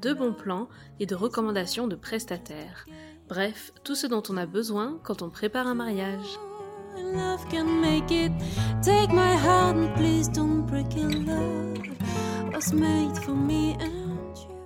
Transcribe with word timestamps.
de 0.00 0.12
bons 0.12 0.32
plans 0.32 0.68
et 1.00 1.06
de 1.06 1.14
recommandations 1.14 1.86
de 1.86 1.96
prestataires. 1.96 2.86
Bref, 3.28 3.72
tout 3.84 3.94
ce 3.94 4.06
dont 4.06 4.22
on 4.28 4.36
a 4.36 4.46
besoin 4.46 4.98
quand 5.02 5.22
on 5.22 5.30
prépare 5.30 5.66
un 5.66 5.74
mariage. 5.74 6.38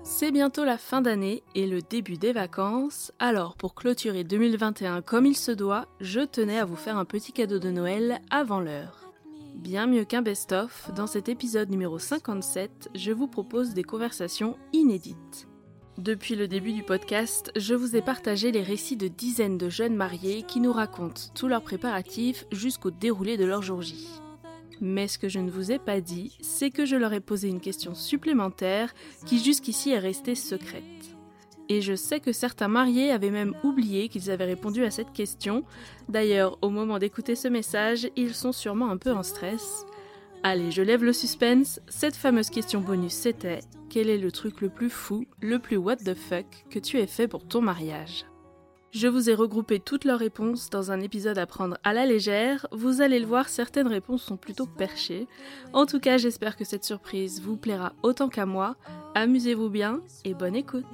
C'est 0.02 0.30
bientôt 0.30 0.64
la 0.64 0.78
fin 0.78 1.02
d'année 1.02 1.42
et 1.54 1.66
le 1.66 1.80
début 1.82 2.16
des 2.16 2.32
vacances, 2.32 3.12
alors 3.18 3.56
pour 3.56 3.74
clôturer 3.74 4.22
2021 4.24 5.02
comme 5.02 5.26
il 5.26 5.36
se 5.36 5.50
doit, 5.50 5.86
je 6.00 6.20
tenais 6.20 6.58
à 6.58 6.64
vous 6.64 6.76
faire 6.76 6.96
un 6.96 7.04
petit 7.04 7.32
cadeau 7.32 7.58
de 7.58 7.70
Noël 7.70 8.20
avant 8.30 8.60
l'heure. 8.60 9.01
Bien 9.62 9.86
mieux 9.86 10.04
qu'un 10.04 10.22
best-of, 10.22 10.90
dans 10.96 11.06
cet 11.06 11.28
épisode 11.28 11.70
numéro 11.70 11.96
57, 11.96 12.90
je 12.96 13.12
vous 13.12 13.28
propose 13.28 13.74
des 13.74 13.84
conversations 13.84 14.58
inédites. 14.72 15.46
Depuis 15.98 16.34
le 16.34 16.48
début 16.48 16.72
du 16.72 16.82
podcast, 16.82 17.52
je 17.54 17.72
vous 17.74 17.94
ai 17.94 18.02
partagé 18.02 18.50
les 18.50 18.64
récits 18.64 18.96
de 18.96 19.06
dizaines 19.06 19.58
de 19.58 19.68
jeunes 19.68 19.94
mariés 19.94 20.42
qui 20.42 20.58
nous 20.58 20.72
racontent 20.72 21.30
tous 21.36 21.46
leurs 21.46 21.62
préparatifs 21.62 22.44
jusqu'au 22.50 22.90
déroulé 22.90 23.36
de 23.36 23.44
leur 23.44 23.62
jour 23.62 23.82
J. 23.82 24.08
Mais 24.80 25.06
ce 25.06 25.16
que 25.16 25.28
je 25.28 25.38
ne 25.38 25.50
vous 25.50 25.70
ai 25.70 25.78
pas 25.78 26.00
dit, 26.00 26.36
c'est 26.40 26.72
que 26.72 26.84
je 26.84 26.96
leur 26.96 27.12
ai 27.12 27.20
posé 27.20 27.46
une 27.46 27.60
question 27.60 27.94
supplémentaire 27.94 28.92
qui 29.26 29.38
jusqu'ici 29.38 29.90
est 29.90 30.00
restée 30.00 30.34
secrète. 30.34 30.82
Et 31.74 31.80
je 31.80 31.94
sais 31.94 32.20
que 32.20 32.32
certains 32.32 32.68
mariés 32.68 33.10
avaient 33.12 33.30
même 33.30 33.54
oublié 33.64 34.10
qu'ils 34.10 34.30
avaient 34.30 34.44
répondu 34.44 34.84
à 34.84 34.90
cette 34.90 35.14
question. 35.14 35.64
D'ailleurs, 36.10 36.58
au 36.60 36.68
moment 36.68 36.98
d'écouter 36.98 37.34
ce 37.34 37.48
message, 37.48 38.10
ils 38.14 38.34
sont 38.34 38.52
sûrement 38.52 38.90
un 38.90 38.98
peu 38.98 39.10
en 39.10 39.22
stress. 39.22 39.86
Allez, 40.42 40.70
je 40.70 40.82
lève 40.82 41.02
le 41.02 41.14
suspense. 41.14 41.80
Cette 41.88 42.14
fameuse 42.14 42.50
question 42.50 42.82
bonus, 42.82 43.14
c'était 43.14 43.60
quel 43.88 44.10
est 44.10 44.18
le 44.18 44.30
truc 44.30 44.60
le 44.60 44.68
plus 44.68 44.90
fou, 44.90 45.24
le 45.40 45.58
plus 45.60 45.78
what 45.78 45.96
the 45.96 46.14
fuck 46.14 46.44
que 46.68 46.78
tu 46.78 46.98
aies 46.98 47.06
fait 47.06 47.26
pour 47.26 47.48
ton 47.48 47.62
mariage? 47.62 48.26
Je 48.92 49.08
vous 49.08 49.30
ai 49.30 49.34
regroupé 49.34 49.80
toutes 49.80 50.04
leurs 50.04 50.18
réponses 50.18 50.68
dans 50.68 50.90
un 50.90 51.00
épisode 51.00 51.38
à 51.38 51.46
prendre 51.46 51.78
à 51.82 51.94
la 51.94 52.04
légère. 52.04 52.66
Vous 52.72 53.00
allez 53.00 53.18
le 53.18 53.24
voir, 53.24 53.48
certaines 53.48 53.86
réponses 53.86 54.22
sont 54.22 54.36
plutôt 54.36 54.66
perchées. 54.66 55.26
En 55.72 55.86
tout 55.86 55.98
cas, 55.98 56.18
j'espère 56.18 56.56
que 56.56 56.64
cette 56.64 56.84
surprise 56.84 57.40
vous 57.40 57.56
plaira 57.56 57.94
autant 58.02 58.28
qu'à 58.28 58.44
moi. 58.44 58.76
Amusez-vous 59.14 59.70
bien 59.70 60.02
et 60.26 60.34
bonne 60.34 60.54
écoute. 60.54 60.84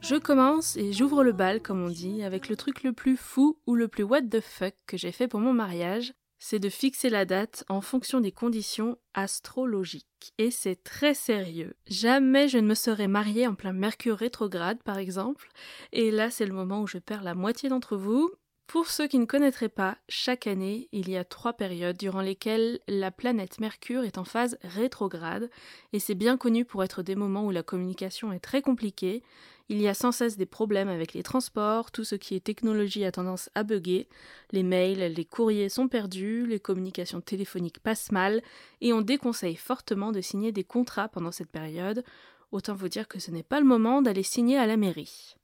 Je 0.00 0.16
commence 0.16 0.76
et 0.76 0.92
j'ouvre 0.92 1.22
le 1.22 1.30
bal, 1.30 1.62
comme 1.62 1.84
on 1.84 1.90
dit, 1.90 2.24
avec 2.24 2.48
le 2.48 2.56
truc 2.56 2.82
le 2.82 2.92
plus 2.92 3.16
fou 3.16 3.56
ou 3.68 3.76
le 3.76 3.86
plus 3.86 4.02
what 4.02 4.22
the 4.22 4.40
fuck 4.40 4.74
que 4.88 4.96
j'ai 4.96 5.12
fait 5.12 5.28
pour 5.28 5.38
mon 5.38 5.52
mariage, 5.52 6.12
c'est 6.40 6.58
de 6.58 6.70
fixer 6.70 7.10
la 7.10 7.26
date 7.26 7.64
en 7.68 7.82
fonction 7.82 8.20
des 8.20 8.32
conditions 8.32 8.98
astrologiques. 9.14 10.32
Et 10.38 10.50
c'est 10.50 10.82
très 10.82 11.14
sérieux. 11.14 11.74
Jamais 11.86 12.48
je 12.48 12.58
ne 12.58 12.66
me 12.66 12.74
serais 12.74 13.08
mariée 13.08 13.46
en 13.46 13.54
plein 13.54 13.74
Mercure 13.74 14.16
rétrograde, 14.16 14.82
par 14.82 14.98
exemple. 14.98 15.50
Et 15.92 16.10
là, 16.10 16.30
c'est 16.30 16.46
le 16.46 16.54
moment 16.54 16.80
où 16.80 16.86
je 16.86 16.98
perds 16.98 17.22
la 17.22 17.34
moitié 17.34 17.68
d'entre 17.68 17.96
vous. 17.96 18.32
Pour 18.70 18.86
ceux 18.86 19.08
qui 19.08 19.18
ne 19.18 19.24
connaîtraient 19.24 19.68
pas, 19.68 19.98
chaque 20.08 20.46
année, 20.46 20.88
il 20.92 21.10
y 21.10 21.16
a 21.16 21.24
trois 21.24 21.54
périodes 21.54 21.96
durant 21.96 22.20
lesquelles 22.20 22.78
la 22.86 23.10
planète 23.10 23.58
Mercure 23.58 24.04
est 24.04 24.16
en 24.16 24.22
phase 24.22 24.58
rétrograde, 24.62 25.50
et 25.92 25.98
c'est 25.98 26.14
bien 26.14 26.36
connu 26.36 26.64
pour 26.64 26.84
être 26.84 27.02
des 27.02 27.16
moments 27.16 27.44
où 27.44 27.50
la 27.50 27.64
communication 27.64 28.32
est 28.32 28.38
très 28.38 28.62
compliquée, 28.62 29.24
il 29.68 29.82
y 29.82 29.88
a 29.88 29.92
sans 29.92 30.12
cesse 30.12 30.36
des 30.36 30.46
problèmes 30.46 30.88
avec 30.88 31.14
les 31.14 31.24
transports, 31.24 31.90
tout 31.90 32.04
ce 32.04 32.14
qui 32.14 32.36
est 32.36 32.44
technologie 32.44 33.04
a 33.04 33.10
tendance 33.10 33.50
à 33.56 33.64
bugger, 33.64 34.08
les 34.52 34.62
mails, 34.62 35.14
les 35.14 35.24
courriers 35.24 35.68
sont 35.68 35.88
perdus, 35.88 36.46
les 36.46 36.60
communications 36.60 37.20
téléphoniques 37.20 37.80
passent 37.80 38.12
mal, 38.12 38.40
et 38.80 38.92
on 38.92 39.00
déconseille 39.00 39.56
fortement 39.56 40.12
de 40.12 40.20
signer 40.20 40.52
des 40.52 40.62
contrats 40.62 41.08
pendant 41.08 41.32
cette 41.32 41.50
période, 41.50 42.04
autant 42.52 42.74
vous 42.74 42.88
dire 42.88 43.08
que 43.08 43.18
ce 43.18 43.32
n'est 43.32 43.42
pas 43.42 43.58
le 43.58 43.66
moment 43.66 44.00
d'aller 44.00 44.22
signer 44.22 44.58
à 44.58 44.66
la 44.68 44.76
mairie. 44.76 45.34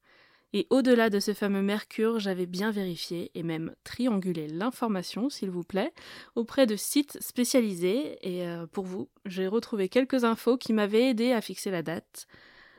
Et 0.52 0.66
au-delà 0.70 1.10
de 1.10 1.20
ce 1.20 1.34
fameux 1.34 1.62
Mercure, 1.62 2.18
j'avais 2.18 2.46
bien 2.46 2.70
vérifié 2.70 3.30
et 3.34 3.42
même 3.42 3.74
triangulé 3.84 4.46
l'information, 4.46 5.28
s'il 5.28 5.50
vous 5.50 5.64
plaît, 5.64 5.92
auprès 6.34 6.66
de 6.66 6.76
sites 6.76 7.18
spécialisés. 7.20 8.18
Et 8.22 8.46
euh, 8.46 8.66
pour 8.66 8.84
vous, 8.84 9.08
j'ai 9.24 9.48
retrouvé 9.48 9.88
quelques 9.88 10.24
infos 10.24 10.56
qui 10.56 10.72
m'avaient 10.72 11.10
aidé 11.10 11.32
à 11.32 11.40
fixer 11.40 11.70
la 11.70 11.82
date. 11.82 12.26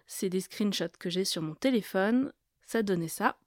C'est 0.07 0.29
des 0.29 0.39
screenshots 0.39 0.97
que 0.97 1.09
j'ai 1.09 1.25
sur 1.25 1.41
mon 1.41 1.55
téléphone. 1.55 2.31
Ça 2.65 2.83
donnait 2.83 3.07
ça. 3.07 3.37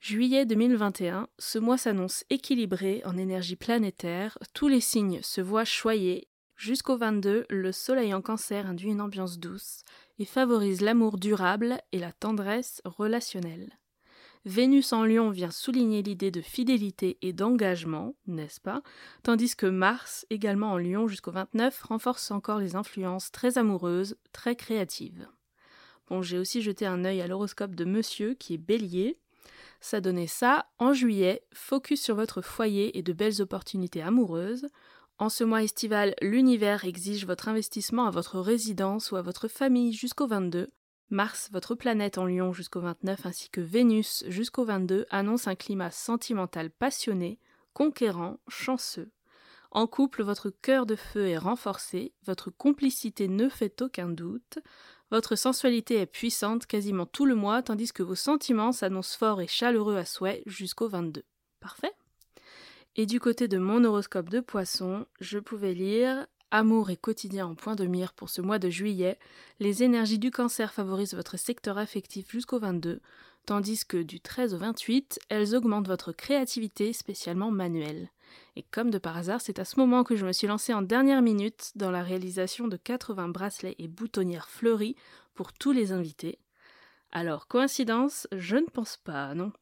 Juillet 0.00 0.46
2021, 0.46 1.28
ce 1.38 1.58
mois 1.58 1.76
s'annonce 1.76 2.24
équilibré 2.30 3.02
en 3.04 3.18
énergie 3.18 3.56
planétaire, 3.56 4.38
tous 4.54 4.66
les 4.66 4.80
signes 4.80 5.20
se 5.20 5.42
voient 5.42 5.66
choyés. 5.66 6.26
Jusqu'au 6.56 6.96
22, 6.96 7.44
le 7.50 7.72
soleil 7.72 8.14
en 8.14 8.22
cancer 8.22 8.66
induit 8.66 8.90
une 8.90 9.02
ambiance 9.02 9.38
douce 9.38 9.82
et 10.20 10.26
favorise 10.26 10.82
l'amour 10.82 11.18
durable 11.18 11.80
et 11.90 11.98
la 11.98 12.12
tendresse 12.12 12.82
relationnelle. 12.84 13.72
Vénus 14.44 14.92
en 14.92 15.04
lion 15.04 15.30
vient 15.30 15.50
souligner 15.50 16.02
l'idée 16.02 16.30
de 16.30 16.40
fidélité 16.40 17.18
et 17.22 17.32
d'engagement, 17.32 18.14
n'est-ce 18.26 18.60
pas? 18.60 18.82
Tandis 19.22 19.56
que 19.56 19.66
Mars, 19.66 20.26
également 20.30 20.72
en 20.72 20.78
lion 20.78 21.08
jusqu'au 21.08 21.30
29, 21.30 21.82
renforce 21.82 22.30
encore 22.30 22.58
les 22.58 22.76
influences 22.76 23.32
très 23.32 23.58
amoureuses, 23.58 24.16
très 24.32 24.56
créatives. 24.56 25.26
Bon, 26.08 26.22
j'ai 26.22 26.38
aussi 26.38 26.62
jeté 26.62 26.86
un 26.86 27.04
œil 27.04 27.20
à 27.20 27.26
l'horoscope 27.26 27.74
de 27.74 27.84
Monsieur 27.84 28.34
qui 28.34 28.54
est 28.54 28.58
bélier. 28.58 29.18
Ça 29.80 30.00
donnait 30.00 30.26
ça, 30.26 30.66
en 30.78 30.92
juillet, 30.92 31.42
focus 31.52 32.02
sur 32.02 32.14
votre 32.14 32.42
foyer 32.42 32.98
et 32.98 33.02
de 33.02 33.12
belles 33.12 33.40
opportunités 33.40 34.02
amoureuses. 34.02 34.66
En 35.20 35.28
ce 35.28 35.44
mois 35.44 35.62
estival, 35.62 36.14
l'univers 36.22 36.86
exige 36.86 37.26
votre 37.26 37.48
investissement 37.48 38.06
à 38.06 38.10
votre 38.10 38.40
résidence 38.40 39.10
ou 39.10 39.16
à 39.16 39.22
votre 39.22 39.48
famille 39.48 39.92
jusqu'au 39.92 40.26
22. 40.26 40.70
Mars, 41.10 41.50
votre 41.52 41.74
planète 41.74 42.16
en 42.16 42.24
lion 42.24 42.54
jusqu'au 42.54 42.80
29, 42.80 43.26
ainsi 43.26 43.50
que 43.50 43.60
Vénus 43.60 44.24
jusqu'au 44.28 44.64
22, 44.64 45.04
annonce 45.10 45.46
un 45.46 45.56
climat 45.56 45.90
sentimental 45.90 46.70
passionné, 46.70 47.38
conquérant, 47.74 48.38
chanceux. 48.48 49.10
En 49.72 49.86
couple, 49.86 50.22
votre 50.22 50.48
cœur 50.48 50.86
de 50.86 50.96
feu 50.96 51.28
est 51.28 51.36
renforcé, 51.36 52.14
votre 52.24 52.50
complicité 52.50 53.28
ne 53.28 53.50
fait 53.50 53.82
aucun 53.82 54.08
doute, 54.08 54.58
votre 55.10 55.36
sensualité 55.36 55.96
est 55.96 56.06
puissante 56.06 56.64
quasiment 56.64 57.04
tout 57.04 57.26
le 57.26 57.34
mois, 57.34 57.62
tandis 57.62 57.92
que 57.92 58.02
vos 58.02 58.14
sentiments 58.14 58.72
s'annoncent 58.72 59.18
forts 59.18 59.42
et 59.42 59.46
chaleureux 59.46 59.96
à 59.96 60.06
souhait 60.06 60.42
jusqu'au 60.46 60.88
22. 60.88 61.24
Parfait? 61.60 61.92
Et 62.96 63.06
du 63.06 63.20
côté 63.20 63.48
de 63.48 63.58
mon 63.58 63.84
horoscope 63.84 64.28
de 64.28 64.40
poisson, 64.40 65.06
je 65.20 65.38
pouvais 65.38 65.74
lire 65.74 66.26
Amour 66.52 66.90
et 66.90 66.96
quotidien 66.96 67.46
en 67.46 67.54
point 67.54 67.76
de 67.76 67.86
mire 67.86 68.12
pour 68.12 68.28
ce 68.28 68.40
mois 68.40 68.58
de 68.58 68.68
juillet, 68.68 69.20
les 69.60 69.84
énergies 69.84 70.18
du 70.18 70.32
cancer 70.32 70.72
favorisent 70.72 71.14
votre 71.14 71.38
secteur 71.38 71.78
affectif 71.78 72.32
jusqu'au 72.32 72.58
22, 72.58 73.00
tandis 73.46 73.84
que 73.86 74.02
du 74.02 74.20
13 74.20 74.54
au 74.54 74.58
28, 74.58 75.20
elles 75.28 75.54
augmentent 75.54 75.86
votre 75.86 76.10
créativité, 76.10 76.92
spécialement 76.92 77.52
manuelle. 77.52 78.10
Et 78.56 78.64
comme 78.64 78.90
de 78.90 78.98
par 78.98 79.16
hasard, 79.16 79.40
c'est 79.40 79.60
à 79.60 79.64
ce 79.64 79.78
moment 79.78 80.02
que 80.02 80.16
je 80.16 80.26
me 80.26 80.32
suis 80.32 80.48
lancée 80.48 80.74
en 80.74 80.82
dernière 80.82 81.22
minute 81.22 81.70
dans 81.76 81.92
la 81.92 82.02
réalisation 82.02 82.66
de 82.66 82.76
80 82.76 83.28
bracelets 83.28 83.76
et 83.78 83.86
boutonnières 83.86 84.48
fleuries 84.48 84.96
pour 85.34 85.52
tous 85.52 85.70
les 85.70 85.92
invités. 85.92 86.40
Alors, 87.12 87.46
coïncidence? 87.46 88.26
Je 88.32 88.56
ne 88.56 88.66
pense 88.66 88.96
pas, 88.96 89.34
non. 89.36 89.52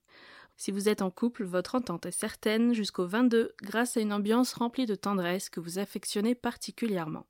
Si 0.59 0.73
vous 0.73 0.89
êtes 0.89 1.03
en 1.03 1.11
couple, 1.11 1.45
votre 1.45 1.77
entente 1.77 2.05
est 2.05 2.11
certaine 2.11 2.75
jusqu'au 2.75 3.07
22 3.07 3.55
grâce 3.63 3.97
à 3.97 4.01
une 4.01 4.13
ambiance 4.13 4.53
remplie 4.53 4.87
de 4.87 4.97
tendresse 4.97 5.49
que 5.49 5.61
vous 5.61 5.79
affectionnez 5.79 6.35
particulièrement. 6.35 7.27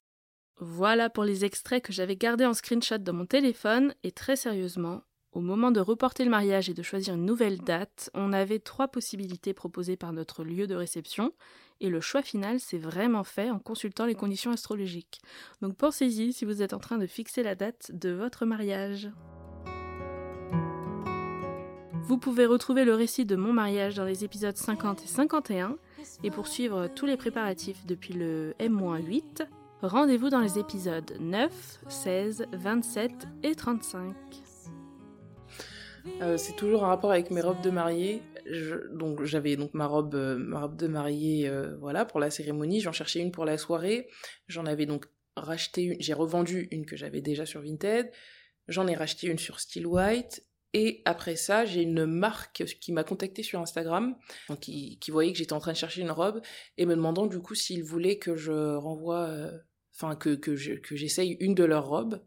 Voilà 0.57 1.11
pour 1.11 1.25
les 1.25 1.45
extraits 1.45 1.85
que 1.85 1.93
j'avais 1.93 2.17
gardés 2.17 2.47
en 2.47 2.55
screenshot 2.55 2.99
dans 2.99 3.13
mon 3.13 3.27
téléphone 3.27 3.95
et 4.03 4.13
très 4.13 4.35
sérieusement, 4.35 5.03
au 5.33 5.41
moment 5.41 5.71
de 5.71 5.81
reporter 5.81 6.25
le 6.25 6.31
mariage 6.31 6.71
et 6.71 6.75
de 6.75 6.83
choisir 6.83 7.15
une 7.15 7.27
nouvelle 7.27 7.59
date, 7.59 8.11
on 8.15 8.33
avait 8.33 8.61
trois 8.61 8.89
possibilités 8.89 9.53
proposées 9.53 9.97
par 9.97 10.15
notre 10.15 10.43
lieu 10.43 10.67
de 10.67 10.75
réception 10.75 11.35
et 11.81 11.91
le 11.91 12.01
choix 12.01 12.23
final 12.23 12.59
s'est 12.59 12.79
vraiment 12.79 13.25
fait 13.25 13.51
en 13.51 13.59
consultant 13.59 14.07
les 14.07 14.15
conditions 14.15 14.53
astrologiques. 14.53 15.21
Donc 15.61 15.77
pensez-y 15.77 16.33
si 16.33 16.47
vous 16.47 16.63
êtes 16.63 16.73
en 16.73 16.79
train 16.79 16.97
de 16.97 17.07
fixer 17.07 17.43
la 17.43 17.55
date 17.55 17.91
de 17.93 18.09
votre 18.09 18.47
mariage. 18.47 19.11
Vous 22.09 22.17
pouvez 22.17 22.47
retrouver 22.47 22.87
le 22.87 22.95
récit 22.95 23.27
de 23.27 23.37
mon 23.37 23.53
mariage 23.53 23.97
dans 23.97 24.07
les 24.07 24.25
épisodes 24.25 24.57
50 24.57 25.05
et 25.05 25.07
51 25.07 25.77
et 26.25 26.31
poursuivre 26.31 26.89
tous 26.89 27.05
les 27.05 27.19
préparatifs 27.19 27.85
depuis 27.85 28.15
le 28.15 28.55
M-8. 28.59 29.47
Rendez-vous 29.83 30.31
dans 30.31 30.41
les 30.41 30.59
épisodes 30.59 31.19
9, 31.21 31.81
16, 31.87 32.47
27 32.55 33.13
et 33.43 33.55
35. 33.55 34.15
Euh, 36.23 36.39
c'est 36.39 36.57
toujours 36.57 36.83
un 36.83 36.89
rapport 36.89 37.11
avec 37.11 37.31
mes 37.31 37.43
robes 37.43 37.61
de 37.61 37.69
mariée. 37.69 38.23
Donc 38.95 39.25
j'avais 39.25 39.57
donc 39.57 39.75
ma 39.75 39.87
robe, 39.87 40.15
euh, 40.15 40.69
de 40.69 40.87
mariée, 40.87 41.47
euh, 41.47 41.77
voilà, 41.77 42.07
pour 42.07 42.21
la 42.21 42.31
cérémonie. 42.31 42.81
J'en 42.81 42.93
cherchais 42.93 43.21
une 43.21 43.33
pour 43.33 43.45
la 43.45 43.59
soirée. 43.59 44.09
J'en 44.47 44.65
avais 44.65 44.87
donc 44.87 45.05
racheté 45.37 45.83
une. 45.83 46.01
J'ai 46.01 46.15
revendu 46.15 46.69
une 46.71 46.87
que 46.87 46.97
j'avais 46.97 47.21
déjà 47.21 47.45
sur 47.45 47.61
Vinted. 47.61 48.11
J'en 48.67 48.87
ai 48.87 48.95
racheté 48.95 49.27
une 49.27 49.39
sur 49.39 49.61
Still 49.61 49.87
White. 49.87 50.48
Et 50.81 51.03
après 51.05 51.35
ça, 51.35 51.65
j'ai 51.65 51.83
une 51.83 52.07
marque 52.07 52.65
qui 52.81 52.93
m'a 52.93 53.03
contacté 53.03 53.43
sur 53.43 53.59
Instagram, 53.61 54.15
donc 54.49 54.61
qui, 54.61 54.99
qui 55.01 55.11
voyait 55.11 55.33
que 55.33 55.39
j'étais 55.39 55.53
en 55.55 55.59
train 55.59 55.73
de 55.73 55.77
chercher 55.77 56.03
une 56.03 56.11
robe 56.13 56.41
et 56.77 56.87
me 56.87 56.95
demandant 56.95 57.27
du 57.27 57.41
coup 57.41 57.55
s'ils 57.57 57.83
voulaient 57.83 58.19
que 58.19 58.37
je 58.37 58.77
renvoie, 58.77 59.25
euh, 59.29 59.59
enfin 59.95 60.15
que 60.15 60.37
que 60.37 60.55
je- 60.55 60.75
que 60.75 60.95
j'essaye 60.95 61.37
une 61.41 61.55
de 61.55 61.65
leurs 61.65 61.89
robes. 61.89 62.23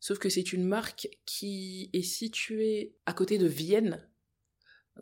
Sauf 0.00 0.18
que 0.18 0.28
c'est 0.28 0.52
une 0.52 0.64
marque 0.64 1.08
qui 1.24 1.88
est 1.92 2.02
située 2.02 2.94
à 3.06 3.12
côté 3.14 3.38
de 3.38 3.46
Vienne. 3.46 4.06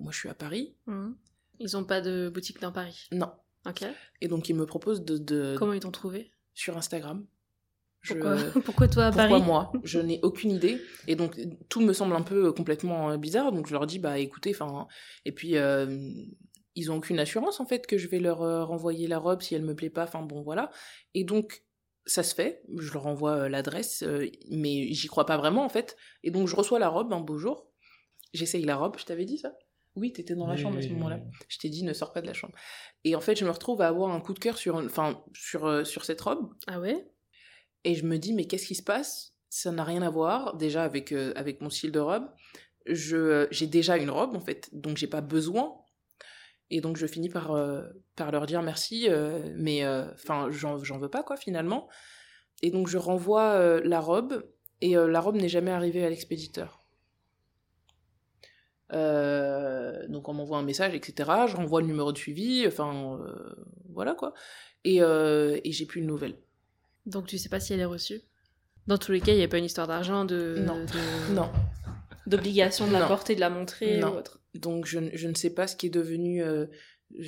Moi, 0.00 0.12
je 0.12 0.18
suis 0.18 0.28
à 0.28 0.34
Paris. 0.34 0.74
Mhm. 0.86 1.16
Ils 1.58 1.76
ont 1.76 1.84
pas 1.84 2.00
de 2.00 2.28
boutique 2.32 2.60
dans 2.60 2.72
Paris? 2.72 3.08
Non. 3.12 3.32
Ok. 3.66 3.82
Et 4.20 4.28
donc, 4.28 4.48
ils 4.48 4.54
me 4.54 4.64
proposent 4.66 5.02
de, 5.04 5.18
de- 5.18 5.56
Comment 5.58 5.72
ils 5.72 5.80
t'ont 5.80 5.90
trouvé? 5.90 6.30
sur 6.54 6.76
Instagram. 6.78 7.26
Je- 8.06 8.12
pourquoi, 8.14 8.36
pourquoi 8.64 8.88
toi 8.88 9.06
à 9.06 9.12
Pourquoi 9.12 9.38
Paris 9.38 9.42
moi? 9.46 9.72
Je 9.84 9.98
n'ai 10.00 10.20
aucune 10.22 10.50
idée. 10.50 10.80
Et 11.08 11.16
donc, 11.16 11.38
tout 11.68 11.80
me 11.80 11.92
semble 11.92 12.14
un 12.14 12.22
peu 12.22 12.46
euh, 12.46 12.52
complètement 12.52 13.10
euh, 13.10 13.16
bizarre. 13.16 13.52
Donc, 13.52 13.66
je 13.66 13.72
leur 13.72 13.86
dis, 13.86 13.98
bah 13.98 14.18
écoutez, 14.18 14.50
enfin. 14.58 14.86
Et 15.24 15.32
puis, 15.32 15.56
euh, 15.56 15.86
ils 16.74 16.90
ont 16.92 16.96
aucune 16.96 17.18
assurance, 17.18 17.60
en 17.60 17.66
fait, 17.66 17.86
que 17.86 17.98
je 17.98 18.08
vais 18.08 18.18
leur 18.18 18.42
euh, 18.42 18.64
renvoyer 18.64 19.06
la 19.08 19.18
robe 19.18 19.42
si 19.42 19.54
elle 19.54 19.62
me 19.64 19.74
plaît 19.74 19.90
pas. 19.90 20.04
Enfin, 20.04 20.22
bon, 20.22 20.42
voilà. 20.42 20.70
Et 21.14 21.24
donc, 21.24 21.64
ça 22.04 22.22
se 22.22 22.34
fait. 22.34 22.62
Je 22.78 22.92
leur 22.92 23.06
envoie 23.06 23.32
euh, 23.32 23.48
l'adresse, 23.48 24.02
euh, 24.02 24.26
mais 24.50 24.92
j'y 24.92 25.08
crois 25.08 25.26
pas 25.26 25.36
vraiment, 25.36 25.64
en 25.64 25.68
fait. 25.68 25.96
Et 26.22 26.30
donc, 26.30 26.48
je 26.48 26.56
reçois 26.56 26.78
la 26.78 26.88
robe 26.88 27.12
un 27.12 27.20
beau 27.20 27.38
jour. 27.38 27.66
J'essaye 28.34 28.64
la 28.64 28.76
robe, 28.76 28.96
je 28.98 29.04
t'avais 29.04 29.24
dit 29.24 29.38
ça? 29.38 29.56
Oui, 29.94 30.12
t'étais 30.12 30.34
dans 30.34 30.46
la 30.46 30.56
Oui, 30.56 30.60
chambre 30.62 30.76
à 30.78 30.82
ce 30.82 30.88
oui, 30.88 30.94
moment-là. 30.94 31.20
oui. 31.24 31.30
Je 31.48 31.58
t'ai 31.58 31.70
dit, 31.70 31.82
ne 31.82 31.94
sors 31.94 32.12
pas 32.12 32.20
de 32.20 32.26
la 32.26 32.34
chambre. 32.34 32.54
Et 33.04 33.16
en 33.16 33.20
fait, 33.22 33.34
je 33.36 33.46
me 33.46 33.50
retrouve 33.50 33.80
à 33.80 33.88
avoir 33.88 34.10
un 34.10 34.20
coup 34.20 34.34
de 34.34 34.38
cœur 34.38 34.58
sur, 34.58 34.78
une- 34.78 34.86
enfin, 34.86 35.24
sur, 35.34 35.64
euh, 35.66 35.84
sur 35.84 36.04
cette 36.04 36.20
robe. 36.20 36.52
Ah 36.66 36.78
ouais? 36.80 37.08
Et 37.86 37.94
je 37.94 38.04
me 38.04 38.18
dis, 38.18 38.32
mais 38.32 38.46
qu'est-ce 38.46 38.66
qui 38.66 38.74
se 38.74 38.82
passe? 38.82 39.32
Ça 39.48 39.70
n'a 39.70 39.84
rien 39.84 40.02
à 40.02 40.10
voir 40.10 40.56
déjà 40.56 40.82
avec, 40.82 41.12
euh, 41.12 41.32
avec 41.36 41.60
mon 41.60 41.70
style 41.70 41.92
de 41.92 42.00
robe. 42.00 42.28
Je, 42.84 43.16
euh, 43.16 43.46
j'ai 43.52 43.68
déjà 43.68 43.96
une 43.96 44.10
robe, 44.10 44.34
en 44.34 44.40
fait, 44.40 44.68
donc 44.72 44.96
j'ai 44.96 45.06
pas 45.06 45.20
besoin. 45.20 45.72
Et 46.68 46.80
donc 46.80 46.96
je 46.96 47.06
finis 47.06 47.28
par, 47.28 47.52
euh, 47.52 47.84
par 48.16 48.32
leur 48.32 48.46
dire 48.46 48.60
merci, 48.60 49.08
mais 49.54 49.86
enfin, 49.86 50.48
j'en, 50.50 50.82
j'en 50.82 50.98
veux 50.98 51.08
pas, 51.08 51.22
quoi, 51.22 51.36
finalement. 51.36 51.88
Et 52.60 52.72
donc 52.72 52.88
je 52.88 52.98
renvoie 52.98 53.80
la 53.80 54.00
robe, 54.00 54.44
et 54.80 54.94
la 54.94 55.20
robe 55.20 55.36
n'est 55.36 55.48
jamais 55.48 55.70
arrivée 55.70 56.04
à 56.04 56.10
l'expéditeur. 56.10 56.84
Donc 58.90 60.28
on 60.28 60.32
m'envoie 60.32 60.58
un 60.58 60.64
message, 60.64 60.92
etc. 60.92 61.30
Je 61.46 61.54
renvoie 61.54 61.82
le 61.82 61.86
numéro 61.86 62.10
de 62.10 62.18
suivi, 62.18 62.66
enfin, 62.66 63.20
voilà, 63.90 64.14
quoi. 64.14 64.34
Et, 64.82 64.96
et 64.96 65.72
j'ai 65.72 65.86
plus 65.86 66.00
de 66.00 66.06
nouvelles. 66.06 66.36
Donc 67.06 67.26
tu 67.26 67.38
sais 67.38 67.48
pas 67.48 67.60
si 67.60 67.72
elle 67.72 67.80
est 67.80 67.84
reçue? 67.84 68.20
Dans 68.86 68.98
tous 68.98 69.12
les 69.12 69.20
cas, 69.20 69.32
il 69.32 69.38
n'y 69.38 69.44
a 69.44 69.48
pas 69.48 69.58
une 69.58 69.64
histoire 69.64 69.86
d'argent, 69.88 70.24
de, 70.24 70.56
Non. 70.64 70.84
de- 70.84 71.34
Non. 71.34 71.50
d'obligation 72.26 72.86
de 72.86 72.92
la 72.92 73.00
Non. 73.00 73.08
porter, 73.08 73.34
de 73.34 73.40
la 73.40 73.50
montrer 73.50 73.98
Non. 73.98 74.12
ou 74.14 74.18
autre. 74.18 74.40
Donc 74.54 74.86
je, 74.86 74.98
ne- 74.98 75.10
je 75.14 75.28
ne 75.28 75.34
sais 75.34 75.50
pas 75.50 75.66
ce 75.66 75.76
qui 75.76 75.86
est 75.86 75.90
devenu 75.90 76.42
euh, 76.42 76.66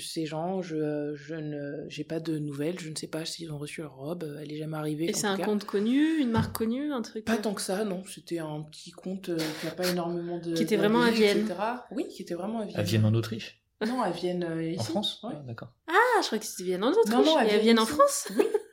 ces 0.01 0.27
gens, 0.27 0.61
je, 0.63 1.15
je 1.15 1.35
ne 1.35 1.85
j'ai 1.89 2.03
pas 2.05 2.19
de 2.21 2.39
nouvelles, 2.39 2.79
je 2.81 2.91
ne 2.91 2.97
sais 2.97 3.07
pas 3.07 3.25
s'ils 3.25 3.53
ont 3.53 3.59
reçu 3.59 3.81
leur 3.83 3.95
robe, 3.97 4.25
euh, 4.25 4.41
elle 4.43 4.51
est 4.53 4.57
jamais 4.59 4.77
arrivée. 4.77 5.09
Et 5.11 5.13
c'est 5.13 5.27
un 5.27 5.37
cas. 5.37 5.45
compte 5.45 5.65
connu, 5.65 6.19
une 6.19 6.31
marque 6.31 6.57
connue, 6.57 6.93
un 6.93 7.03
truc 7.03 7.25
Pas 7.25 7.35
euh, 7.35 7.43
tant 7.43 7.55
que 7.55 7.63
ça, 7.63 7.85
non, 7.85 8.03
c'était 8.07 8.39
un 8.41 8.63
petit 8.63 8.91
compte 8.91 9.29
euh, 9.29 9.37
qui 9.61 9.67
n'a 9.67 9.73
pas 9.73 9.89
énormément 9.89 10.39
de... 10.39 10.55
Qui 10.55 10.63
était 10.65 10.77
vraiment 10.77 11.03
à 11.03 11.11
Vienne. 11.11 11.39
etc. 11.41 11.55
Oui, 11.93 12.09
qui 12.09 12.23
était 12.23 12.35
vraiment 12.35 12.61
à 12.61 12.65
Vienne. 12.65 12.81
À 12.81 12.83
Vienne 12.83 13.05
en 13.05 13.15
Autriche? 13.15 13.63
Non, 13.87 14.03
à 14.03 14.11
Vienne 14.11 14.43
euh, 14.45 14.63
ici. 14.65 14.81
En 14.81 14.85
France? 14.85 15.21
Ouais. 15.23 15.35
Ah, 15.37 15.43
D'accord. 15.47 15.69
Ah, 15.87 15.93
je 16.23 16.27
crois 16.27 16.39
que 16.39 16.45
c'était 16.47 16.65
Vienne 16.65 16.83
en 16.83 16.91
Autriche. 16.91 17.13
Non, 17.15 17.25
non, 17.25 17.41
Il 17.43 17.49
y 17.49 17.51
a 17.55 17.59
Vienne 17.59 17.79
en. 17.79 17.87
France 17.87 18.29
Oui. 18.37 18.45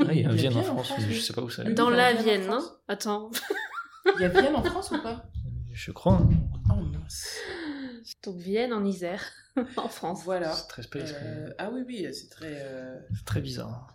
Ah, 0.00 0.12
il 0.12 0.20
y 0.22 0.24
a 0.24 0.28
Vienne 0.32 0.56
en 0.56 0.62
France, 0.62 0.92
mais 0.98 1.04
oui. 1.06 1.14
je 1.14 1.20
sais 1.20 1.32
pas 1.32 1.42
où 1.42 1.50
ça 1.50 1.62
Oui, 1.64 1.74
Dans 1.74 1.90
la 1.90 2.12
Vienne 2.12 2.18
en 2.18 2.22
Vienne, 2.22 2.46
non. 2.50 2.70
Attends. 2.88 3.30
Il 4.16 4.20
y 4.20 4.24
a 4.24 4.28
Vienne 4.28 4.54
en 4.56 4.62
France 4.62 4.90
ou 4.92 5.00
pas? 5.02 5.24
Je 5.72 5.90
crois. 5.92 6.14
hein. 6.14 6.28
Oh 6.70 6.80
mince. 6.82 7.38
Donc 8.24 8.36
Vienne 8.36 8.72
en 8.72 8.84
Isère, 8.84 9.22
en 9.76 9.88
France. 9.88 10.22
Voilà. 10.24 10.52
C'est 10.52 10.68
très 10.68 10.82
space. 10.82 11.12
Euh, 11.22 11.50
ah 11.58 11.70
oui, 11.72 11.82
oui, 11.86 12.06
c'est 12.12 12.28
très... 12.30 12.60
euh, 12.62 12.98
C'est 13.16 13.24
très 13.24 13.40
bizarre. 13.40 13.88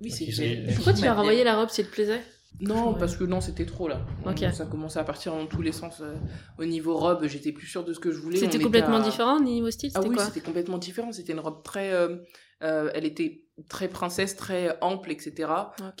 Oui, 0.00 0.10
Ok, 0.10 0.16
c'est... 0.18 0.32
c'est- 0.32 0.74
Pourquoi 0.76 0.92
tu 0.94 1.00
lui 1.02 1.08
as 1.08 1.12
Ma- 1.12 1.16
renvoyé 1.18 1.44
la 1.44 1.56
robe 1.56 1.68
si 1.70 1.80
elle 1.80 1.88
te 1.88 1.92
plaisait? 1.92 2.22
Non, 2.60 2.94
parce 2.94 3.16
que 3.16 3.24
non, 3.24 3.40
c'était 3.40 3.64
trop 3.66 3.86
là. 3.88 4.00
Ok. 4.26 4.44
Ça 4.52 4.66
commençait 4.66 4.98
à 4.98 5.04
partir 5.04 5.32
dans 5.34 5.46
tous 5.46 5.62
les 5.62 5.72
sens. 5.72 6.00
euh, 6.00 6.14
au 6.58 6.64
niveau 6.64 6.96
robe, 6.96 7.24
j'étais 7.26 7.52
plus 7.52 7.66
sûre 7.66 7.84
de 7.84 7.92
ce 7.92 8.00
que 8.00 8.12
je 8.12 8.18
voulais. 8.18 8.38
C'était 8.38 8.56
était 8.56 8.64
complètement 8.64 8.96
à- 8.96 9.02
différent 9.02 9.40
niveau 9.40 9.70
style 9.70 9.90
Ah 9.94 10.00
oui, 10.02 10.16
c'était 10.26 10.40
complètement 10.40 10.78
différent. 10.78 11.12
C'était 11.12 11.32
une 11.32 11.40
robe 11.40 11.62
très. 11.62 11.92
euh, 11.92 12.16
euh, 12.62 12.90
elle 12.94 13.04
était 13.06 13.44
très 13.68 13.88
princesse, 13.88 14.36
très 14.36 14.76
ample, 14.80 15.10
etc. 15.10 15.50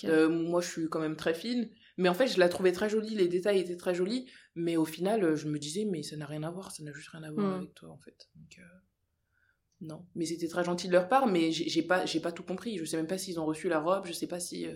Euh, 0.04 0.28
moi, 0.28 0.60
je 0.60 0.68
suis 0.68 0.88
quand 0.88 1.00
même 1.00 1.16
très 1.16 1.34
fine. 1.34 1.68
Mais 1.96 2.08
en 2.08 2.14
fait, 2.14 2.28
je 2.28 2.38
la 2.38 2.48
trouvais 2.48 2.72
très 2.72 2.88
jolie. 2.88 3.14
Les 3.14 3.28
détails 3.28 3.58
étaient 3.58 3.76
très 3.76 3.94
jolis. 3.94 4.26
Mais 4.54 4.76
au 4.76 4.84
final, 4.84 5.22
euh, 5.24 5.36
je 5.36 5.48
me 5.48 5.58
disais, 5.58 5.84
mais 5.84 6.02
ça 6.02 6.16
n'a 6.16 6.26
rien 6.26 6.42
à 6.42 6.50
voir. 6.50 6.70
Ça 6.72 6.82
n'a 6.82 6.92
juste 6.92 7.08
rien 7.08 7.22
à 7.22 7.30
voir 7.30 7.46
Mm. 7.46 7.56
avec 7.58 7.74
toi, 7.74 7.90
en 7.90 7.98
fait. 7.98 8.28
Donc, 8.34 8.58
euh, 8.58 8.62
non. 9.82 10.06
Mais 10.14 10.24
c'était 10.26 10.48
très 10.48 10.64
gentil 10.64 10.88
de 10.88 10.92
leur 10.92 11.08
part. 11.08 11.26
Mais 11.26 11.52
j'ai 11.52 11.82
pas, 11.82 12.06
j'ai 12.06 12.20
pas 12.20 12.32
tout 12.32 12.42
compris. 12.42 12.78
Je 12.78 12.84
sais 12.84 12.96
même 12.96 13.06
pas 13.06 13.18
s'ils 13.18 13.38
ont 13.40 13.44
reçu 13.46 13.68
la 13.68 13.80
robe. 13.80 14.06
Je 14.06 14.12
sais 14.12 14.26
pas 14.26 14.40
si. 14.40 14.66
euh. 14.66 14.74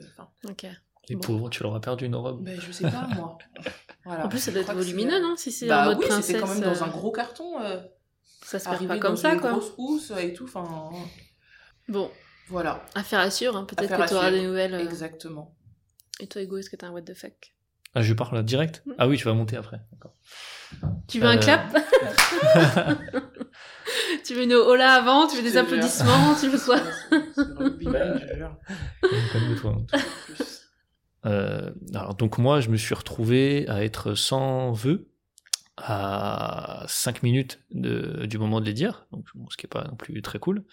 Ok. 0.48 0.66
Les 1.08 1.16
Bon. 1.16 1.20
pauvres, 1.22 1.50
tu 1.50 1.62
leur 1.62 1.74
as 1.74 1.80
perdu 1.80 2.06
une 2.06 2.14
robe. 2.14 2.42
Ben, 2.44 2.58
je 2.60 2.72
sais 2.72 2.90
pas, 2.90 3.06
moi. 3.16 3.38
Voilà. 4.06 4.26
En 4.26 4.28
plus, 4.28 4.38
ça 4.38 4.52
doit 4.52 4.60
être 4.60 4.74
volumineux, 4.74 5.18
non 5.22 5.34
Si 5.36 5.50
c'est 5.50 5.64
en 5.64 5.68
Bah 5.68 5.84
mode 5.86 5.98
oui, 5.98 6.04
princesse. 6.06 6.26
c'était 6.26 6.40
quand 6.40 6.48
même 6.48 6.60
dans 6.62 6.84
un 6.84 6.88
gros 6.88 7.10
carton. 7.10 7.58
euh, 7.62 7.80
Ça 8.42 8.58
se 8.58 8.68
perd 8.68 8.86
pas 8.86 8.98
comme 8.98 9.12
dans 9.12 9.16
ça, 9.16 9.32
une 9.32 9.40
quoi. 9.40 9.52
grosse 9.52 9.72
housse 9.78 10.12
et 10.20 10.34
tout. 10.34 10.44
Enfin, 10.44 10.90
Bon, 11.88 12.10
voilà. 12.48 12.84
affaire 12.94 13.20
à 13.20 13.30
suivre. 13.30 13.56
hein. 13.56 13.64
Peut-être 13.64 13.92
Affaire 13.92 14.04
que 14.06 14.08
tu 14.10 14.14
auras 14.14 14.30
des 14.30 14.42
nouvelles. 14.46 14.74
euh. 14.74 14.80
Exactement. 14.84 15.54
Et 16.20 16.26
toi, 16.26 16.42
Hugo, 16.42 16.58
est-ce 16.58 16.70
que 16.70 16.76
t'as 16.76 16.86
un 16.88 16.90
what 16.92 17.02
the 17.02 17.14
fuck? 17.14 17.52
Ah, 17.94 18.02
je 18.02 18.12
parle 18.12 18.34
là, 18.36 18.42
direct? 18.42 18.82
Mm. 18.86 18.92
Ah 18.98 19.08
oui, 19.08 19.16
tu 19.16 19.24
vas 19.24 19.34
monter 19.34 19.56
après. 19.56 19.80
D'accord. 19.92 20.14
Tu 21.08 21.20
veux 21.20 21.26
un 21.28 21.36
Euh, 21.36 21.40
clap? 21.40 21.76
Tu 24.24 24.34
veux 24.34 24.42
une 24.44 24.54
hola 24.54 24.94
avant? 24.94 25.26
Tu 25.26 25.36
veux 25.36 25.42
des 25.42 25.56
applaudissements? 25.56 26.34
Tu 26.40 26.48
veux 26.48 26.58
quoi? 26.58 26.80
Euh, 31.26 31.70
alors 31.94 32.14
donc 32.16 32.36
moi, 32.36 32.60
je 32.60 32.68
me 32.68 32.76
suis 32.76 32.94
retrouvé 32.94 33.66
à 33.68 33.82
être 33.82 34.14
sans 34.14 34.72
vœux 34.72 35.08
à 35.78 36.84
5 36.86 37.22
minutes 37.22 37.60
de- 37.70 38.26
du 38.26 38.36
moment 38.38 38.60
de 38.60 38.66
les 38.66 38.74
dire, 38.74 39.06
donc, 39.10 39.24
bon, 39.34 39.48
ce 39.48 39.56
qui 39.56 39.64
est 39.64 39.68
pas 39.68 39.84
non 39.84 39.96
plus 39.96 40.20
très 40.20 40.38
cool. 40.38 40.64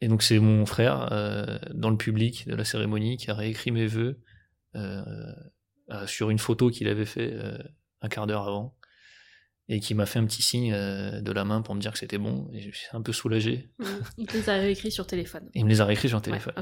Et 0.00 0.08
donc 0.08 0.22
c'est 0.22 0.38
mon 0.38 0.64
frère 0.66 1.08
euh, 1.12 1.58
dans 1.74 1.90
le 1.90 1.96
public 1.96 2.46
de 2.46 2.54
la 2.54 2.64
cérémonie 2.64 3.16
qui 3.16 3.30
a 3.30 3.34
réécrit 3.34 3.70
mes 3.70 3.86
vœux 3.86 4.20
euh, 4.76 5.02
euh, 5.90 6.06
sur 6.06 6.30
une 6.30 6.38
photo 6.38 6.70
qu'il 6.70 6.88
avait 6.88 7.04
fait 7.04 7.32
euh, 7.32 7.58
un 8.02 8.08
quart 8.08 8.26
d'heure 8.26 8.46
avant 8.46 8.76
et 9.68 9.80
qui 9.80 9.94
m'a 9.94 10.06
fait 10.06 10.18
un 10.18 10.24
petit 10.24 10.42
signe 10.42 10.72
de 10.72 11.32
la 11.32 11.44
main 11.44 11.60
pour 11.60 11.74
me 11.74 11.80
dire 11.80 11.92
que 11.92 11.98
c'était 11.98 12.16
bon. 12.16 12.48
Et 12.54 12.60
je 12.60 12.70
suis 12.70 12.88
un 12.92 13.02
peu 13.02 13.12
soulagé. 13.12 13.70
Mm. 13.78 13.84
Il 14.18 14.26
te 14.26 14.36
les 14.36 14.48
a 14.48 14.54
réécrits 14.54 14.90
sur 14.90 15.06
téléphone. 15.06 15.50
Il 15.54 15.64
me 15.64 15.68
les 15.68 15.80
a 15.80 15.84
réécrits 15.84 16.08
sur 16.08 16.18
Ouais, 16.18 16.22
téléphone. 16.24 16.54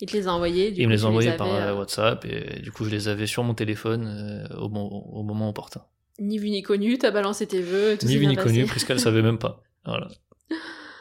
Il 0.00 0.08
te 0.08 0.16
les 0.16 0.28
a 0.28 0.32
envoyés. 0.32 0.72
du 0.72 0.82
Il 0.82 0.88
me 0.88 0.92
les 0.92 1.04
a 1.04 1.08
envoyés 1.08 1.32
par 1.32 1.48
euh, 1.48 1.74
WhatsApp 1.74 2.24
et 2.26 2.60
du 2.60 2.70
coup 2.70 2.84
je 2.84 2.90
les 2.90 3.08
avais 3.08 3.26
sur 3.26 3.42
mon 3.44 3.54
téléphone 3.54 4.06
euh, 4.06 4.56
au, 4.56 4.68
bon, 4.68 4.86
au 4.86 5.22
moment 5.22 5.48
opportun. 5.48 5.82
Ni 6.18 6.38
vu 6.38 6.50
ni 6.50 6.62
connu, 6.62 6.98
t'as 6.98 7.10
balancé 7.10 7.46
tes 7.46 7.60
vœux. 7.60 7.96
Tout 7.98 8.06
Ni 8.06 8.16
vu 8.16 8.26
ni 8.26 8.36
connu, 8.36 8.66
passé. 8.66 8.92
Ne 8.92 8.98
savait 8.98 9.22
même 9.22 9.38
pas. 9.38 9.62
Voilà. 9.86 10.08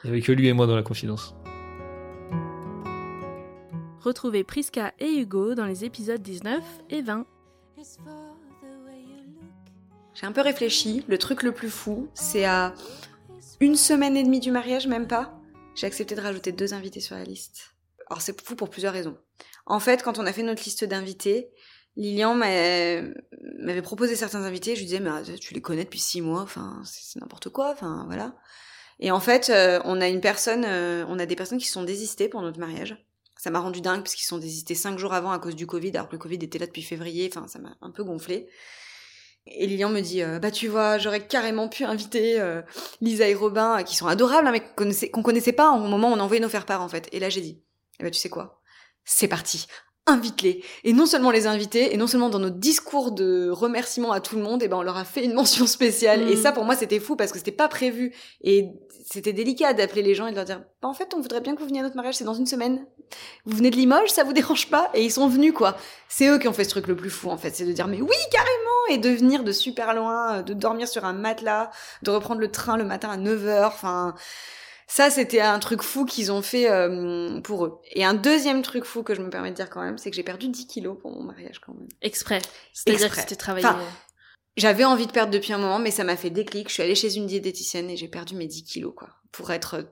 Il 0.06 0.10
n'y 0.12 0.18
avait 0.18 0.22
que 0.22 0.32
lui 0.32 0.48
et 0.48 0.54
moi 0.54 0.68
dans 0.68 0.76
la 0.76 0.84
confidence. 0.84 1.34
Retrouvez 4.02 4.44
Priska 4.44 4.94
et 5.00 5.10
Hugo 5.20 5.56
dans 5.56 5.66
les 5.66 5.84
épisodes 5.84 6.22
19 6.22 6.64
et 6.92 7.02
20. 7.02 7.26
J'ai 10.14 10.28
un 10.28 10.32
peu 10.32 10.42
réfléchi. 10.42 11.04
Le 11.08 11.18
truc 11.18 11.42
le 11.42 11.52
plus 11.54 11.72
fou, 11.72 12.08
c'est 12.14 12.46
à 12.46 12.76
une 13.60 13.76
semaine 13.76 14.16
et 14.16 14.24
demie 14.24 14.40
du 14.40 14.52
mariage, 14.52 14.86
même 14.86 15.08
pas. 15.08 15.34
J'ai 15.74 15.88
accepté 15.88 16.14
de 16.14 16.22
rajouter 16.22 16.52
deux 16.52 16.76
invités 16.76 17.00
sur 17.00 17.16
la 17.16 17.24
liste. 17.24 17.76
Alors 18.08 18.22
c'est 18.22 18.40
fou 18.40 18.56
pour 18.56 18.70
plusieurs 18.70 18.94
raisons. 18.94 19.18
En 19.66 19.80
fait, 19.80 20.04
quand 20.04 20.20
on 20.20 20.26
a 20.28 20.34
fait 20.34 20.44
notre 20.44 20.64
liste 20.64 20.86
d'invités, 20.86 21.50
Lilian 21.98 22.36
m'a- 22.36 23.02
m'avait 23.60 23.82
proposé 23.82 24.16
certains 24.16 24.44
invités. 24.44 24.76
Je 24.76 24.82
lui 24.82 24.86
disais, 24.86 25.00
mais 25.00 25.10
euh, 25.10 25.36
tu 25.42 25.56
les 25.56 25.62
connais 25.62 25.84
depuis 25.86 26.00
six 26.00 26.22
mois, 26.22 26.42
enfin 26.44 26.80
c'est 26.86 27.02
c'est 27.14 27.20
n'importe 27.20 27.50
quoi, 27.50 27.72
enfin 27.72 28.04
voilà. 28.06 28.36
Et 29.00 29.12
en 29.12 29.20
fait, 29.20 29.50
euh, 29.50 29.82
on 29.84 30.02
a 30.02 30.08
une 30.08 30.22
personne, 30.22 30.66
euh, 30.66 31.06
on 31.08 31.20
a 31.20 31.26
des 31.26 31.36
personnes 31.36 31.58
qui 31.58 31.68
se 31.68 31.74
sont 31.74 31.84
désistées 31.84 32.30
pour 32.30 32.42
notre 32.42 32.60
mariage. 32.60 32.98
Ça 33.38 33.50
m'a 33.50 33.60
rendu 33.60 33.82
dingue 33.82 34.02
parce 34.02 34.16
qu'ils 34.16 34.24
se 34.24 34.30
sont 34.30 34.38
désistés 34.38 34.76
cinq 34.76 34.98
jours 34.98 35.14
avant 35.14 35.32
à 35.32 35.40
cause 35.40 35.56
du 35.56 35.68
Covid, 35.68 35.92
alors 35.96 36.08
que 36.08 36.14
le 36.14 36.20
Covid 36.20 36.38
était 36.42 36.58
là 36.58 36.66
depuis 36.66 36.82
février. 36.82 37.30
Enfin, 37.32 37.48
ça 37.48 37.60
m'a 37.60 37.76
un 37.82 37.92
peu 37.92 38.04
gonflé. 38.04 38.48
Et 39.48 39.68
Lilian 39.68 39.90
me 39.90 40.00
dit, 40.00 40.24
euh, 40.24 40.40
bah 40.40 40.50
tu 40.50 40.68
vois, 40.68 40.98
j'aurais 40.98 41.28
carrément 41.28 41.70
pu 41.70 41.84
inviter 41.84 42.42
Lisa 43.02 43.28
et 43.28 43.36
Robin, 43.36 43.84
qui 43.84 43.96
sont 43.96 44.08
adorables, 44.08 44.48
hein, 44.48 44.52
mais 44.52 44.62
qu'on 44.62 44.74
connaissait, 44.74 45.10
connaissait 45.12 45.54
pas 45.54 45.72
au 45.72 45.80
moment 45.80 46.10
où 46.10 46.14
on 46.14 46.20
a 46.20 46.24
envoyé 46.24 46.42
nos 46.42 46.50
faire-part 46.50 46.82
en 46.82 46.90
fait. 46.90 47.08
Et 47.12 47.20
là 47.20 47.30
j'ai 47.30 47.42
dit, 47.42 47.62
eh 48.00 48.04
ben 48.04 48.10
tu 48.10 48.20
sais 48.20 48.30
quoi, 48.30 48.62
c'est 49.04 49.28
parti, 49.28 49.68
invite-les. 50.08 50.64
Et 50.84 50.94
non 50.94 51.06
seulement 51.06 51.32
les 51.32 51.48
inviter, 51.48 51.94
et 51.94 51.98
non 51.98 52.08
seulement 52.08 52.30
dans 52.30 52.40
nos 52.40 52.50
discours 52.50 53.12
de 53.12 53.50
remerciements 53.50 54.12
à 54.12 54.20
tout 54.20 54.36
le 54.36 54.44
monde, 54.44 54.62
et 54.62 54.68
ben 54.68 54.78
on 54.78 54.84
leur 54.84 54.98
a 54.98 55.06
fait 55.06 55.24
une 55.24 55.34
mention 55.34 55.66
spéciale. 55.68 56.26
Mm. 56.26 56.30
Et 56.30 56.36
ça 56.36 56.52
pour 56.52 56.64
moi 56.64 56.76
c'était 56.76 57.00
fou 57.00 57.16
parce 57.16 57.32
que 57.32 57.38
c'était 57.38 57.52
pas 57.52 57.68
prévu. 57.68 58.14
Et 58.42 58.70
c'était 59.06 59.34
délicat 59.34 59.74
d'appeler 59.74 60.02
les 60.02 60.16
gens 60.16 60.28
et 60.28 60.32
de 60.32 60.36
leur 60.36 60.46
dire, 60.46 60.64
bah 60.82 60.88
en 60.88 60.94
fait 60.94 61.14
on 61.16 61.22
voudrait 61.22 61.42
bien 61.42 61.56
que 61.56 61.60
vous 61.60 61.68
veniez 61.68 61.80
à 61.80 61.84
notre 61.84 61.96
mariage, 61.96 62.16
c'est 62.16 62.24
dans 62.24 62.34
une 62.34 62.48
semaine. 62.48 62.86
Vous 63.46 63.58
venez 63.58 63.70
de 63.70 63.76
Limoges, 63.76 64.10
ça 64.10 64.24
vous 64.24 64.34
dérange 64.34 64.70
pas 64.70 64.90
Et 64.94 65.04
ils 65.04 65.12
sont 65.12 65.28
venus 65.28 65.54
quoi. 65.54 65.76
C'est 66.10 66.28
eux 66.28 66.40
qui 66.40 66.48
ont 66.48 66.54
fait 66.54 66.64
ce 66.64 66.70
truc 66.70 66.88
le 66.88 66.96
plus 66.96 67.10
fou 67.10 67.30
en 67.30 67.38
fait, 67.38 67.56
c'est 67.56 67.66
de 67.66 67.72
dire 67.72 67.88
mais 67.88 68.02
oui 68.02 68.16
carrément 68.32 68.52
et 68.90 68.98
de 68.98 69.10
venir 69.10 69.44
de 69.44 69.52
super 69.52 69.94
loin, 69.94 70.42
de 70.44 70.54
dormir 70.54 70.88
sur 70.88 71.06
un 71.06 71.14
matelas, 71.14 71.72
de 72.04 72.12
reprendre 72.12 72.42
le 72.42 72.52
train 72.52 72.78
le 72.78 72.84
matin 72.84 73.10
à 73.10 73.18
9h, 73.18 73.66
enfin 73.66 74.16
ça 74.88 75.10
c'était 75.10 75.42
un 75.42 75.60
truc 75.60 75.82
fou 75.82 76.06
qu'ils 76.06 76.32
ont 76.32 76.42
fait 76.42 76.70
euh, 76.70 77.40
pour 77.42 77.66
eux. 77.66 77.80
Et 77.92 78.06
un 78.06 78.14
deuxième 78.14 78.62
truc 78.62 78.86
fou 78.86 79.04
que 79.04 79.16
je 79.16 79.22
me 79.22 79.30
permets 79.30 79.52
de 79.52 79.56
dire 79.56 79.70
quand 79.70 79.82
même, 79.82 79.98
c'est 79.98 80.10
que 80.10 80.16
j'ai 80.16 80.24
perdu 80.24 80.48
10 80.48 80.68
kilos 80.68 80.98
pour 81.00 81.12
mon 81.12 81.24
mariage 81.24 81.60
quand 81.60 81.74
même. 81.74 81.88
Exprès. 82.02 82.42
C'est-à-dire 82.74 83.02
que 83.02 83.06
Exprès. 83.06 83.22
c'était 83.22 83.36
travaillé. 83.36 83.66
Enfin, 83.66 83.80
J'avais 84.58 84.86
envie 84.86 85.08
de 85.08 85.12
perdre 85.12 85.32
depuis 85.32 85.54
un 85.54 85.58
moment, 85.58 85.80
mais 85.80 85.92
ça 85.92 86.04
m'a 86.04 86.16
fait 86.16 86.30
déclic. 86.30 86.70
Je 86.70 86.74
suis 86.74 86.84
allée 86.84 86.96
chez 86.96 87.16
une 87.16 87.26
diététicienne 87.26 87.90
et 87.90 87.98
j'ai 87.98 88.08
perdu 88.08 88.36
mes 88.36 88.48
10 88.48 88.64
kilos, 88.64 88.94
quoi. 88.96 89.10
Pour 89.32 89.52
être 89.52 89.86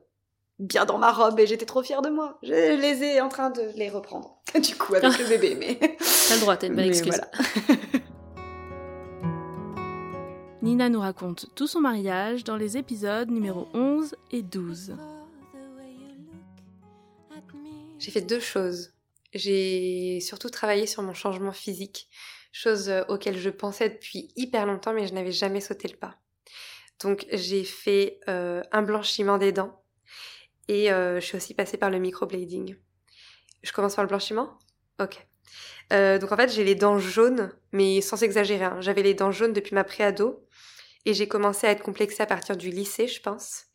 bien 0.60 0.86
dans 0.86 0.98
ma 1.00 1.12
robe 1.12 1.40
et 1.40 1.48
j'étais 1.48 1.66
trop 1.66 1.82
fière 1.84 2.02
de 2.02 2.10
moi. 2.10 2.38
Je 2.44 2.80
les 2.80 3.04
ai 3.04 3.22
en 3.22 3.30
train 3.30 3.50
de 3.50 3.64
les 3.76 3.90
reprendre. 3.90 4.38
Du 4.62 4.76
coup, 4.76 4.94
avec 4.94 5.18
le 5.18 5.28
bébé, 5.28 5.56
mais. 5.56 5.78
T'as 6.28 6.36
le 6.36 6.42
droit, 6.42 6.56
t'as 6.56 6.68
une 6.68 6.76
bonne 6.76 6.86
excuse. 6.86 7.16
voilà. 7.16 7.30
Nina 10.64 10.88
nous 10.88 11.02
raconte 11.02 11.54
tout 11.56 11.68
son 11.68 11.82
mariage 11.82 12.46
dans 12.46 12.56
les 12.56 12.78
épisodes 12.78 13.30
numéro 13.30 13.68
11 13.74 14.16
et 14.32 14.42
12. 14.42 14.96
J'ai 18.00 18.12
fait 18.12 18.22
deux 18.22 18.40
choses. 18.40 18.94
J'ai 19.34 20.22
surtout 20.22 20.50
travaillé 20.50 20.88
sur 20.88 21.04
mon 21.04 21.14
changement 21.14 21.52
physique, 21.52 22.08
chose 22.54 22.90
auquel 23.10 23.38
je 23.38 23.50
pensais 23.50 23.90
depuis 23.90 24.32
hyper 24.38 24.66
longtemps 24.66 24.94
mais 24.94 25.06
je 25.06 25.14
n'avais 25.14 25.34
jamais 25.34 25.60
sauté 25.60 25.90
le 25.90 25.98
pas. 25.98 26.16
Donc 27.02 27.26
j'ai 27.34 27.66
fait 27.66 28.22
euh, 28.30 28.62
un 28.72 28.84
blanchiment 28.84 29.38
des 29.38 29.52
dents 29.52 29.84
et 30.70 30.94
euh, 30.94 31.20
je 31.20 31.26
suis 31.26 31.36
aussi 31.36 31.54
passée 31.54 31.76
par 31.76 31.90
le 31.90 32.00
microblading. 32.00 32.78
Je 33.64 33.72
commence 33.74 33.96
par 33.96 34.06
le 34.06 34.10
blanchiment? 34.10 34.58
Ok. 35.02 35.28
Euh, 35.92 36.20
donc 36.20 36.32
en 36.32 36.38
fait 36.38 36.50
j'ai 36.50 36.64
les 36.64 36.76
dents 36.76 37.00
jaunes, 37.00 37.52
mais 37.74 38.00
sans 38.00 38.24
exagérer. 38.24 38.64
hein. 38.64 38.78
J'avais 38.80 39.04
les 39.04 39.14
dents 39.14 39.32
jaunes 39.32 39.52
depuis 39.52 39.76
ma 39.76 39.84
préado 39.84 40.48
et 41.06 41.14
j'ai 41.14 41.28
commencé 41.28 41.68
à 41.68 41.72
être 41.72 41.84
complexée 41.84 42.24
à 42.24 42.26
partir 42.26 42.58
du 42.58 42.70
lycée, 42.70 43.08
je 43.08 43.22
pense. 43.22 43.66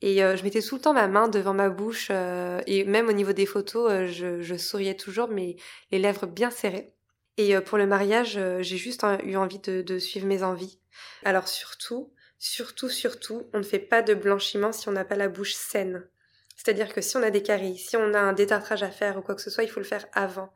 Et 0.00 0.22
euh, 0.22 0.36
je 0.36 0.42
mettais 0.42 0.60
tout 0.60 0.74
le 0.74 0.80
temps 0.80 0.92
ma 0.92 1.08
main 1.08 1.28
devant 1.28 1.54
ma 1.54 1.70
bouche 1.70 2.08
euh, 2.10 2.60
et 2.66 2.84
même 2.84 3.08
au 3.08 3.12
niveau 3.12 3.32
des 3.32 3.46
photos, 3.46 3.90
euh, 3.90 4.40
je, 4.42 4.56
souriais 4.56 4.96
toujours, 4.96 5.28
mais 5.28 5.56
les 5.90 5.98
lèvres 5.98 6.26
bien 6.26 6.50
serrées. 6.50 6.92
Et 7.36 7.58
pour 7.62 7.78
le 7.78 7.86
mariage, 7.86 8.38
j'ai 8.60 8.76
juste 8.76 9.04
eu 9.24 9.34
envie 9.34 9.58
de, 9.58 9.82
de 9.82 9.98
suivre 9.98 10.24
mes 10.24 10.44
envies. 10.44 10.78
Alors 11.24 11.48
surtout, 11.48 12.12
surtout, 12.38 12.88
surtout, 12.88 13.48
on 13.52 13.58
ne 13.58 13.64
fait 13.64 13.80
pas 13.80 14.02
de 14.02 14.14
blanchiment 14.14 14.70
si 14.70 14.88
on 14.88 14.92
n'a 14.92 15.04
pas 15.04 15.16
la 15.16 15.28
bouche 15.28 15.54
saine. 15.54 16.06
C'est-à-dire 16.56 16.92
que 16.92 17.00
si 17.00 17.16
on 17.16 17.22
a 17.22 17.30
des 17.30 17.42
caries, 17.42 17.76
si 17.76 17.96
on 17.96 18.14
a 18.14 18.20
un 18.20 18.32
détartrage 18.32 18.82
à 18.82 18.90
faire 18.90 19.18
ou 19.18 19.22
quoi 19.22 19.34
que 19.34 19.42
ce 19.42 19.50
soit, 19.50 19.64
il 19.64 19.70
faut 19.70 19.80
le 19.80 19.86
faire 19.86 20.06
avant. 20.12 20.52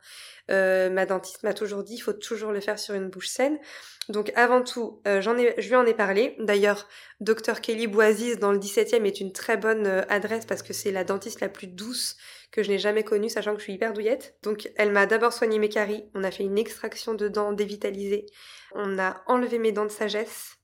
Euh, 0.49 0.89
ma 0.89 1.05
dentiste 1.05 1.43
m'a 1.43 1.53
toujours 1.53 1.83
dit, 1.83 1.95
il 1.95 1.99
faut 1.99 2.13
toujours 2.13 2.51
le 2.51 2.61
faire 2.61 2.79
sur 2.79 2.95
une 2.95 3.09
bouche 3.09 3.27
saine. 3.27 3.59
Donc 4.07 4.31
avant 4.35 4.63
tout, 4.63 5.01
euh, 5.07 5.21
j'en 5.21 5.37
ai, 5.37 5.53
je 5.59 5.67
lui 5.67 5.75
en 5.75 5.85
ai 5.85 5.93
parlé. 5.93 6.35
D'ailleurs, 6.39 6.87
Dr 7.19 7.61
Kelly 7.61 7.85
Boisis 7.85 8.39
dans 8.39 8.51
le 8.51 8.57
17e 8.57 9.05
est 9.05 9.19
une 9.19 9.31
très 9.31 9.57
bonne 9.57 9.85
euh, 9.85 10.01
adresse 10.09 10.45
parce 10.45 10.63
que 10.63 10.73
c'est 10.73 10.91
la 10.91 11.03
dentiste 11.03 11.41
la 11.41 11.49
plus 11.49 11.67
douce 11.67 12.15
que 12.51 12.63
je 12.63 12.69
n'ai 12.69 12.79
jamais 12.79 13.03
connue, 13.03 13.29
sachant 13.29 13.53
que 13.53 13.59
je 13.59 13.65
suis 13.65 13.73
hyper 13.73 13.93
douillette. 13.93 14.35
Donc 14.41 14.71
elle 14.77 14.91
m'a 14.91 15.05
d'abord 15.05 15.33
soigné 15.33 15.59
mes 15.59 15.69
caries, 15.69 16.05
on 16.15 16.23
a 16.23 16.31
fait 16.31 16.43
une 16.43 16.57
extraction 16.57 17.13
de 17.13 17.27
dents 17.27 17.51
dévitalisées, 17.51 18.25
on 18.73 18.97
a 18.97 19.21
enlevé 19.27 19.59
mes 19.59 19.71
dents 19.71 19.85
de 19.85 19.91
sagesse. 19.91 20.58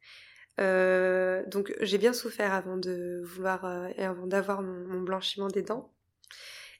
Euh, 0.62 1.44
donc 1.48 1.74
j'ai 1.82 1.98
bien 1.98 2.14
souffert 2.14 2.54
avant 2.54 2.78
de 2.78 3.22
vouloir 3.26 3.66
euh, 3.66 3.90
et 3.98 4.04
avant 4.04 4.26
d'avoir 4.26 4.62
mon, 4.62 5.02
blanchiment 5.02 5.48
des 5.48 5.62
dents. 5.62 5.92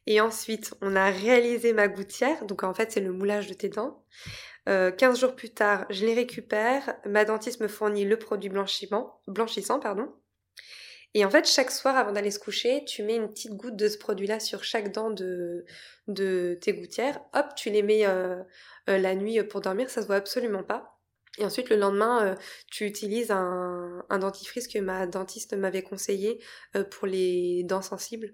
Et 0.08 0.22
ensuite, 0.22 0.74
on 0.82 0.96
a 0.96 1.10
réalisé 1.10 1.74
ma 1.74 1.88
gouttière. 1.88 2.46
Donc 2.46 2.64
en 2.64 2.74
fait, 2.74 2.92
c'est 2.92 3.00
le 3.02 3.12
moulage 3.12 3.48
de 3.48 3.54
tes 3.54 3.70
dents. 3.70 4.04
Euh, 4.68 4.92
15 4.92 5.20
jours 5.20 5.36
plus 5.36 5.50
tard, 5.50 5.86
je 5.90 6.06
les 6.06 6.14
récupère. 6.14 6.96
Ma 7.06 7.26
dentiste 7.26 7.60
me 7.60 7.68
fournit 7.68 8.06
le 8.06 8.18
produit 8.18 8.50
blanchiment, 8.50 9.22
blanchissant, 9.28 9.80
pardon. 9.80 10.14
Et 11.16 11.24
en 11.24 11.30
fait, 11.30 11.48
chaque 11.48 11.72
soir, 11.72 11.96
avant 11.96 12.12
d'aller 12.12 12.30
se 12.30 12.40
coucher, 12.40 12.84
tu 12.86 13.02
mets 13.02 13.16
une 13.16 13.30
petite 13.30 13.54
goutte 13.54 13.78
de 13.78 13.88
ce 13.88 13.98
produit-là 13.98 14.42
sur 14.42 14.66
chaque 14.66 14.92
dent 14.92 15.10
de, 15.10 15.66
de 16.10 16.58
tes 16.60 16.74
gouttières. 16.74 17.22
Hop, 17.34 17.56
tu 17.56 17.70
les 17.70 17.84
mets 17.84 18.06
euh, 18.06 18.44
euh, 18.90 18.98
la 18.98 19.16
nuit 19.16 19.42
pour 19.44 19.62
dormir, 19.62 19.90
ça 19.90 20.02
se 20.02 20.08
voit 20.08 20.18
absolument 20.18 20.64
pas. 20.64 20.95
Et 21.38 21.46
ensuite, 21.46 21.70
le 21.70 21.76
lendemain, 21.76 22.26
euh, 22.26 22.36
tu 22.72 22.86
utilises 22.86 23.32
un, 23.32 24.06
dentifrice 24.10 24.68
que 24.68 24.80
ma 24.80 25.06
dentiste 25.06 25.54
m'avait 25.54 25.84
conseillé 25.84 26.42
euh, 26.76 26.84
pour 26.84 27.08
les 27.08 27.64
dents 27.64 27.82
sensibles. 27.82 28.34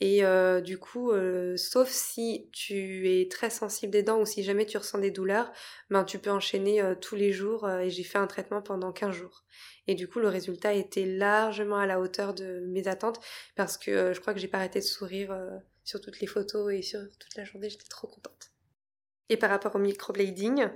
Et 0.00 0.24
euh, 0.24 0.60
du 0.60 0.78
coup, 0.78 1.12
sauf 1.56 1.88
si 1.88 2.48
tu 2.50 3.08
es 3.08 3.28
très 3.28 3.50
sensible 3.50 3.92
des 3.92 4.02
dents 4.02 4.20
ou 4.20 4.26
si 4.26 4.42
jamais 4.42 4.66
tu 4.66 4.76
ressens 4.76 4.98
des 4.98 5.12
douleurs, 5.12 5.52
ben 5.90 6.02
tu 6.02 6.18
peux 6.18 6.30
enchaîner 6.30 6.82
tous 7.00 7.14
les 7.14 7.32
jours 7.32 7.70
et 7.70 7.88
j'ai 7.88 8.02
fait 8.02 8.18
un 8.18 8.26
traitement 8.26 8.62
pendant 8.62 8.90
15 8.90 9.14
jours. 9.14 9.44
Et 9.86 9.94
du 9.94 10.08
coup, 10.08 10.18
le 10.18 10.26
résultat 10.26 10.72
était 10.72 11.06
largement 11.06 11.78
à 11.78 11.86
la 11.86 12.00
hauteur 12.00 12.34
de 12.34 12.64
mes 12.66 12.88
attentes 12.88 13.20
parce 13.54 13.78
que 13.78 14.12
je 14.12 14.20
crois 14.20 14.34
que 14.34 14.40
j'ai 14.40 14.48
pas 14.48 14.58
arrêté 14.58 14.80
de 14.80 14.84
sourire 14.84 15.38
sur 15.84 16.00
toutes 16.00 16.18
les 16.18 16.26
photos 16.26 16.72
et 16.72 16.82
sur 16.82 16.98
toute 17.20 17.36
la 17.36 17.44
journée, 17.44 17.70
j'étais 17.70 17.88
trop 17.88 18.08
contente. 18.08 18.50
Et 19.28 19.36
par 19.36 19.50
rapport 19.50 19.74
au 19.76 19.78
microblading, 19.78 20.68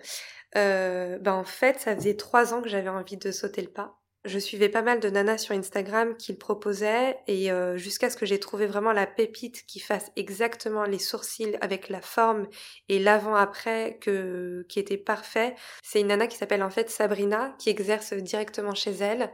euh, 0.56 1.18
ben 1.18 1.34
en 1.34 1.44
fait, 1.44 1.78
ça 1.80 1.94
faisait 1.96 2.16
trois 2.16 2.52
ans 2.54 2.62
que 2.62 2.68
j'avais 2.68 2.88
envie 2.88 3.16
de 3.16 3.30
sauter 3.32 3.62
le 3.62 3.70
pas. 3.70 4.00
Je 4.26 4.38
suivais 4.38 4.68
pas 4.68 4.83
mal 4.83 5.00
de 5.00 5.09
nanas 5.09 5.38
sur 5.38 5.54
Instagram 5.54 6.16
qui 6.16 6.33
le 6.33 6.38
proposaient 6.38 7.16
et 7.26 7.50
euh, 7.50 7.76
jusqu'à 7.76 8.11
ce 8.11 8.16
que 8.16 8.26
j'ai 8.26 8.40
trouvé 8.40 8.66
vraiment 8.66 8.92
la 8.92 9.06
pépite 9.06 9.64
qui 9.66 9.78
fasse 9.78 10.11
exactement 10.16 10.85
les 10.85 10.99
sourcils 10.99 11.56
avec 11.61 11.88
la 11.88 12.00
forme 12.00 12.49
et 12.88 12.99
l'avant-après 12.99 13.99
que 14.00 14.66
qui 14.68 14.80
était 14.80 14.97
parfait. 14.97 15.54
C'est 15.83 16.00
une 16.00 16.09
nana 16.09 16.26
qui 16.26 16.37
s'appelle 16.37 16.62
en 16.62 16.71
fait 16.71 16.90
Sabrina 16.90 17.54
qui 17.59 17.71
exerce 17.71 18.12
directement 18.12 18.75
chez 18.75 18.92
elle 18.92 19.33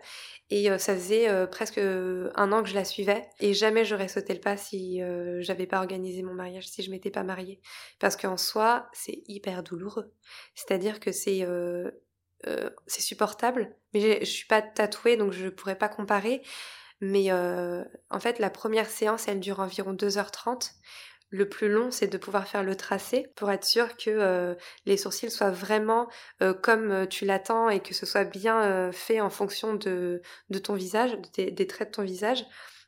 et 0.52 0.70
euh, 0.70 0.76
ça 0.76 0.94
faisait 0.94 1.30
euh, 1.30 1.46
presque 1.46 1.78
un 1.78 2.52
an 2.52 2.62
que 2.62 2.68
je 2.68 2.74
la 2.74 2.84
suivais 2.84 3.26
et 3.40 3.54
jamais 3.54 3.86
j'aurais 3.86 4.08
sauté 4.08 4.34
le 4.34 4.40
pas 4.40 4.58
si 4.58 5.02
euh, 5.02 5.40
j'avais 5.40 5.66
pas 5.66 5.78
organisé 5.78 6.22
mon 6.22 6.34
mariage, 6.34 6.68
si 6.68 6.82
je 6.82 6.90
m'étais 6.90 7.10
pas 7.10 7.22
mariée. 7.22 7.58
Parce 7.98 8.16
qu'en 8.18 8.36
soi, 8.36 8.86
c'est 8.92 9.22
hyper 9.28 9.62
douloureux. 9.62 10.12
C'est-à-dire 10.54 11.00
que 11.00 11.10
c'est 11.10 11.46
euh, 12.46 12.70
c'est 12.86 13.02
supportable, 13.02 13.74
mais 13.94 14.20
je 14.20 14.30
suis 14.30 14.46
pas 14.46 14.62
tatouée 14.62 15.16
donc 15.16 15.32
je 15.32 15.48
pourrais 15.48 15.76
pas 15.78 15.88
comparer. 15.88 16.42
Mais 17.00 17.32
euh, 17.32 17.84
en 18.10 18.20
fait, 18.20 18.38
la 18.38 18.50
première 18.50 18.88
séance, 18.88 19.26
elle 19.28 19.40
dure 19.40 19.60
environ 19.60 19.92
2h30. 19.92 20.72
Le 21.30 21.48
plus 21.48 21.68
long, 21.68 21.90
c'est 21.90 22.08
de 22.08 22.18
pouvoir 22.18 22.46
faire 22.46 22.62
le 22.62 22.76
tracé 22.76 23.32
pour 23.36 23.50
être 23.50 23.64
sûr 23.64 23.96
que 23.96 24.10
euh, 24.10 24.54
les 24.86 24.96
sourcils 24.96 25.30
soient 25.30 25.50
vraiment 25.50 26.08
comme 26.62 27.06
tu 27.08 27.24
l'attends 27.24 27.70
et 27.70 27.80
que 27.80 27.94
ce 27.94 28.04
soit 28.06 28.24
bien 28.24 28.92
fait 28.92 29.20
en 29.20 29.30
fonction 29.30 29.74
de, 29.74 30.20
ton 30.62 30.74
visage, 30.74 31.12
de 31.12 31.28
tes- 31.28 31.50
des 31.50 31.66
traits 31.66 31.88
de 31.88 31.94
ton 31.94 32.02
visage. 32.02 32.44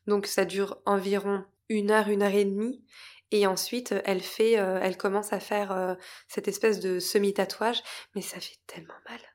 Donc 0.06 0.26
ça 0.26 0.44
dure 0.44 0.78
environ 0.84 1.44
une 1.70 1.90
heure, 1.90 2.08
une 2.08 2.23
heure 2.23 2.34
et 2.34 2.44
demie. 2.44 2.84
Et 3.30 3.46
ensuite, 3.46 3.94
elle 4.04 4.20
fait, 4.20 4.52
elle 4.52 4.96
commence 4.99 5.32
à 5.32 5.40
faire 5.40 5.96
cette 6.28 6.46
espèce 6.46 6.80
de 6.80 7.00
semi-tatouage, 7.00 7.82
mais 8.14 8.23
ça 8.23 8.38
fait 8.40 8.58
tellement 8.66 8.94
mal. 9.08 9.33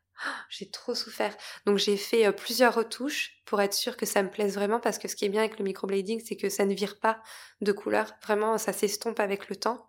J'ai 0.50 0.70
trop 0.70 0.96
souffert. 0.96 1.36
Donc 1.66 1.78
j'ai 1.78 1.98
fait 1.98 2.26
euh, 2.26 2.32
plusieurs 2.32 2.76
retouches 2.76 3.42
pour 3.46 3.62
être 3.62 3.74
sûre 3.74 3.98
que 3.98 4.06
ça 4.06 4.22
me 4.24 4.30
plaise 4.30 4.56
vraiment 4.56 4.80
parce 4.80 4.98
que 4.98 5.08
ce 5.08 5.16
qui 5.16 5.26
est 5.26 5.30
bien 5.30 5.42
avec 5.42 5.58
le 5.60 5.66
microblading, 5.66 6.22
c'est 6.24 6.36
que 6.36 6.50
ça 6.50 6.66
ne 6.66 6.74
vire 6.74 7.00
pas 7.00 7.22
de 7.62 7.72
couleur. 7.72 8.14
Vraiment, 8.24 8.58
ça 8.58 8.74
s'estompe 8.74 9.20
avec 9.20 9.50
le 9.50 9.56
temps. 9.56 9.86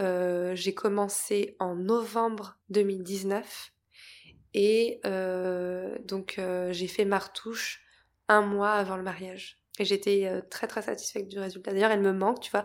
Euh, 0.00 0.54
j'ai 0.54 0.74
commencé 0.74 1.56
en 1.58 1.74
novembre 1.74 2.58
2019 2.70 3.72
et 4.54 5.00
euh, 5.04 5.96
donc 6.04 6.40
j'ai 6.70 6.88
fait 6.88 7.04
ma 7.04 7.18
retouche 7.18 7.82
un 8.28 8.42
mois 8.42 8.72
avant 8.72 8.96
le 8.96 9.02
mariage. 9.02 9.58
Et 9.78 9.84
j'étais 9.84 10.42
très 10.50 10.66
très 10.66 10.80
satisfaite 10.80 11.28
du 11.28 11.38
résultat. 11.38 11.72
D'ailleurs, 11.72 11.90
elle 11.90 12.00
me 12.00 12.14
manque, 12.14 12.40
tu 12.40 12.50
vois. 12.50 12.64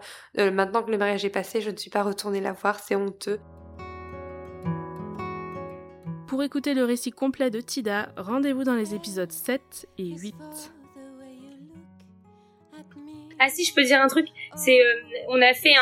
Maintenant 0.49 0.81
que 0.81 0.91
le 0.91 0.97
mariage 0.97 1.25
est 1.25 1.29
passé, 1.29 1.59
je 1.59 1.69
ne 1.69 1.75
suis 1.75 1.89
pas 1.89 2.03
retournée 2.03 2.39
la 2.39 2.53
voir, 2.53 2.79
c'est 2.79 2.95
honteux. 2.95 3.41
Pour 6.31 6.43
écouter 6.43 6.73
le 6.73 6.85
récit 6.85 7.11
complet 7.11 7.49
de 7.49 7.59
Tida, 7.59 8.13
rendez-vous 8.15 8.63
dans 8.63 8.75
les 8.75 8.95
épisodes 8.95 9.33
7 9.33 9.89
et 9.97 10.15
8. 10.15 10.33
Ah 13.37 13.49
si, 13.49 13.65
je 13.65 13.75
peux 13.75 13.83
dire 13.83 13.99
un 13.99 14.07
truc. 14.07 14.27
C'est, 14.55 14.79
euh, 14.79 14.93
on 15.27 15.41
a 15.41 15.53
fait 15.53 15.73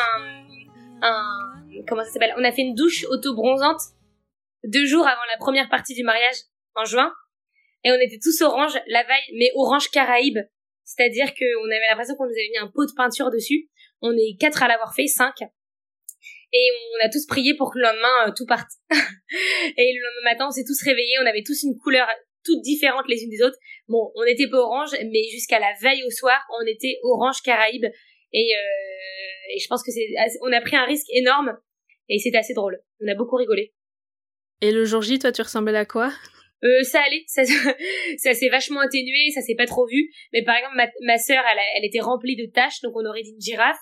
un, 1.03 1.83
comment 1.87 2.03
ça 2.03 2.09
s'appelle 2.09 2.33
On 2.35 2.43
a 2.43 2.51
fait 2.51 2.63
une 2.63 2.73
douche 2.73 3.05
auto-bronzante 3.11 3.79
deux 4.63 4.87
jours 4.87 5.05
avant 5.05 5.21
la 5.31 5.37
première 5.37 5.69
partie 5.69 5.93
du 5.93 6.03
mariage. 6.03 6.37
en 6.73 6.83
juin, 6.83 7.13
et 7.83 7.91
on 7.91 7.99
était 7.99 8.17
tous 8.19 8.41
orange 8.41 8.73
la 8.87 9.03
veille, 9.03 9.35
mais 9.37 9.51
orange 9.53 9.91
Caraïbe. 9.91 10.39
C'est-à-dire 10.83 11.27
qu'on 11.27 11.65
avait 11.65 11.89
l'impression 11.91 12.15
qu'on 12.15 12.25
nous 12.25 12.31
avait 12.31 12.49
mis 12.49 12.57
un 12.57 12.71
pot 12.73 12.87
de 12.87 12.93
peinture 12.97 13.29
dessus. 13.29 13.69
On 14.01 14.13
est 14.13 14.35
quatre 14.39 14.63
à 14.63 14.67
l'avoir 14.67 14.95
fait, 14.95 15.05
cinq. 15.05 15.43
Et 16.51 16.67
on 16.93 17.05
a 17.05 17.09
tous 17.09 17.25
prié 17.27 17.55
pour 17.55 17.71
que 17.71 17.77
le 17.77 17.83
lendemain, 17.83 18.27
euh, 18.27 18.31
tout 18.35 18.45
parte. 18.45 18.69
et 18.91 19.93
le 19.93 20.01
lendemain 20.01 20.31
matin, 20.31 20.47
on 20.47 20.51
s'est 20.51 20.65
tous 20.65 20.81
réveillés, 20.83 21.17
on 21.21 21.25
avait 21.25 21.43
tous 21.43 21.63
une 21.63 21.77
couleur 21.77 22.07
toutes 22.45 22.61
différentes 22.61 23.05
les 23.07 23.23
unes 23.23 23.29
des 23.29 23.41
autres. 23.43 23.57
Bon, 23.87 24.11
on 24.15 24.23
n'était 24.23 24.47
pas 24.49 24.57
orange, 24.57 24.91
mais 24.91 25.23
jusqu'à 25.31 25.59
la 25.59 25.73
veille 25.81 26.03
au 26.03 26.09
soir, 26.09 26.39
on 26.61 26.65
était 26.65 26.97
orange 27.03 27.41
Caraïbe. 27.43 27.85
Et, 28.31 28.51
euh, 28.55 29.55
et 29.55 29.59
je 29.59 29.67
pense 29.67 29.83
que 29.83 29.91
c'est, 29.91 30.07
on 30.41 30.51
a 30.51 30.61
pris 30.61 30.75
un 30.75 30.85
risque 30.85 31.07
énorme 31.11 31.57
et 32.07 32.19
c'était 32.19 32.37
assez 32.37 32.53
drôle. 32.53 32.79
On 33.01 33.07
a 33.07 33.15
beaucoup 33.15 33.35
rigolé. 33.35 33.73
Et 34.61 34.71
le 34.71 34.85
jour 34.85 35.01
J, 35.01 35.19
toi, 35.19 35.31
tu 35.31 35.41
ressemblais 35.41 35.77
à 35.77 35.85
quoi? 35.85 36.11
Euh, 36.63 36.83
ça 36.83 37.01
allait, 37.01 37.23
ça, 37.27 37.43
ça 38.17 38.33
s'est 38.33 38.49
vachement 38.49 38.81
atténué, 38.81 39.31
ça 39.33 39.41
s'est 39.41 39.55
pas 39.55 39.65
trop 39.65 39.87
vu. 39.87 40.11
Mais 40.33 40.43
par 40.43 40.55
exemple, 40.57 40.75
ma, 40.75 40.87
ma 41.01 41.17
sœur, 41.17 41.43
elle, 41.51 41.59
elle 41.77 41.85
était 41.85 42.01
remplie 42.01 42.35
de 42.35 42.51
taches, 42.51 42.81
donc 42.81 42.93
on 42.95 43.05
aurait 43.05 43.21
dit 43.21 43.31
une 43.31 43.41
girafe. 43.41 43.79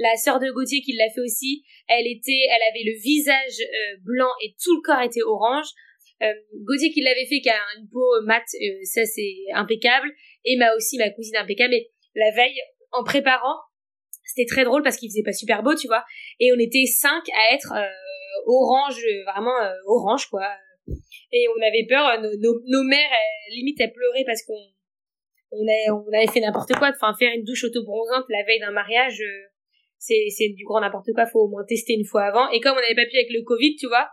La 0.00 0.16
sœur 0.16 0.40
de 0.40 0.50
Gauthier 0.50 0.80
qui 0.80 0.94
l'a 0.94 1.10
fait 1.10 1.20
aussi, 1.20 1.62
elle 1.86 2.06
était, 2.06 2.48
elle 2.48 2.62
avait 2.72 2.84
le 2.84 2.98
visage 2.98 3.60
euh, 3.60 3.96
blanc 4.02 4.30
et 4.42 4.54
tout 4.62 4.74
le 4.76 4.80
corps 4.80 5.02
était 5.02 5.22
orange. 5.22 5.68
Euh, 6.22 6.32
Gauthier 6.64 6.90
qui 6.90 7.02
l'avait 7.02 7.26
fait, 7.26 7.40
qui 7.40 7.50
a 7.50 7.60
une 7.76 7.86
peau 7.86 8.22
mate, 8.24 8.48
euh, 8.54 8.80
ça 8.84 9.04
c'est 9.04 9.36
impeccable. 9.52 10.08
Et 10.46 10.56
ma 10.56 10.74
aussi, 10.74 10.96
ma 10.96 11.10
cousine 11.10 11.36
impeccable. 11.36 11.72
Mais 11.72 11.86
la 12.14 12.30
veille, 12.34 12.58
en 12.92 13.04
préparant, 13.04 13.56
c'était 14.24 14.48
très 14.48 14.64
drôle 14.64 14.82
parce 14.82 14.96
qu'il 14.96 15.10
faisait 15.10 15.22
pas 15.22 15.34
super 15.34 15.62
beau, 15.62 15.74
tu 15.74 15.86
vois. 15.86 16.04
Et 16.38 16.50
on 16.56 16.58
était 16.58 16.86
cinq 16.86 17.28
à 17.28 17.54
être 17.54 17.74
orange, 18.46 19.04
vraiment 19.26 19.58
orange, 19.84 20.30
quoi. 20.30 20.48
Et 21.30 21.46
on 21.48 21.60
avait 21.60 21.84
peur, 21.86 22.20
nos, 22.22 22.60
nos, 22.66 22.82
mères, 22.84 23.10
limite, 23.50 23.78
elles 23.80 23.92
pleuraient 23.92 24.24
parce 24.24 24.42
qu'on 24.44 24.54
on, 25.52 25.66
on 25.92 26.12
avait 26.16 26.26
fait 26.26 26.40
n'importe 26.40 26.72
quoi. 26.76 26.90
Enfin, 26.94 27.12
faire 27.18 27.32
une 27.34 27.44
douche 27.44 27.64
auto-bronzante 27.64 28.24
la 28.30 28.44
veille 28.44 28.60
d'un 28.60 28.70
mariage, 28.70 29.22
c'est, 30.00 30.48
du 30.56 30.64
grand 30.64 30.80
n'importe 30.80 31.12
quoi. 31.14 31.26
Faut 31.26 31.40
au 31.40 31.48
moins 31.48 31.64
tester 31.68 31.92
une 31.92 32.04
fois 32.04 32.24
avant. 32.24 32.50
Et 32.50 32.60
comme 32.60 32.72
on 32.72 32.80
n'avait 32.80 32.94
pas 32.94 33.06
pu 33.06 33.16
avec 33.16 33.30
le 33.30 33.42
Covid, 33.44 33.76
tu 33.76 33.86
vois, 33.86 34.08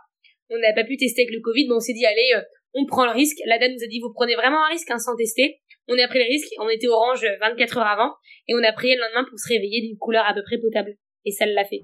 on 0.50 0.58
n'a 0.58 0.72
pas 0.72 0.84
pu 0.84 0.96
tester 0.96 1.22
avec 1.22 1.34
le 1.34 1.40
Covid, 1.40 1.66
mais 1.68 1.74
on 1.74 1.80
s'est 1.80 1.94
dit, 1.94 2.06
allez, 2.06 2.30
on 2.74 2.86
prend 2.86 3.06
le 3.06 3.12
risque. 3.12 3.38
La 3.46 3.58
dame 3.58 3.72
nous 3.72 3.84
a 3.84 3.88
dit, 3.88 4.00
vous 4.00 4.12
prenez 4.12 4.34
vraiment 4.34 4.64
un 4.64 4.68
risque 4.68 4.90
hein, 4.90 4.98
sans 4.98 5.16
tester. 5.16 5.60
On 5.88 5.98
a 5.98 6.06
pris 6.06 6.18
le 6.18 6.26
risque, 6.26 6.52
on 6.60 6.68
était 6.68 6.86
orange 6.86 7.26
24 7.40 7.78
heures 7.78 7.86
avant, 7.86 8.12
et 8.46 8.54
on 8.54 8.62
a 8.62 8.72
prié 8.72 8.94
le 8.94 9.00
lendemain 9.00 9.26
pour 9.28 9.38
se 9.38 9.48
réveiller 9.48 9.80
d'une 9.80 9.96
couleur 9.96 10.24
à 10.28 10.34
peu 10.34 10.42
près 10.42 10.58
potable. 10.58 10.96
Et 11.24 11.30
ça 11.30 11.46
l'a 11.46 11.64
fait. 11.64 11.80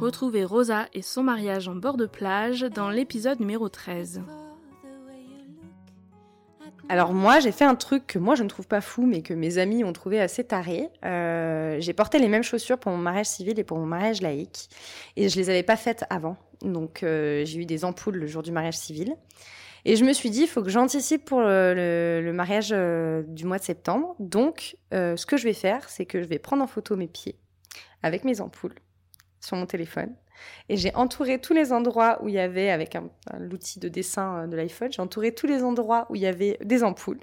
Retrouvez 0.00 0.44
Rosa 0.44 0.88
et 0.94 1.02
son 1.02 1.22
mariage 1.22 1.68
en 1.68 1.76
bord 1.76 1.96
de 1.96 2.06
plage 2.06 2.62
dans 2.62 2.90
l'épisode 2.90 3.38
numéro 3.38 3.68
13. 3.68 4.22
Alors 6.92 7.14
moi, 7.14 7.40
j'ai 7.40 7.52
fait 7.52 7.64
un 7.64 7.74
truc 7.74 8.06
que 8.06 8.18
moi 8.18 8.34
je 8.34 8.42
ne 8.42 8.48
trouve 8.50 8.66
pas 8.66 8.82
fou, 8.82 9.06
mais 9.06 9.22
que 9.22 9.32
mes 9.32 9.56
amis 9.56 9.82
ont 9.82 9.94
trouvé 9.94 10.20
assez 10.20 10.44
taré. 10.44 10.90
Euh, 11.06 11.78
j'ai 11.80 11.94
porté 11.94 12.18
les 12.18 12.28
mêmes 12.28 12.42
chaussures 12.42 12.76
pour 12.76 12.92
mon 12.92 12.98
mariage 12.98 13.28
civil 13.28 13.58
et 13.58 13.64
pour 13.64 13.78
mon 13.78 13.86
mariage 13.86 14.20
laïque, 14.20 14.68
et 15.16 15.30
je 15.30 15.38
les 15.38 15.48
avais 15.48 15.62
pas 15.62 15.76
faites 15.76 16.04
avant. 16.10 16.36
Donc 16.60 17.02
euh, 17.02 17.46
j'ai 17.46 17.60
eu 17.60 17.64
des 17.64 17.86
ampoules 17.86 18.16
le 18.16 18.26
jour 18.26 18.42
du 18.42 18.52
mariage 18.52 18.76
civil. 18.76 19.16
Et 19.86 19.96
je 19.96 20.04
me 20.04 20.12
suis 20.12 20.28
dit, 20.28 20.42
il 20.42 20.48
faut 20.48 20.62
que 20.62 20.68
j'anticipe 20.68 21.24
pour 21.24 21.40
le, 21.40 22.30
mariage 22.34 22.72
euh, 22.72 23.22
du 23.26 23.46
mois 23.46 23.58
de 23.58 23.64
septembre. 23.64 24.14
Donc, 24.18 24.76
ce 24.92 25.24
que 25.24 25.38
je 25.38 25.44
vais 25.44 25.54
faire, 25.54 25.88
c'est 25.88 26.04
que 26.04 26.20
je 26.20 26.28
vais 26.28 26.38
prendre 26.38 26.62
en 26.62 26.66
photo 26.66 26.94
mes 26.94 27.08
pieds 27.08 27.38
avec 28.02 28.24
mes 28.24 28.42
ampoules 28.42 28.76
sur 29.40 29.56
mon 29.56 29.64
téléphone. 29.64 30.14
Et 30.68 30.76
j'ai 30.76 30.94
entouré 30.94 31.38
tous 31.40 31.54
les 31.54 31.72
endroits 31.72 32.18
où 32.22 32.28
il 32.28 32.34
y 32.34 32.38
avait, 32.38 32.70
avec 32.70 32.96
l'outil 33.38 33.78
de 33.80 33.88
dessin 33.88 34.46
de 34.48 34.56
l'iPhone, 34.56 34.90
j'ai 34.92 35.02
entouré 35.02 35.32
tous 35.34 35.46
les 35.46 35.62
endroits 35.62 36.06
où 36.10 36.16
il 36.16 36.22
y 36.22 36.26
avait 36.26 36.58
des 36.64 36.84
ampoules. 36.84 37.20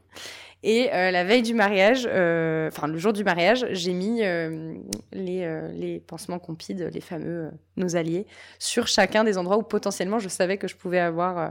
Et 0.62 0.94
euh, 0.94 1.10
la 1.12 1.24
veille 1.24 1.42
du 1.42 1.54
mariage, 1.54 2.08
euh, 2.12 2.68
enfin 2.68 2.88
le 2.88 2.98
jour 2.98 3.14
du 3.14 3.24
mariage, 3.24 3.66
j'ai 3.72 3.94
mis 3.94 4.24
euh, 4.24 4.76
les, 5.14 5.44
euh, 5.44 6.00
pansements 6.06 6.40
compides, 6.40 6.90
les 6.94 7.00
fameux 7.00 7.46
euh, 7.46 7.52
nos 7.78 7.96
alliés, 7.96 8.28
sur 8.60 8.88
chacun 8.88 9.24
des 9.24 9.38
endroits 9.38 9.58
où 9.58 9.64
potentiellement 9.64 10.20
je 10.20 10.28
savais 10.28 10.58
que 10.58 10.68
je 10.68 10.76
pouvais 10.76 11.00
avoir, 11.00 11.38
euh, 11.38 11.48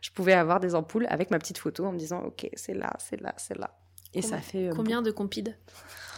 je 0.00 0.10
pouvais 0.10 0.32
avoir 0.32 0.58
des 0.58 0.74
ampoules 0.74 1.06
avec 1.10 1.30
ma 1.30 1.38
petite 1.38 1.58
photo 1.58 1.86
en 1.86 1.92
me 1.92 1.98
disant 1.98 2.22
ok 2.22 2.48
c'est 2.54 2.74
là, 2.74 2.92
c'est 2.98 3.20
là, 3.20 3.34
c'est 3.36 3.56
là. 3.56 3.70
Et 4.14 4.20
combien, 4.20 4.36
ça 4.36 4.42
fait 4.42 4.70
combien 4.74 5.02
de 5.02 5.10
compides 5.10 5.56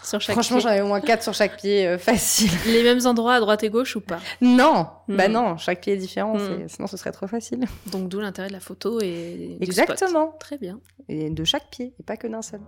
sur 0.05 0.21
chaque 0.21 0.35
Franchement, 0.35 0.61
j'en 0.61 0.69
avais 0.69 0.83
au 0.83 0.87
moins 0.87 1.01
4 1.01 1.23
sur 1.23 1.35
chaque 1.35 1.57
pied, 1.57 1.87
euh, 1.87 1.99
facile. 1.99 2.51
Les 2.67 2.83
mêmes 2.85 3.05
endroits 3.07 3.35
à 3.35 3.41
droite 3.41 3.65
et 3.65 3.71
gauche 3.71 3.97
ou 3.97 4.01
pas? 4.01 4.21
Non, 4.41 4.87
bah 5.09 5.27
non, 5.29 5.57
chaque 5.57 5.81
pied 5.81 5.95
est 5.95 5.97
différent, 5.97 6.37
Mm. 6.37 6.69
sinon 6.69 6.87
ce 6.87 6.97
serait 6.97 7.11
trop 7.13 7.27
facile. 7.27 7.65
Donc 7.91 8.09
d'où 8.09 8.21
l'intérêt 8.21 8.49
de 8.49 8.53
la 8.53 8.61
photo 8.61 9.01
et 9.01 9.57
du 9.59 9.65
Exactement. 9.65 10.29
spot. 10.29 10.39
Très 10.41 10.59
bien. 10.59 10.79
Et 11.09 11.29
de 11.31 11.45
chaque 11.45 11.71
pied, 11.71 11.93
et 11.99 12.03
pas 12.05 12.17
que 12.17 12.29
d'un 12.29 12.43
seul. 12.43 12.61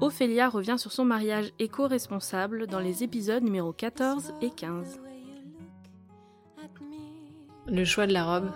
Ophélia 0.00 0.48
revient 0.48 0.76
sur 0.78 0.92
son 0.92 1.04
mariage 1.04 1.52
éco-responsable 1.58 2.66
dans 2.66 2.78
les 2.78 3.02
épisodes 3.02 3.42
numéro 3.42 3.72
14 3.72 4.32
et 4.40 4.50
15. 4.50 4.98
Le 7.66 7.84
choix 7.84 8.06
de 8.06 8.12
la 8.12 8.24
robe, 8.24 8.50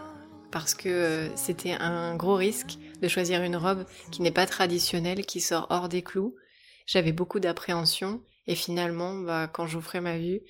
parce 0.51 0.75
que 0.75 0.89
euh, 0.89 1.37
c'était 1.37 1.73
un 1.79 2.17
gros 2.17 2.35
risque 2.37 2.79
de 3.05 3.09
choisir 3.09 3.43
une 3.43 3.57
robe 3.57 3.85
qui 4.11 4.23
n'est 4.23 4.33
pas 4.33 4.47
traditionnelle, 4.47 5.27
qui 5.27 5.41
sort 5.41 5.67
hors 5.71 5.89
des 5.89 6.03
clous. 6.03 6.35
J'avais 6.87 7.13
beaucoup 7.13 7.39
d'appréhension 7.39 8.23
et 8.47 8.55
finalement, 8.55 9.15
bah, 9.15 9.49
quand 9.53 9.67
j'ouvrais 9.67 10.01
ma 10.01 10.19
vue 10.19 10.41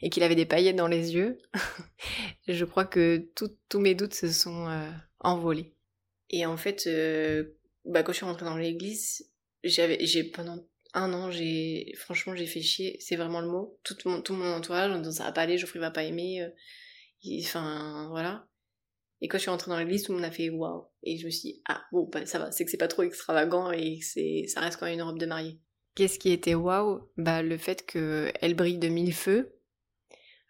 et 0.00 0.10
qu'il 0.10 0.22
avait 0.22 0.34
des 0.36 0.46
paillettes 0.46 0.76
dans 0.76 0.86
les 0.88 1.14
yeux, 1.14 1.38
je 2.48 2.64
crois 2.64 2.84
que 2.84 3.28
tous 3.34 3.80
mes 3.80 3.94
doutes 3.94 4.14
se 4.14 4.30
sont 4.30 4.68
euh, 4.68 4.90
envolés. 5.20 5.74
Et 6.30 6.46
en 6.46 6.56
fait, 6.56 6.86
euh, 6.86 7.56
bah, 7.84 8.02
quand 8.02 8.12
je 8.12 8.18
suis 8.18 8.26
rentrée 8.26 8.44
dans 8.44 8.56
l'église, 8.56 9.28
j'avais, 9.64 9.98
pendant 10.32 10.64
un 10.94 11.12
an, 11.12 11.30
j'ai 11.30 11.92
franchement 11.96 12.36
j'ai 12.36 12.46
fait 12.46 12.62
chier, 12.62 12.96
c'est 13.00 13.16
vraiment 13.16 13.40
le 13.40 13.48
mot. 13.48 13.78
Tout 13.82 13.96
mon, 14.04 14.22
tout 14.22 14.34
mon 14.34 14.52
entourage, 14.52 14.92
en 14.92 15.10
ça 15.10 15.24
va 15.24 15.32
pas 15.32 15.42
aller, 15.42 15.58
Geoffrey 15.58 15.80
va 15.80 15.90
pas 15.90 16.04
aimer. 16.04 16.42
euh, 16.42 16.48
Enfin 17.40 18.08
voilà. 18.10 18.46
Et 19.24 19.26
quand 19.26 19.38
je 19.38 19.42
suis 19.44 19.50
rentrée 19.50 19.70
dans 19.70 19.78
l'église, 19.78 20.02
tout 20.02 20.12
le 20.12 20.18
monde 20.18 20.26
a 20.26 20.30
fait 20.30 20.50
waouh. 20.50 20.84
Et 21.02 21.16
je 21.16 21.24
me 21.24 21.30
suis 21.30 21.52
dit, 21.52 21.62
ah 21.66 21.82
bon, 21.92 22.06
bah, 22.12 22.26
ça 22.26 22.38
va, 22.38 22.52
c'est 22.52 22.66
que 22.66 22.70
c'est 22.70 22.76
pas 22.76 22.88
trop 22.88 23.04
extravagant 23.04 23.70
et 23.70 23.98
que 23.98 24.48
ça 24.50 24.60
reste 24.60 24.78
quand 24.78 24.84
même 24.84 24.96
une 24.96 25.02
robe 25.02 25.18
de 25.18 25.24
mariée. 25.24 25.58
Qu'est-ce 25.94 26.18
qui 26.18 26.30
était 26.30 26.54
waouh? 26.54 27.08
Bah 27.16 27.42
le 27.42 27.56
fait 27.56 27.86
que 27.86 28.30
elle 28.42 28.52
brille 28.52 28.76
de 28.76 28.88
mille 28.88 29.14
feux. 29.14 29.56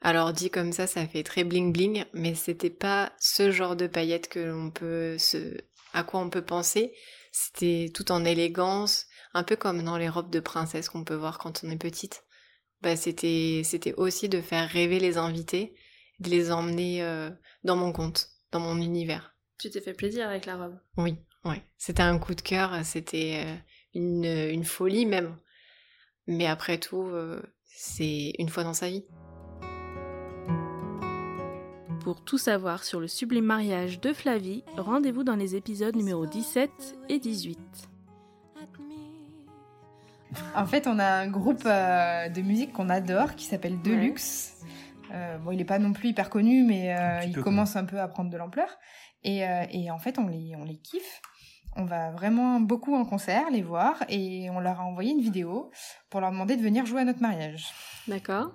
Alors 0.01 0.33
dit 0.33 0.51
comme 0.51 0.73
ça, 0.73 0.89
ça 0.89 1.07
fait 1.07 1.23
très 1.23 1.45
bling 1.45 1.73
bling, 1.73 2.05
mais 2.15 2.35
c'était 2.35 2.69
pas 2.69 3.13
ce 3.21 3.53
genre 3.53 3.77
de 3.77 3.87
paillettes 3.87 4.27
que 4.27 4.41
l'on 4.41 4.73
peut 4.73 5.19
se, 5.19 5.57
à 5.93 6.03
quoi 6.03 6.19
on 6.19 6.29
peut 6.29 6.45
penser. 6.45 6.93
C'était 7.31 7.93
tout 7.95 8.11
en 8.11 8.25
élégance, 8.25 9.07
un 9.35 9.45
peu 9.45 9.55
comme 9.55 9.85
dans 9.85 9.99
les 9.99 10.09
robes 10.09 10.33
de 10.33 10.41
princesse 10.41 10.89
qu'on 10.89 11.05
peut 11.05 11.15
voir 11.15 11.39
quand 11.39 11.63
on 11.63 11.71
est 11.71 11.77
petite. 11.77 12.25
Bah 12.83 12.97
c'était, 12.97 13.63
c'était 13.63 13.95
aussi 13.95 14.29
de 14.29 14.41
faire 14.41 14.69
rêver 14.69 14.99
les 14.99 15.17
invités, 15.17 15.77
de 16.19 16.29
les 16.29 16.51
emmener 16.51 17.05
euh, 17.05 17.31
dans 17.63 17.77
mon 17.77 17.93
compte, 17.93 18.34
dans 18.55 18.61
mon 18.61 18.81
univers. 18.81 19.35
Tu 19.59 19.69
t'es 19.69 19.81
fait 19.81 19.95
plaisir 19.95 20.29
avec 20.29 20.47
la 20.47 20.57
robe. 20.57 20.79
Oui, 20.97 21.17
ouais. 21.45 21.62
C'était 21.77 22.03
un 22.03 22.19
coup 22.19 22.37
de 22.37 22.40
cœur, 22.40 22.85
c'était 22.85 23.45
euh, 23.45 23.55
une, 23.95 24.25
une 24.25 24.64
folie 24.64 25.07
même. 25.07 25.37
Mais 26.29 26.47
après 26.47 26.79
tout, 26.79 27.03
euh, 27.03 27.43
c'est 27.64 28.33
une 28.38 28.49
fois 28.49 28.62
dans 28.62 28.73
sa 28.73 28.88
vie. 28.88 29.05
Pour 32.01 32.23
tout 32.23 32.38
savoir 32.38 32.85
sur 32.85 33.01
le 33.01 33.09
sublime 33.09 33.45
mariage 33.45 34.01
de 34.01 34.12
Flavie, 34.12 34.62
rendez-vous 34.77 35.25
dans 35.25 35.37
les 35.37 35.57
épisodes 35.57 35.97
numéro 35.97 36.27
17 36.27 36.71
et 37.09 37.19
18. 37.19 37.59
En 40.55 40.67
fait, 40.67 40.87
on 40.87 40.99
a 41.01 41.07
un 41.07 41.29
groupe 41.29 41.62
euh, 41.67 42.29
de 42.29 42.40
musique 42.40 42.73
qu'on 42.73 42.88
adore 42.88 43.35
qui 43.35 43.47
s'appelle 43.47 43.81
Deluxe. 43.83 44.54
Euh, 45.14 45.38
bon, 45.38 45.53
il 45.53 45.61
est 45.61 45.64
pas 45.64 45.79
non 45.79 45.92
plus 45.92 46.11
hyper 46.11 46.29
connu, 46.29 46.64
mais 46.64 46.94
euh, 46.94 47.20
il 47.24 47.33
peu 47.33 47.42
commence 47.42 47.77
un 47.77 47.85
peu 47.85 48.00
à 48.00 48.09
prendre 48.09 48.31
de 48.31 48.37
l'ampleur. 48.37 48.68
Et, 49.22 49.46
euh, 49.46 49.64
et 49.70 49.90
en 49.90 49.98
fait, 49.98 50.18
on 50.18 50.27
les, 50.27 50.55
on 50.57 50.64
les 50.64 50.79
kiffe. 50.79 51.22
On 51.77 51.85
va 51.85 52.11
vraiment 52.12 52.61
beaucoup 52.61 52.94
en 52.94 53.05
concert 53.05 53.50
les 53.50 53.62
voir 53.62 54.05
et 54.09 54.48
on 54.50 54.61
leur 54.61 54.81
a 54.81 54.85
envoyé 54.85 55.11
une 55.11 55.20
vidéo 55.20 55.72
pour 56.09 56.20
leur 56.20 56.31
demander 56.31 56.57
de 56.57 56.62
venir 56.62 56.87
jouer 56.87 57.00
à 57.00 57.05
notre 57.05 57.20
mariage. 57.20 57.66
D'accord. 58.07 58.55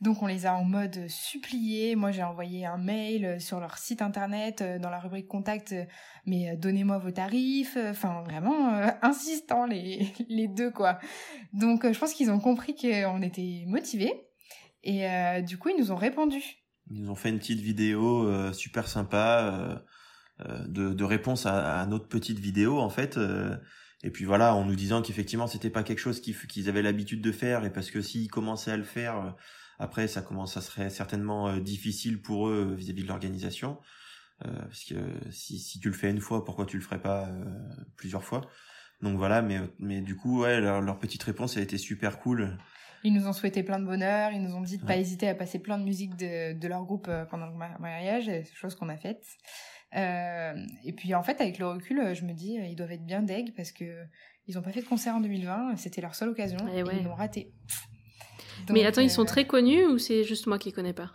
Donc 0.00 0.22
on 0.22 0.26
les 0.26 0.46
a 0.46 0.54
en 0.54 0.64
mode 0.64 1.08
supplié. 1.08 1.94
Moi 1.94 2.10
j'ai 2.10 2.22
envoyé 2.22 2.64
un 2.64 2.78
mail 2.78 3.38
sur 3.38 3.60
leur 3.60 3.76
site 3.76 4.00
internet 4.00 4.62
dans 4.80 4.88
la 4.88 4.98
rubrique 4.98 5.28
contact. 5.28 5.74
Mais 6.24 6.56
donnez-moi 6.56 6.96
vos 6.96 7.10
tarifs. 7.10 7.76
Enfin 7.90 8.22
vraiment 8.22 8.72
euh, 8.72 8.88
insistant 9.02 9.66
les 9.66 10.10
les 10.30 10.48
deux 10.48 10.70
quoi. 10.70 10.98
Donc 11.52 11.90
je 11.90 11.98
pense 11.98 12.14
qu'ils 12.14 12.30
ont 12.30 12.40
compris 12.40 12.74
qu'on 12.74 13.20
était 13.20 13.64
motivés 13.66 14.27
et 14.82 15.08
euh, 15.08 15.40
du 15.42 15.58
coup 15.58 15.68
ils 15.70 15.78
nous 15.78 15.92
ont 15.92 15.96
répondu. 15.96 16.42
Ils 16.90 17.02
nous 17.02 17.10
ont 17.10 17.14
fait 17.14 17.28
une 17.28 17.38
petite 17.38 17.60
vidéo 17.60 18.26
euh, 18.28 18.52
super 18.52 18.88
sympa 18.88 19.80
euh, 20.42 20.46
euh, 20.48 20.66
de, 20.68 20.94
de 20.94 21.04
réponse 21.04 21.46
à, 21.46 21.80
à 21.80 21.86
notre 21.86 22.08
petite 22.08 22.38
vidéo 22.38 22.78
en 22.78 22.90
fait. 22.90 23.16
euh, 23.18 23.56
et 24.04 24.10
puis 24.10 24.24
voilà, 24.24 24.54
en 24.54 24.64
nous 24.64 24.76
disant 24.76 25.02
qu'effectivement 25.02 25.46
c'était 25.48 25.70
pas 25.70 25.82
quelque 25.82 25.98
chose 26.00 26.20
qu'ils 26.20 26.68
avaient 26.68 26.82
l'habitude 26.82 27.22
de 27.22 27.32
faire 27.32 27.64
et 27.64 27.72
parce 27.72 27.90
que 27.90 28.00
s'ils 28.02 28.30
commençaient 28.30 28.72
à 28.72 28.76
le 28.76 28.84
faire, 28.84 29.16
euh, 29.18 29.30
Après, 29.80 30.08
ça 30.08 30.22
commence, 30.22 30.54
ça 30.54 30.60
serait 30.60 30.90
certainement 30.90 31.56
difficile 31.58 32.20
pour 32.22 32.48
eux 32.48 32.74
vis-à-vis 32.76 33.04
de 33.04 33.08
l'organisation, 33.08 33.78
parce 34.40 34.84
que 34.84 34.94
si, 35.30 35.58
si 35.58 35.80
tu 35.80 35.88
le 35.88 35.94
fais 35.94 36.10
une 36.10 36.20
fois, 36.20 36.44
pourquoi 36.44 36.66
tu 36.66 36.76
le 36.78 36.82
ferais 36.82 37.00
pas 37.00 37.28
plusieurs 37.96 38.24
fois? 38.24 38.42
Donc 39.02 39.16
voilà, 39.18 39.42
mais 39.42 39.60
mais 39.78 40.00
du 40.02 40.16
coup, 40.16 40.40
ouais, 40.42 40.60
leur, 40.60 40.80
leur 40.80 40.98
petite 40.98 41.22
réponse 41.22 41.56
a 41.56 41.60
été 41.60 41.78
super 41.78 42.18
cool. 42.18 42.58
Ils 43.04 43.12
nous 43.12 43.26
ont 43.26 43.32
souhaité 43.32 43.62
plein 43.62 43.78
de 43.78 43.84
bonheur, 43.84 44.32
ils 44.32 44.42
nous 44.42 44.54
ont 44.54 44.60
dit 44.60 44.78
de 44.78 44.84
pas 44.84 44.96
hésiter 44.96 45.28
à 45.28 45.34
passer 45.34 45.58
plein 45.58 45.78
de 45.78 45.84
musique 45.84 46.16
de, 46.16 46.58
de 46.58 46.68
leur 46.68 46.84
groupe 46.84 47.06
euh, 47.08 47.24
pendant 47.24 47.46
le 47.46 47.54
mariage, 47.54 48.30
chose 48.54 48.74
qu'on 48.74 48.88
a 48.88 48.96
faite. 48.96 49.24
Euh, 49.96 50.54
et 50.84 50.92
puis 50.92 51.14
en 51.14 51.22
fait, 51.22 51.40
avec 51.40 51.58
le 51.58 51.68
recul, 51.68 52.14
je 52.14 52.24
me 52.24 52.32
dis, 52.32 52.54
ils 52.54 52.76
doivent 52.76 52.92
être 52.92 53.06
bien 53.06 53.22
deg 53.22 53.54
parce 53.54 53.72
que 53.72 54.04
ils 54.46 54.58
ont 54.58 54.62
pas 54.62 54.72
fait 54.72 54.82
de 54.82 54.86
concert 54.86 55.14
en 55.14 55.20
2020, 55.20 55.76
c'était 55.76 56.00
leur 56.00 56.14
seule 56.14 56.30
occasion, 56.30 56.58
et, 56.68 56.80
ils 56.80 57.04
l'ont 57.04 57.14
raté. 57.14 57.52
Mais 58.70 58.84
attends, 58.84 59.02
ils 59.02 59.10
sont 59.10 59.22
euh, 59.22 59.26
très 59.26 59.46
connus 59.46 59.86
ou 59.86 59.98
c'est 59.98 60.24
juste 60.24 60.46
moi 60.46 60.58
qui 60.58 60.72
connais 60.72 60.92
pas? 60.92 61.10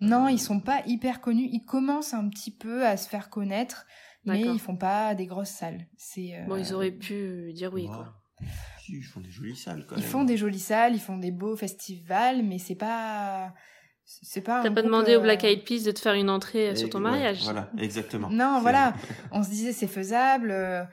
Non, 0.00 0.28
ils 0.28 0.38
sont 0.38 0.60
pas 0.60 0.82
hyper 0.86 1.20
connus. 1.20 1.48
Ils 1.50 1.64
commencent 1.64 2.14
un 2.14 2.28
petit 2.28 2.52
peu 2.52 2.86
à 2.86 2.96
se 2.96 3.08
faire 3.08 3.30
connaître, 3.30 3.84
mais 4.24 4.40
ils 4.40 4.60
font 4.60 4.76
pas 4.76 5.14
des 5.14 5.26
grosses 5.26 5.48
salles. 5.48 5.86
C'est 5.96 6.44
bon, 6.46 6.56
ils 6.56 6.72
auraient 6.72 6.92
pu 6.92 7.52
dire 7.52 7.72
oui, 7.72 7.86
quoi 7.86 8.14
ils 8.88 9.02
font 9.02 9.20
des 9.20 9.30
jolies 9.30 9.56
salles 9.56 9.84
quand 9.86 9.96
Ils 9.96 10.02
font 10.02 10.24
des 10.24 10.36
jolies 10.36 10.58
salles, 10.58 10.94
ils 10.94 11.00
font 11.00 11.18
des 11.18 11.30
beaux 11.30 11.56
festivals, 11.56 12.42
mais 12.42 12.58
c'est 12.58 12.74
pas. 12.74 13.54
C'est 14.04 14.40
pas. 14.40 14.62
T'as 14.62 14.70
pas 14.70 14.82
demandé 14.82 15.16
au 15.16 15.20
Black 15.20 15.44
Eyed 15.44 15.64
Peas 15.64 15.84
de 15.84 15.90
te 15.90 15.98
faire 15.98 16.14
une 16.14 16.30
entrée 16.30 16.74
sur 16.76 16.88
ton 16.88 17.00
mariage. 17.00 17.42
Voilà, 17.44 17.70
exactement. 17.78 18.30
Non, 18.30 18.60
voilà. 18.62 18.94
On 19.32 19.42
se 19.42 19.50
disait 19.50 19.72
c'est 19.72 19.86
faisable. 19.86 20.50
Euh, 20.50 20.84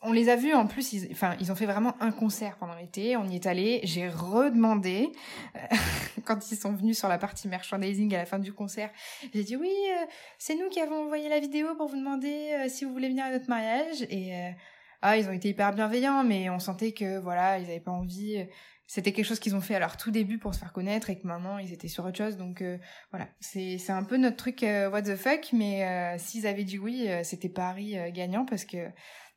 on 0.00 0.12
les 0.12 0.28
a 0.28 0.36
vus 0.36 0.54
en 0.54 0.68
plus, 0.68 0.92
ils, 0.92 1.08
enfin, 1.10 1.34
ils 1.40 1.50
ont 1.50 1.56
fait 1.56 1.66
vraiment 1.66 1.96
un 1.98 2.12
concert 2.12 2.56
pendant 2.58 2.76
l'été. 2.76 3.16
On 3.16 3.26
y 3.28 3.34
est 3.34 3.46
allé. 3.46 3.80
J'ai 3.82 4.08
redemandé 4.08 5.10
euh, 5.56 5.76
quand 6.24 6.52
ils 6.52 6.56
sont 6.56 6.72
venus 6.72 6.96
sur 6.96 7.08
la 7.08 7.18
partie 7.18 7.48
merchandising 7.48 8.14
à 8.14 8.18
la 8.18 8.26
fin 8.26 8.38
du 8.38 8.52
concert. 8.52 8.90
J'ai 9.34 9.42
dit 9.42 9.56
oui, 9.56 9.72
euh, 9.90 10.04
c'est 10.38 10.54
nous 10.54 10.68
qui 10.68 10.78
avons 10.78 11.04
envoyé 11.04 11.28
la 11.28 11.40
vidéo 11.40 11.74
pour 11.74 11.88
vous 11.88 11.96
demander 11.96 12.68
si 12.68 12.84
vous 12.84 12.92
voulez 12.92 13.08
venir 13.08 13.24
à 13.24 13.32
notre 13.32 13.48
mariage 13.48 14.02
et 14.02 14.52
ah, 15.02 15.16
ils 15.16 15.28
ont 15.28 15.32
été 15.32 15.50
hyper 15.50 15.72
bienveillants, 15.72 16.24
mais 16.24 16.50
on 16.50 16.58
sentait 16.58 16.92
que 16.92 17.18
voilà, 17.18 17.58
ils 17.58 17.64
avaient 17.66 17.80
pas 17.80 17.92
envie. 17.92 18.46
C'était 18.90 19.12
quelque 19.12 19.26
chose 19.26 19.38
qu'ils 19.38 19.54
ont 19.54 19.60
fait 19.60 19.74
à 19.74 19.78
leur 19.80 19.98
tout 19.98 20.10
début 20.10 20.38
pour 20.38 20.54
se 20.54 20.58
faire 20.58 20.72
connaître 20.72 21.10
et 21.10 21.18
que 21.18 21.26
maintenant 21.26 21.58
ils 21.58 21.74
étaient 21.74 21.88
sur 21.88 22.06
autre 22.06 22.16
chose. 22.16 22.38
Donc 22.38 22.62
euh, 22.62 22.78
voilà, 23.10 23.28
c'est 23.38 23.76
c'est 23.76 23.92
un 23.92 24.02
peu 24.02 24.16
notre 24.16 24.36
truc 24.36 24.62
euh, 24.62 24.90
what 24.90 25.02
the 25.02 25.14
fuck, 25.14 25.50
mais 25.52 25.84
euh, 25.84 26.16
s'ils 26.18 26.46
avaient 26.46 26.64
dit 26.64 26.78
oui, 26.78 27.06
c'était 27.22 27.50
Paris 27.50 27.96
gagnant 28.14 28.46
parce 28.46 28.64
que 28.64 28.88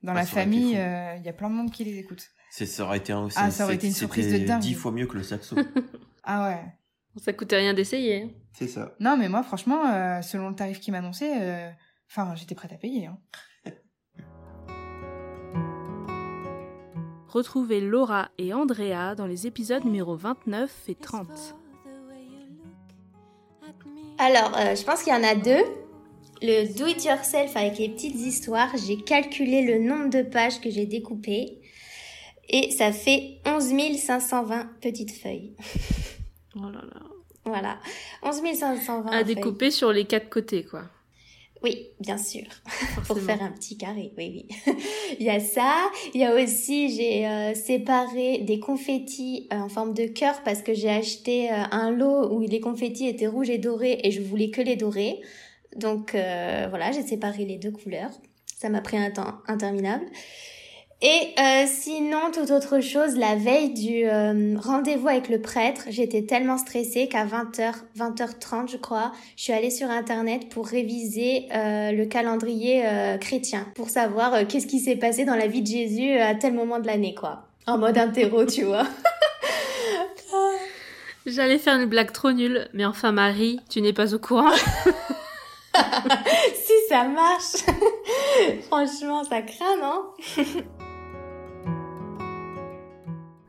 dans 0.03 0.13
la 0.13 0.25
famille, 0.25 0.71
il 0.71 1.25
y 1.25 1.29
a 1.29 1.33
plein 1.33 1.49
de 1.49 1.55
monde 1.55 1.69
qui 1.69 1.83
les 1.83 1.99
écoute. 1.99 2.25
C'est 2.49 2.65
ça 2.65 2.85
aurait 2.85 2.97
été 2.99 3.11
un, 3.11 3.27
ah, 3.35 3.51
ça 3.51 3.65
aurait 3.65 3.75
été 3.75 3.87
une 3.87 3.93
surprise 3.93 4.31
de 4.31 4.45
dingue. 4.45 4.61
Dix 4.61 4.73
fois 4.73 4.93
mieux 4.93 5.05
que 5.05 5.17
le 5.17 5.23
saxo. 5.23 5.57
ah 6.23 6.47
ouais. 6.47 7.21
Ça 7.21 7.33
coûtait 7.33 7.57
rien 7.57 7.73
d'essayer. 7.73 8.33
C'est 8.53 8.67
ça. 8.67 8.95
Non, 9.01 9.17
mais 9.17 9.27
moi, 9.27 9.43
franchement, 9.43 10.21
selon 10.21 10.47
le 10.47 10.55
tarif 10.55 10.79
qu'ils 10.79 10.93
m'annonçaient, 10.93 11.73
enfin, 12.09 12.35
j'étais 12.35 12.55
prête 12.55 12.71
à 12.71 12.77
payer. 12.77 13.07
Hein. 13.07 13.17
Retrouvez 17.31 17.79
Laura 17.79 18.29
et 18.37 18.53
Andrea 18.53 19.15
dans 19.15 19.25
les 19.25 19.47
épisodes 19.47 19.85
numéro 19.85 20.17
29 20.17 20.69
et 20.89 20.95
30. 20.95 21.55
Alors, 24.17 24.51
euh, 24.57 24.75
je 24.75 24.83
pense 24.83 25.03
qu'il 25.03 25.13
y 25.13 25.15
en 25.15 25.23
a 25.23 25.35
deux. 25.35 25.63
Le 26.41 26.77
do 26.77 26.87
it 26.87 27.05
yourself 27.05 27.55
avec 27.55 27.77
les 27.77 27.87
petites 27.87 28.15
histoires, 28.15 28.69
j'ai 28.85 28.97
calculé 28.97 29.61
le 29.61 29.79
nombre 29.79 30.09
de 30.09 30.23
pages 30.23 30.59
que 30.59 30.69
j'ai 30.69 30.85
découpées 30.85 31.61
et 32.49 32.69
ça 32.71 32.91
fait 32.91 33.39
11 33.45 33.97
520 33.97 34.69
petites 34.81 35.11
feuilles. 35.11 35.55
Oh 36.57 36.63
là 36.63 36.81
là. 36.81 37.01
Voilà, 37.45 37.79
11 38.23 38.41
520. 38.59 39.09
À 39.09 39.23
découper 39.23 39.71
sur 39.71 39.93
les 39.93 40.03
quatre 40.03 40.29
côtés, 40.29 40.65
quoi. 40.65 40.83
Oui, 41.63 41.89
bien 41.99 42.17
sûr. 42.17 42.43
Pour 43.07 43.19
faire 43.19 43.41
un 43.43 43.51
petit 43.51 43.77
carré, 43.77 44.11
oui, 44.17 44.47
oui. 44.49 44.73
il 45.19 45.25
y 45.25 45.29
a 45.29 45.39
ça. 45.39 45.91
Il 46.13 46.21
y 46.21 46.25
a 46.25 46.33
aussi, 46.33 46.89
j'ai 46.95 47.27
euh, 47.27 47.53
séparé 47.53 48.39
des 48.39 48.59
confettis 48.59 49.47
euh, 49.53 49.57
en 49.57 49.69
forme 49.69 49.93
de 49.93 50.05
cœur 50.05 50.41
parce 50.43 50.63
que 50.63 50.73
j'ai 50.73 50.89
acheté 50.89 51.51
euh, 51.51 51.63
un 51.71 51.91
lot 51.91 52.31
où 52.31 52.41
les 52.41 52.59
confettis 52.59 53.07
étaient 53.07 53.27
rouges 53.27 53.51
et 53.51 53.59
dorés 53.59 53.99
et 54.03 54.11
je 54.11 54.21
voulais 54.21 54.49
que 54.49 54.61
les 54.61 54.75
dorés. 54.75 55.21
Donc 55.75 56.11
voilà, 56.11 56.91
j'ai 56.91 57.01
séparé 57.01 57.45
les 57.45 57.57
deux 57.57 57.71
couleurs. 57.71 58.11
Ça 58.57 58.67
m'a 58.67 58.81
pris 58.81 58.97
un 58.97 59.09
temps 59.09 59.35
interminable. 59.47 60.05
Et 61.03 61.33
euh, 61.39 61.65
sinon, 61.65 62.29
toute 62.31 62.51
autre 62.51 62.79
chose, 62.79 63.15
la 63.15 63.35
veille 63.35 63.73
du 63.73 64.05
euh, 64.05 64.55
rendez-vous 64.59 65.07
avec 65.07 65.29
le 65.29 65.41
prêtre, 65.41 65.85
j'étais 65.89 66.21
tellement 66.21 66.59
stressée 66.59 67.07
qu'à 67.07 67.25
20h, 67.25 67.73
20h30 67.97 68.69
je 68.71 68.77
crois, 68.77 69.11
je 69.35 69.41
suis 69.43 69.53
allée 69.53 69.71
sur 69.71 69.89
Internet 69.89 70.49
pour 70.49 70.67
réviser 70.67 71.47
euh, 71.55 71.91
le 71.91 72.05
calendrier 72.05 72.83
chrétien, 73.19 73.65
pour 73.73 73.89
savoir 73.89 74.45
qu'est-ce 74.47 74.67
qui 74.67 74.79
s'est 74.79 74.95
passé 74.95 75.25
dans 75.25 75.35
la 75.35 75.47
vie 75.47 75.63
de 75.63 75.67
Jésus 75.67 76.11
à 76.19 76.35
tel 76.35 76.53
moment 76.53 76.79
de 76.79 76.85
l'année, 76.85 77.15
quoi. 77.15 77.47
En 77.65 77.79
mode 77.79 77.97
interro, 77.97 78.45
tu 78.45 78.63
vois. 78.63 78.85
J'allais 81.25 81.57
faire 81.57 81.79
une 81.79 81.89
blague 81.89 82.11
trop 82.11 82.31
nulle, 82.31 82.67
mais 82.73 82.85
enfin 82.85 83.11
Marie, 83.11 83.59
tu 83.69 83.81
n'es 83.81 83.93
pas 83.93 84.13
au 84.13 84.19
courant. 84.19 84.51
si 85.73 86.73
ça 86.89 87.05
marche, 87.05 87.63
franchement, 88.67 89.23
ça 89.23 89.41
craint, 89.41 89.77
non? 89.81 90.03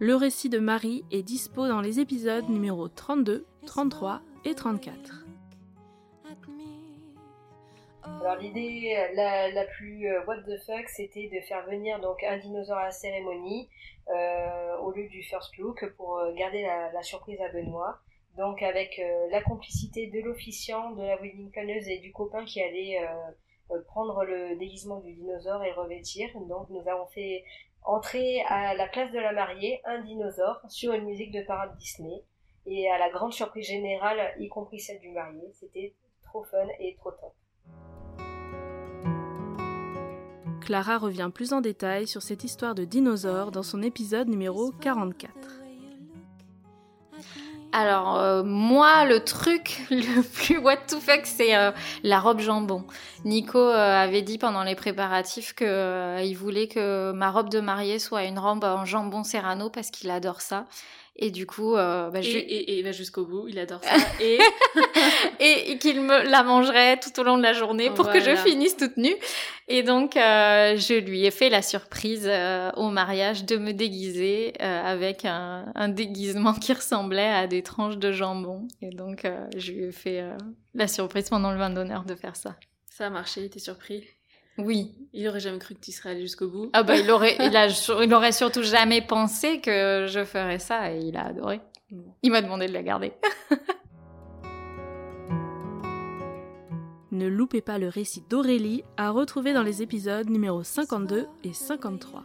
Le 0.04 0.16
récit 0.16 0.48
de 0.48 0.58
Marie 0.58 1.04
est 1.12 1.22
dispo 1.22 1.68
dans 1.68 1.80
les 1.80 2.00
épisodes 2.00 2.48
numéro 2.48 2.88
32, 2.88 3.46
33 3.66 4.20
et 4.44 4.52
34. 4.52 5.24
Alors 8.20 8.34
l'idée 8.40 8.96
la, 9.14 9.64
plus 9.76 10.08
euh, 10.08 10.24
what 10.26 10.38
the 10.38 10.58
fuck, 10.66 10.88
c'était 10.88 11.30
de 11.32 11.40
faire 11.46 11.64
venir 11.66 12.00
donc 12.00 12.20
un 12.24 12.36
dinosaure 12.36 12.78
à 12.78 12.86
la 12.86 12.90
cérémonie 12.90 13.68
euh, 14.08 14.76
au 14.78 14.90
lieu 14.90 15.06
du 15.06 15.22
first 15.22 15.56
look 15.58 15.88
pour 15.96 16.18
euh, 16.18 16.34
garder 16.34 16.62
la, 16.62 16.90
la 16.90 17.02
surprise 17.04 17.40
à 17.40 17.52
Benoît. 17.52 18.00
Donc 18.36 18.60
avec 18.60 19.00
la 19.30 19.40
complicité 19.40 20.08
de 20.08 20.18
l'officiant, 20.18 20.90
de 20.92 21.02
la 21.02 21.16
wedding 21.22 21.52
planeuse 21.52 21.86
et 21.86 21.98
du 21.98 22.10
copain 22.10 22.44
qui 22.44 22.60
allait 22.60 22.98
prendre 23.86 24.24
le 24.24 24.56
déguisement 24.56 25.00
du 25.00 25.12
dinosaure 25.12 25.62
et 25.62 25.70
revêtir. 25.70 26.28
Donc 26.48 26.70
nous 26.70 26.88
avons 26.88 27.06
fait 27.08 27.44
entrer 27.84 28.42
à 28.48 28.74
la 28.74 28.86
place 28.88 29.12
de 29.12 29.18
la 29.18 29.32
mariée 29.32 29.80
un 29.84 30.00
dinosaure 30.00 30.60
sur 30.68 30.92
une 30.92 31.04
musique 31.04 31.32
de 31.32 31.42
parade 31.42 31.76
Disney. 31.78 32.22
Et 32.66 32.90
à 32.90 32.98
la 32.98 33.10
grande 33.10 33.32
surprise 33.32 33.66
générale, 33.66 34.34
y 34.38 34.48
compris 34.48 34.78
celle 34.78 35.00
du 35.00 35.10
marié, 35.10 35.42
c'était 35.52 35.94
trop 36.22 36.44
fun 36.44 36.66
et 36.78 36.94
trop 36.96 37.10
top. 37.10 37.34
Clara 40.60 40.98
revient 40.98 41.30
plus 41.34 41.52
en 41.52 41.60
détail 41.60 42.06
sur 42.06 42.22
cette 42.22 42.44
histoire 42.44 42.76
de 42.76 42.84
dinosaure 42.84 43.50
dans 43.50 43.64
son 43.64 43.82
épisode 43.82 44.28
numéro 44.28 44.70
44. 44.80 45.61
Alors 47.72 48.18
euh, 48.18 48.42
moi 48.44 49.06
le 49.06 49.24
truc 49.24 49.80
le 49.90 50.22
plus 50.22 50.58
what 50.58 50.76
to 50.88 51.00
fuck 51.00 51.22
c'est 51.24 51.56
euh, 51.56 51.72
la 52.02 52.20
robe 52.20 52.40
jambon. 52.40 52.84
Nico 53.24 53.58
euh, 53.58 54.02
avait 54.02 54.20
dit 54.20 54.36
pendant 54.36 54.62
les 54.62 54.74
préparatifs 54.74 55.54
que 55.54 56.22
il 56.22 56.34
voulait 56.34 56.68
que 56.68 57.12
ma 57.12 57.30
robe 57.30 57.48
de 57.48 57.60
mariée 57.60 57.98
soit 57.98 58.24
une 58.24 58.38
robe 58.38 58.64
en 58.64 58.84
jambon 58.84 59.24
serrano 59.24 59.70
parce 59.70 59.90
qu'il 59.90 60.10
adore 60.10 60.42
ça. 60.42 60.66
Et 61.16 61.30
du 61.30 61.46
coup, 61.46 61.76
euh, 61.76 62.08
bah, 62.10 62.22
je... 62.22 62.30
et, 62.38 62.78
et, 62.78 62.92
jusqu'au 62.92 63.26
bout, 63.26 63.46
il 63.46 63.58
adore 63.58 63.82
ça. 63.84 63.94
et 64.20 64.38
et, 65.40 65.78
qu'il 65.78 66.00
me 66.00 66.30
la 66.30 66.42
mangerait 66.42 66.98
tout 66.98 67.20
au 67.20 67.22
long 67.22 67.36
de 67.36 67.42
la 67.42 67.52
journée 67.52 67.90
pour 67.90 68.10
que 68.10 68.20
je 68.20 68.34
finisse 68.36 68.76
toute 68.76 68.96
nue. 68.96 69.14
Et 69.68 69.82
donc, 69.82 70.16
euh, 70.16 70.76
je 70.76 70.94
lui 70.98 71.26
ai 71.26 71.30
fait 71.30 71.50
la 71.50 71.60
surprise 71.60 72.26
euh, 72.26 72.70
au 72.76 72.88
mariage 72.88 73.44
de 73.44 73.56
me 73.58 73.72
déguiser 73.72 74.58
avec 74.60 75.24
un, 75.24 75.70
un, 75.74 75.88
déguisement 75.88 76.54
qui 76.54 76.72
ressemblait 76.72 77.30
à 77.30 77.46
des 77.46 77.62
tranches 77.62 77.98
de 77.98 78.10
jambon. 78.10 78.66
Et 78.80 78.90
donc, 78.90 79.26
je 79.56 79.72
lui 79.72 79.84
ai 79.84 79.92
fait 79.92 80.24
la 80.74 80.88
surprise 80.88 81.28
pendant 81.28 81.52
le 81.52 81.58
vin 81.58 81.70
d'honneur 81.70 82.04
de 82.04 82.14
faire 82.14 82.36
ça. 82.36 82.56
Ça 82.88 83.06
a 83.06 83.10
marché, 83.10 83.48
t'es 83.50 83.58
surpris 83.58 84.04
oui. 84.58 84.94
Il 85.12 85.28
aurait 85.28 85.40
jamais 85.40 85.58
cru 85.58 85.74
que 85.74 85.80
tu 85.80 85.92
serais 85.92 86.10
allé 86.10 86.22
jusqu'au 86.22 86.48
bout. 86.48 86.70
Ah 86.72 86.82
bah 86.82 86.96
il 86.96 87.10
aurait, 87.10 87.36
il, 87.40 87.56
a, 87.56 87.66
il 88.02 88.14
aurait 88.14 88.32
surtout 88.32 88.62
jamais 88.62 89.02
pensé 89.02 89.60
que 89.60 90.06
je 90.08 90.24
ferais 90.24 90.58
ça 90.58 90.92
et 90.92 91.00
il 91.00 91.16
a 91.16 91.26
adoré. 91.26 91.60
Il 92.22 92.30
m'a 92.30 92.40
demandé 92.40 92.66
de 92.66 92.72
la 92.72 92.82
garder. 92.82 93.12
ne 97.12 97.26
loupez 97.26 97.60
pas 97.60 97.78
le 97.78 97.88
récit 97.88 98.24
d'Aurélie 98.28 98.84
à 98.96 99.10
retrouver 99.10 99.52
dans 99.52 99.62
les 99.62 99.82
épisodes 99.82 100.30
numéro 100.30 100.62
52 100.62 101.26
et 101.44 101.52
53 101.52 102.24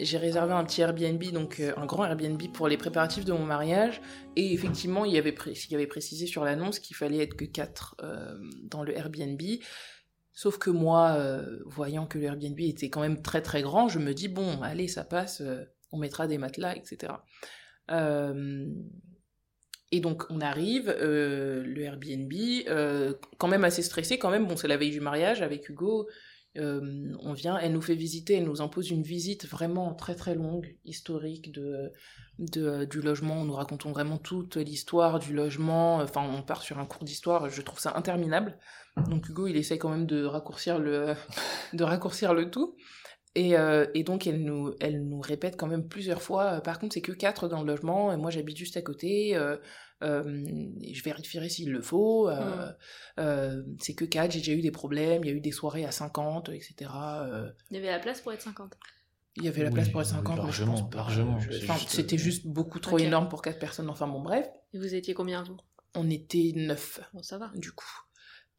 j'ai 0.00 0.18
réservé 0.18 0.52
un 0.52 0.64
petit 0.64 0.80
Airbnb, 0.80 1.22
donc 1.32 1.60
euh, 1.60 1.72
un 1.76 1.86
grand 1.86 2.04
Airbnb 2.04 2.40
pour 2.52 2.68
les 2.68 2.76
préparatifs 2.76 3.24
de 3.24 3.32
mon 3.32 3.44
mariage. 3.44 4.00
Et 4.36 4.52
effectivement, 4.52 5.04
il 5.04 5.12
y 5.12 5.18
avait, 5.18 5.32
précisé 5.32 6.26
sur 6.26 6.44
l'annonce 6.44 6.78
qu'il 6.78 6.96
fallait 6.96 7.22
être 7.22 7.34
que 7.34 7.44
4 7.44 7.96
euh, 8.02 8.38
dans 8.62 8.82
le 8.82 8.96
Airbnb. 8.96 9.40
Sauf 10.32 10.58
que 10.58 10.70
moi, 10.70 11.16
euh, 11.16 11.58
voyant 11.66 12.06
que 12.06 12.18
le 12.18 12.24
Airbnb 12.24 12.60
était 12.60 12.90
quand 12.90 13.00
même 13.00 13.22
très 13.22 13.42
très 13.42 13.62
grand, 13.62 13.88
je 13.88 13.98
me 13.98 14.14
dis, 14.14 14.28
bon, 14.28 14.62
allez, 14.62 14.86
ça 14.86 15.02
passe, 15.02 15.42
on 15.90 15.98
mettra 15.98 16.28
des 16.28 16.38
matelas, 16.38 16.76
etc. 16.76 17.12
et 19.90 20.00
donc 20.00 20.24
on 20.30 20.40
arrive, 20.40 20.94
le 21.00 21.80
Airbnb, 21.80 22.32
quand 23.38 23.48
même 23.48 23.64
assez 23.64 23.82
stressé, 23.82 24.18
quand 24.18 24.30
même, 24.30 24.46
bon 24.46 24.56
c'est 24.56 24.68
la 24.68 24.76
veille 24.76 24.92
du 24.92 25.00
mariage 25.00 25.42
avec 25.42 25.68
Hugo, 25.68 26.06
on 26.56 27.32
vient, 27.34 27.58
elle 27.58 27.72
nous 27.72 27.82
fait 27.82 27.94
visiter, 27.94 28.34
elle 28.34 28.44
nous 28.44 28.60
impose 28.60 28.90
une 28.90 29.02
visite 29.02 29.46
vraiment 29.46 29.94
très 29.94 30.14
très 30.14 30.34
longue, 30.34 30.76
historique 30.84 31.52
de, 31.52 31.92
du 32.38 33.00
logement. 33.00 33.44
Nous 33.44 33.52
racontons 33.52 33.92
vraiment 33.92 34.18
toute 34.18 34.56
l'histoire 34.56 35.18
du 35.18 35.34
logement. 35.34 35.96
Enfin, 35.96 36.22
on 36.22 36.42
part 36.42 36.62
sur 36.62 36.78
un 36.78 36.86
cours 36.86 37.04
d'histoire. 37.04 37.48
Je 37.48 37.62
trouve 37.62 37.78
ça 37.78 37.96
interminable. 37.96 38.58
Donc 39.08 39.28
Hugo, 39.28 39.46
il 39.46 39.56
essaye 39.56 39.78
quand 39.78 39.90
même 39.90 40.06
de 40.06 40.24
raccourcir 40.24 40.78
le, 40.78 41.14
de 41.72 41.84
raccourcir 41.84 42.34
le 42.34 42.50
tout. 42.50 42.76
Et, 43.34 43.54
et, 43.94 44.02
donc, 44.02 44.26
elle 44.26 44.42
nous, 44.42 44.74
elle 44.80 45.06
nous 45.06 45.20
répète 45.20 45.56
quand 45.56 45.68
même 45.68 45.86
plusieurs 45.86 46.22
fois, 46.22 46.60
par 46.60 46.78
contre, 46.78 46.94
c'est 46.94 47.00
que 47.00 47.12
quatre 47.12 47.48
dans 47.48 47.62
le 47.62 47.68
logement, 47.68 48.12
et 48.12 48.16
moi 48.16 48.30
j'habite 48.30 48.56
juste 48.56 48.76
à 48.76 48.82
côté, 48.82 49.38
euh, 50.02 50.44
je 50.80 51.02
vérifierai 51.02 51.48
s'il 51.48 51.72
le 51.72 51.82
faut. 51.82 52.28
Euh, 52.28 52.70
euh, 53.18 53.62
c'est 53.80 53.94
que 53.94 54.04
4, 54.04 54.30
j'ai 54.30 54.38
déjà 54.38 54.52
eu 54.52 54.60
des 54.60 54.70
problèmes, 54.70 55.24
il 55.24 55.30
y 55.30 55.32
a 55.32 55.34
eu 55.34 55.40
des 55.40 55.50
soirées 55.50 55.84
à 55.84 55.90
50, 55.90 56.50
etc. 56.50 56.90
Il 57.70 57.76
y 57.76 57.78
avait 57.78 57.90
la 57.90 57.98
place 57.98 58.20
pour 58.20 58.32
être 58.32 58.42
50 58.42 58.76
il 59.36 59.44
y 59.44 59.48
avait 59.48 59.62
la 59.62 59.70
place 59.70 59.88
pour 59.88 60.00
être 60.00 60.08
50, 60.08 60.36
largement, 60.38 60.72
mais 60.72 60.78
je 60.78 60.84
pense 60.84 60.94
largement. 60.96 61.38
C'était 61.86 62.18
juste, 62.18 62.48
beaucoup 62.48 62.80
trop 62.80 62.98
énorme 62.98 63.28
pour 63.28 63.40
4 63.40 63.60
personnes, 63.60 63.88
enfin 63.88 64.08
bon, 64.08 64.20
bref. 64.20 64.48
Et 64.74 64.78
vous 64.78 64.96
étiez 64.96 65.14
combien, 65.14 65.44
vous? 65.44 65.56
On 65.94 66.10
était 66.10 66.54
9. 66.56 67.00
Bon, 67.14 67.22
ça 67.22 67.38
va. 67.38 67.52
Du 67.54 67.70
coup. 67.70 67.86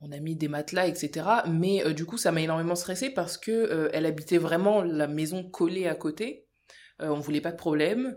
On 0.01 0.11
a 0.11 0.19
mis 0.19 0.35
des 0.35 0.47
matelas, 0.47 0.87
etc. 0.87 1.25
Mais 1.47 1.93
du 1.93 2.05
coup, 2.05 2.17
ça 2.17 2.31
m'a 2.31 2.41
énormément 2.41 2.75
stressé 2.75 3.09
parce 3.09 3.37
que 3.37 3.89
elle 3.93 4.05
habitait 4.05 4.37
vraiment 4.37 4.81
la 4.81 5.07
maison 5.07 5.43
collée 5.43 5.87
à 5.87 5.95
côté. 5.95 6.47
on 6.99 7.19
voulait 7.19 7.41
pas 7.41 7.51
de 7.51 7.57
problème. 7.57 8.15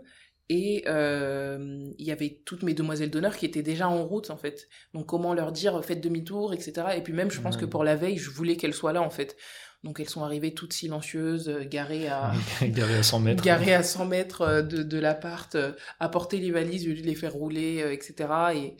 Et 0.49 0.83
euh, 0.87 1.89
il 1.97 2.05
y 2.05 2.11
avait 2.11 2.41
toutes 2.45 2.63
mes 2.63 2.73
demoiselles 2.73 3.09
d'honneur 3.09 3.37
qui 3.37 3.45
étaient 3.45 3.63
déjà 3.63 3.87
en 3.87 4.03
route, 4.05 4.29
en 4.29 4.37
fait. 4.37 4.67
Donc, 4.93 5.05
comment 5.05 5.33
leur 5.33 5.51
dire, 5.51 5.83
faites 5.83 6.01
demi-tour, 6.01 6.53
etc. 6.53 6.87
Et 6.97 7.01
puis 7.01 7.13
même, 7.13 7.31
je 7.31 7.39
pense 7.39 7.55
que 7.55 7.65
pour 7.65 7.83
la 7.83 7.95
veille, 7.95 8.17
je 8.17 8.29
voulais 8.29 8.57
qu'elles 8.57 8.73
soient 8.73 8.93
là, 8.93 9.01
en 9.01 9.09
fait. 9.09 9.37
Donc, 9.83 9.99
elles 9.99 10.09
sont 10.09 10.23
arrivées 10.23 10.53
toutes 10.53 10.73
silencieuses, 10.73 11.49
euh, 11.49 11.63
garées 11.65 12.07
à... 12.07 12.33
garées 12.61 12.97
à 12.97 13.03
100 13.03 13.19
mètres. 13.21 13.43
Garées 13.43 13.73
à 13.73 13.83
100 13.83 14.05
mètres 14.05 14.41
euh, 14.41 14.61
de, 14.61 14.83
de 14.83 14.99
l'appart, 14.99 15.57
à 15.99 16.09
porter 16.09 16.37
les 16.37 16.51
valises, 16.51 16.85
de 16.85 16.91
les 16.91 17.15
faire 17.15 17.33
rouler, 17.33 17.83
etc. 17.91 18.29
Et 18.55 18.77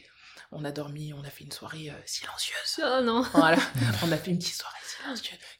on 0.54 0.64
a 0.66 0.72
dormi, 0.72 1.14
on 1.14 1.24
a 1.24 1.30
fait 1.30 1.44
une 1.44 1.52
soirée 1.52 1.92
silencieuse. 2.06 2.80
Oh 2.80 3.04
non 3.04 3.24
Voilà, 3.34 3.58
on 4.04 4.12
a 4.12 4.18
fait 4.18 4.32
une 4.32 4.38
petite 4.38 4.56
soirée 4.56 4.78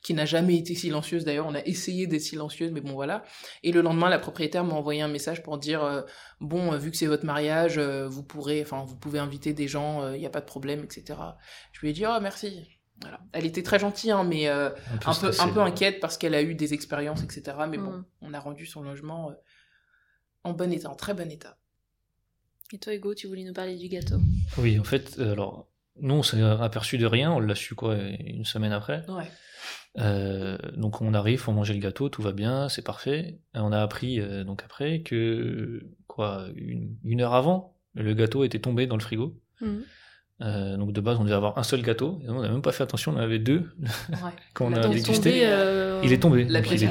qui 0.02 0.14
n'a 0.14 0.26
jamais 0.26 0.58
été 0.58 0.76
silencieuse 0.76 1.26
d'ailleurs. 1.26 1.48
On 1.48 1.56
a 1.56 1.64
essayé 1.66 2.08
d'être 2.08 2.22
silencieuse, 2.22 2.72
mais 2.72 2.82
bon 2.82 2.94
voilà. 2.94 3.24
Et 3.64 3.72
le 3.72 3.82
lendemain, 3.82 4.10
la 4.10 4.20
propriétaire 4.20 4.64
m'a 4.64 4.74
envoyé 4.74 5.02
un 5.02 5.08
message 5.08 5.44
pour 5.44 5.58
dire 5.58 5.84
euh, 5.84 6.02
bon, 6.40 6.74
euh, 6.74 6.78
vu 6.78 6.92
que 6.92 6.98
c'est 6.98 7.08
votre 7.08 7.26
mariage, 7.26 7.78
euh, 7.78 8.08
vous 8.08 8.24
pourrez, 8.24 8.62
enfin, 8.62 8.84
vous 8.86 8.96
pouvez 8.96 9.20
inviter 9.20 9.54
des 9.54 9.68
gens, 9.68 10.12
il 10.14 10.20
n'y 10.20 10.26
a 10.26 10.30
pas 10.30 10.42
de 10.42 10.46
problème, 10.46 10.84
etc. 10.84 11.20
Je 11.72 11.82
lui 11.82 11.90
ai 11.90 11.94
dit 11.94 12.06
oh 12.06 12.18
merci. 12.22 12.68
Voilà. 13.02 13.20
Elle 13.34 13.46
était 13.46 13.64
très 13.64 13.80
gentille, 13.80 14.12
hein, 14.12 14.24
mais 14.24 14.48
un, 14.48 14.72
peu, 15.20 15.32
un 15.40 15.50
peu 15.50 15.62
inquiète 15.62 16.00
parce 16.00 16.18
qu'elle 16.18 16.36
a 16.36 16.42
eu 16.42 16.56
des 16.56 16.74
expériences, 16.74 17.24
etc. 17.24 17.58
Mais 17.68 17.78
bon, 17.78 17.92
mm. 17.92 18.06
on 18.22 18.34
a 18.34 18.40
rendu 18.40 18.66
son 18.66 18.82
logement 18.82 19.34
en 20.44 20.54
bon 20.54 20.72
état, 20.72 20.90
en 20.90 20.96
très 20.96 21.14
bon 21.14 21.30
état. 21.30 21.58
Et 22.74 22.80
toi, 22.80 22.94
Hugo, 22.94 23.14
tu 23.14 23.28
voulais 23.28 23.44
nous 23.44 23.54
parler 23.54 23.76
du 23.76 23.88
gâteau 23.88 24.16
Oui, 24.58 24.80
en 24.80 24.84
fait, 24.84 25.20
alors 25.20 25.68
nous, 26.02 26.16
on 26.16 26.24
s'est 26.24 26.42
aperçu 26.42 26.98
de 26.98 27.06
rien, 27.06 27.32
on 27.32 27.40
l'a 27.40 27.54
su 27.54 27.76
quoi, 27.76 27.96
une 27.96 28.46
semaine 28.46 28.72
après. 28.72 29.06
Ouais. 29.08 29.30
Euh, 30.00 30.58
donc 30.76 31.02
on 31.02 31.14
arrive, 31.14 31.48
on 31.48 31.54
manger 31.54 31.76
le 31.76 31.80
gâteau, 31.80 32.10
tout 32.10 32.24
va 32.24 32.32
bien, 32.32 32.70
c'est 32.70 32.82
parfait. 32.82 33.40
Et 33.54 33.60
on 33.60 33.72
a 33.72 33.80
appris 33.80 34.20
euh, 34.20 34.44
donc 34.44 34.64
après 34.64 35.02
que 35.02 35.86
quoi, 36.08 36.48
une, 36.56 37.22
heure 37.22 37.36
avant, 37.36 37.78
le 37.94 38.14
gâteau 38.16 38.44
était 38.44 38.58
tombé 38.58 38.88
dans 38.88 38.98
le 38.98 39.04
frigo. 39.04 39.40
Mhm. 39.62 39.84
Euh, 40.42 40.78
donc 40.78 40.94
de 40.94 41.00
base, 41.00 41.20
on 41.20 41.24
devait 41.24 41.36
avoir 41.36 41.60
un 41.60 41.64
seul 41.64 41.84
gâteau. 41.84 42.20
Et 42.26 42.30
on 42.30 42.42
n'a 42.42 42.50
même 42.50 42.64
pas 42.64 42.72
fait 42.72 42.82
attention, 42.82 43.12
on 43.12 43.18
en 43.18 43.20
avait 43.20 43.38
deux 43.38 43.70
ouais. 43.80 44.18
quand 44.56 44.66
on 44.66 44.74
a 44.74 44.88
dégusté. 44.88 45.48
il 46.04 46.12
est 46.12 46.20
tombé. 46.20 46.46
La 46.46 46.64
pièce 46.64 46.84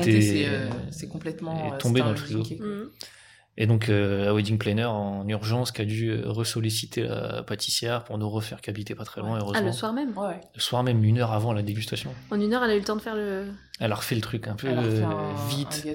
c'est 0.91 1.09
complètement 1.09 1.67
il 1.67 1.75
est 1.75 1.79
tombé 1.79 2.01
dans 2.03 2.11
le 2.11 2.17
frigo. 2.17 2.45
Et 3.59 3.67
donc, 3.67 3.91
euh, 3.91 4.25
la 4.25 4.35
wedding 4.35 4.57
planner 4.57 4.85
en 4.85 5.29
urgence 5.29 5.73
qui 5.73 5.83
a 5.83 5.85
dû 5.85 6.11
euh, 6.11 6.23
ressolliciter 6.25 7.03
la 7.03 7.43
pâtissière 7.43 8.03
pour 8.03 8.17
nous 8.17 8.31
refaire 8.31 8.63
qui 8.63 8.71
habitait 8.71 8.95
pas 8.95 9.05
très 9.05 9.21
loin, 9.21 9.39
heureusement. 9.39 9.61
Ah, 9.63 9.67
le 9.67 9.73
soir 9.73 9.93
même 9.93 10.17
ouais. 10.17 10.41
Le 10.55 10.61
soir 10.61 10.83
même, 10.83 11.05
une 11.05 11.19
heure 11.19 11.33
avant 11.33 11.53
la 11.53 11.63
dégustation. 11.63 12.15
En 12.31 12.41
une 12.41 12.55
heure, 12.55 12.65
elle 12.65 12.71
a 12.71 12.77
eu 12.77 12.79
le 12.79 12.85
temps 12.85 12.97
de 12.97 13.03
faire 13.03 13.15
le. 13.15 13.49
Elle 13.79 13.93
a 13.93 13.95
refait 13.95 14.15
le 14.15 14.21
truc 14.23 14.49
un 14.49 14.55
peu 14.55 14.69
euh, 14.69 15.05
vite. 15.49 15.87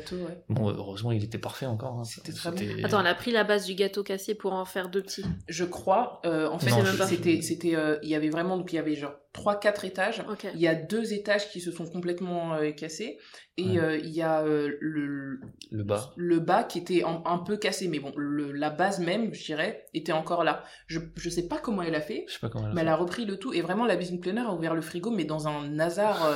Bon, 0.49 0.69
heureusement, 0.69 1.11
il 1.11 1.23
était 1.23 1.37
parfait 1.39 1.65
encore. 1.65 1.99
Hein. 1.99 2.03
C'était 2.03 2.33
très 2.33 2.51
bien. 2.51 2.85
Attends, 2.85 2.99
elle 2.99 3.07
a 3.07 3.15
pris 3.15 3.31
la 3.31 3.43
base 3.43 3.65
du 3.65 3.73
gâteau 3.73 4.03
cassé 4.03 4.35
pour 4.35 4.53
en 4.53 4.65
faire 4.65 4.89
deux 4.89 5.01
petits. 5.01 5.25
Je 5.47 5.63
crois. 5.63 6.21
en 6.25 6.59
fait, 6.59 6.69
c'était, 7.07 7.41
c'était, 7.41 7.75
il 8.03 8.09
y 8.09 8.15
avait 8.15 8.29
vraiment, 8.29 8.57
donc 8.57 8.71
il 8.71 8.75
y 8.75 8.79
avait 8.79 8.95
genre 8.95 9.13
trois, 9.37 9.59
quatre 9.59 9.85
étages. 9.85 10.23
Il 10.53 10.59
y 10.59 10.67
a 10.67 10.75
deux 10.75 11.13
étages 11.13 11.49
qui 11.51 11.61
se 11.61 11.71
sont 11.71 11.85
complètement 11.85 12.57
cassés 12.75 13.19
et 13.57 13.63
il 13.63 14.09
y 14.09 14.21
a 14.21 14.43
le 14.43 15.39
le 15.71 15.83
bas, 15.83 16.11
le 16.15 16.39
bas 16.39 16.63
qui 16.63 16.79
était 16.79 17.03
un, 17.03 17.37
peu 17.37 17.57
cassé, 17.57 17.87
mais 17.87 17.99
bon, 17.99 18.11
la 18.17 18.69
base 18.69 18.99
même, 18.99 19.33
je 19.33 19.45
dirais, 19.45 19.85
était 19.93 20.11
encore 20.11 20.43
là. 20.43 20.63
Je 20.87 20.99
je 21.15 21.29
sais 21.29 21.47
pas 21.47 21.59
comment 21.59 21.81
elle 21.81 21.95
a 21.95 22.01
fait. 22.01 22.25
Je 22.27 22.33
sais 22.33 22.39
pas 22.39 22.49
comment 22.49 22.65
elle 22.65 22.71
a 22.71 22.73
mais 22.73 22.81
elle 22.81 22.87
a 22.87 22.95
repris 22.95 23.25
le 23.25 23.37
tout 23.37 23.53
et 23.53 23.61
vraiment 23.61 23.85
la 23.85 23.95
business 23.95 24.19
planner 24.19 24.41
a 24.41 24.53
ouvert 24.53 24.73
le 24.73 24.81
frigo, 24.81 25.11
mais 25.11 25.25
dans 25.25 25.47
un 25.47 25.79
hasard. 25.79 26.27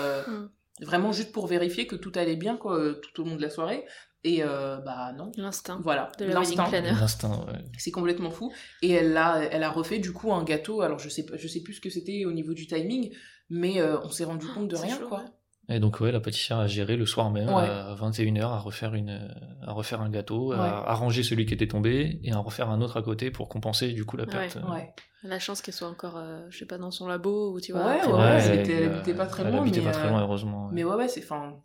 Vraiment 0.82 1.12
juste 1.12 1.32
pour 1.32 1.48
vérifier 1.48 1.86
que 1.86 1.96
tout 1.96 2.12
allait 2.16 2.36
bien 2.36 2.58
quoi, 2.58 2.80
euh, 2.80 2.94
tout 2.94 3.22
au 3.22 3.26
long 3.26 3.36
de 3.36 3.42
la 3.42 3.50
soirée. 3.50 3.86
Et 4.24 4.44
euh, 4.44 4.78
bah 4.78 5.14
non. 5.18 5.32
L'instinct. 5.38 5.80
Voilà. 5.84 6.12
De 6.20 6.26
l'instinct. 6.26 6.70
L'instinct, 6.72 7.46
ouais. 7.48 7.64
C'est 7.78 7.92
complètement 7.92 8.30
fou. 8.30 8.52
Et 8.82 8.92
elle 8.92 9.18
a, 9.18 9.42
elle 9.44 9.64
a 9.64 9.70
refait 9.70 10.00
du 10.00 10.14
coup 10.14 10.32
un 10.32 10.44
gâteau. 10.44 10.82
Alors 10.82 11.00
je 11.00 11.10
sais, 11.10 11.26
je 11.34 11.48
sais 11.48 11.62
plus 11.62 11.76
ce 11.76 11.82
que 11.82 11.90
c'était 11.90 12.26
au 12.26 12.32
niveau 12.32 12.54
du 12.54 12.68
timing, 12.68 13.12
mais 13.50 13.82
euh, 13.82 14.00
on 14.04 14.10
s'est 14.10 14.26
rendu 14.26 14.48
compte 14.48 14.68
de 14.68 14.76
rien 14.76 14.98
quoi. 14.98 15.24
Et 15.70 15.80
donc 15.80 16.02
ouais, 16.02 16.12
la 16.12 16.20
pâtissière 16.20 16.60
a 16.60 16.68
géré 16.68 16.98
le 16.98 17.06
soir 17.06 17.32
même 17.32 17.48
à 17.48 17.96
21h 17.96 18.42
à 18.42 18.60
refaire 18.60 18.94
une 18.94 19.34
à 19.62 19.72
refaire 19.72 20.02
un 20.02 20.10
gâteau, 20.10 20.52
à 20.52 20.90
arranger 20.90 21.24
celui 21.24 21.46
qui 21.46 21.54
était 21.54 21.68
tombé 21.68 22.20
et 22.24 22.32
à 22.32 22.38
en 22.38 22.44
refaire 22.44 22.70
un 22.70 22.82
autre 22.82 22.98
à 22.98 23.02
côté 23.02 23.32
pour 23.32 23.50
compenser 23.50 23.94
du 23.94 24.06
coup 24.06 24.18
la 24.18 24.26
perte. 24.26 24.58
Ouais. 24.70 24.94
La 25.24 25.38
chance 25.38 25.62
qu'elle 25.62 25.74
soit 25.74 25.88
encore, 25.88 26.18
euh, 26.18 26.48
je 26.50 26.58
sais 26.58 26.66
pas, 26.66 26.80
dans 26.80 26.90
son 26.90 27.08
labo 27.08 27.54
ou 27.54 27.62
tu 27.62 27.74
vois. 27.74 27.86
Ouais, 27.86 28.08
ouais, 28.08 28.40
elle, 28.44 28.60
était, 28.62 29.14
pas 29.14 29.28
très 29.28 29.44
loin. 29.44 29.52
Elle 29.52 29.60
habitait 29.60 29.80
mais 29.80 29.86
pas 29.86 29.92
très 29.92 30.10
loin, 30.10 30.22
heureusement. 30.22 30.70
Mais 30.72 30.84
ouais, 30.84 30.96
ouais, 30.96 31.08
c'est 31.08 31.22
fin. 31.22 31.62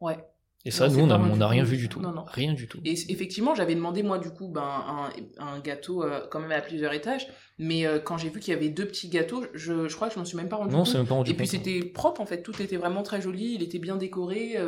Ouais. 0.00 0.18
Et 0.64 0.70
ça, 0.70 0.88
nous, 0.88 1.00
on 1.00 1.36
n'a 1.36 1.48
rien 1.48 1.64
vu 1.64 1.76
du 1.76 1.88
tout. 1.88 2.00
Non, 2.00 2.12
non. 2.12 2.24
Rien 2.28 2.52
du 2.52 2.68
tout. 2.68 2.78
Et 2.84 2.92
effectivement, 3.10 3.54
j'avais 3.54 3.74
demandé, 3.74 4.02
moi, 4.02 4.18
du 4.18 4.30
coup, 4.30 4.48
ben, 4.48 4.62
un, 4.62 5.10
un 5.38 5.58
gâteau 5.58 6.04
euh, 6.04 6.20
quand 6.30 6.38
même 6.38 6.52
à 6.52 6.60
plusieurs 6.60 6.92
étages. 6.92 7.26
Mais 7.58 7.84
euh, 7.84 7.98
quand 7.98 8.16
j'ai 8.16 8.28
vu 8.28 8.38
qu'il 8.38 8.54
y 8.54 8.56
avait 8.56 8.68
deux 8.68 8.86
petits 8.86 9.08
gâteaux, 9.08 9.44
je, 9.54 9.88
je 9.88 9.96
crois 9.96 10.08
que 10.08 10.14
je 10.14 10.20
m'en 10.20 10.24
suis 10.24 10.36
même 10.36 10.48
pas 10.48 10.56
rendu 10.56 10.72
non, 10.72 10.84
compte. 10.84 10.94
Même 10.94 11.06
pas 11.06 11.14
rendu 11.14 11.30
et 11.32 11.34
puis 11.34 11.48
c'était 11.48 11.80
propre, 11.80 12.20
en 12.20 12.26
fait. 12.26 12.42
Tout 12.42 12.62
était 12.62 12.76
vraiment 12.76 13.02
très 13.02 13.20
joli. 13.20 13.54
Il 13.54 13.62
était 13.62 13.80
bien 13.80 13.96
décoré. 13.96 14.52
et 14.52 14.60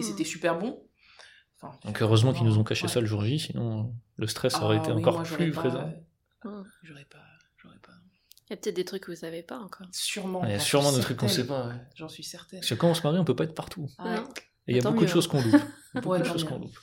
mm. 0.00 0.02
c'était 0.02 0.24
super 0.24 0.58
bon. 0.58 0.82
Enfin, 1.60 1.78
Donc 1.84 2.00
heureusement 2.00 2.32
qu'ils 2.32 2.46
nous 2.46 2.58
ont 2.58 2.64
caché 2.64 2.88
ça 2.88 3.00
le 3.00 3.06
jour 3.06 3.22
J. 3.22 3.38
Sinon, 3.38 3.94
le 4.16 4.26
stress 4.26 4.56
aurait 4.56 4.78
ah 4.78 4.82
été 4.82 4.92
encore 4.92 5.22
plus 5.22 5.50
présent. 5.50 5.92
J'aurais 6.82 7.04
pas. 7.04 7.18
Il 8.48 8.56
y 8.56 8.58
a 8.58 8.60
peut-être 8.60 8.76
des 8.76 8.84
trucs 8.84 9.04
que 9.04 9.10
vous 9.10 9.16
savez 9.16 9.42
pas 9.42 9.58
encore. 9.58 9.86
Sûrement. 9.92 10.44
Il 10.44 10.50
y 10.50 10.54
a 10.54 10.58
sûrement 10.58 10.92
des 10.92 11.00
trucs 11.00 11.16
qu'on 11.16 11.28
sait 11.28 11.46
pas. 11.46 11.72
J'en 11.94 12.08
suis 12.08 12.22
certaine. 12.22 12.60
Parce 12.60 12.68
que 12.68 12.74
quand 12.74 12.90
on 12.90 12.94
se 12.94 13.02
marie, 13.02 13.18
on 13.18 13.24
peut 13.24 13.36
pas 13.36 13.44
être 13.44 13.54
partout. 13.54 13.88
Ah 13.98 14.24
Et 14.68 14.72
il 14.72 14.76
y 14.76 14.86
a 14.86 14.90
beaucoup 14.90 15.04
de 15.04 15.08
choses 15.08 15.26
qu'on 15.26 15.42
loupe. 15.42 15.62
beaucoup 15.94 16.18
de 16.18 16.24
choses 16.24 16.44
qu'on 16.44 16.58
loupe. 16.58 16.78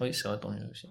Oui, 0.00 0.14
c'est 0.14 0.28
vrai, 0.28 0.38
tant 0.38 0.50
mieux 0.50 0.68
aussi. 0.70 0.88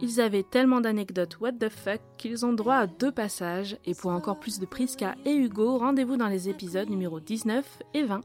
Ils 0.00 0.20
avaient 0.20 0.42
tellement 0.42 0.80
d'anecdotes 0.80 1.40
what 1.40 1.52
the 1.52 1.68
fuck 1.68 2.00
qu'ils 2.18 2.44
ont 2.44 2.52
droit 2.52 2.76
à 2.76 2.86
deux 2.86 3.10
passages. 3.10 3.78
Et 3.84 3.94
pour 3.94 4.10
encore 4.10 4.38
plus 4.38 4.60
de 4.60 4.66
Priska 4.66 5.16
et 5.24 5.34
Hugo, 5.34 5.78
rendez-vous 5.78 6.16
dans 6.16 6.28
les 6.28 6.48
épisodes 6.48 6.88
numéro 6.88 7.18
19 7.18 7.82
et 7.94 8.04
20. 8.04 8.20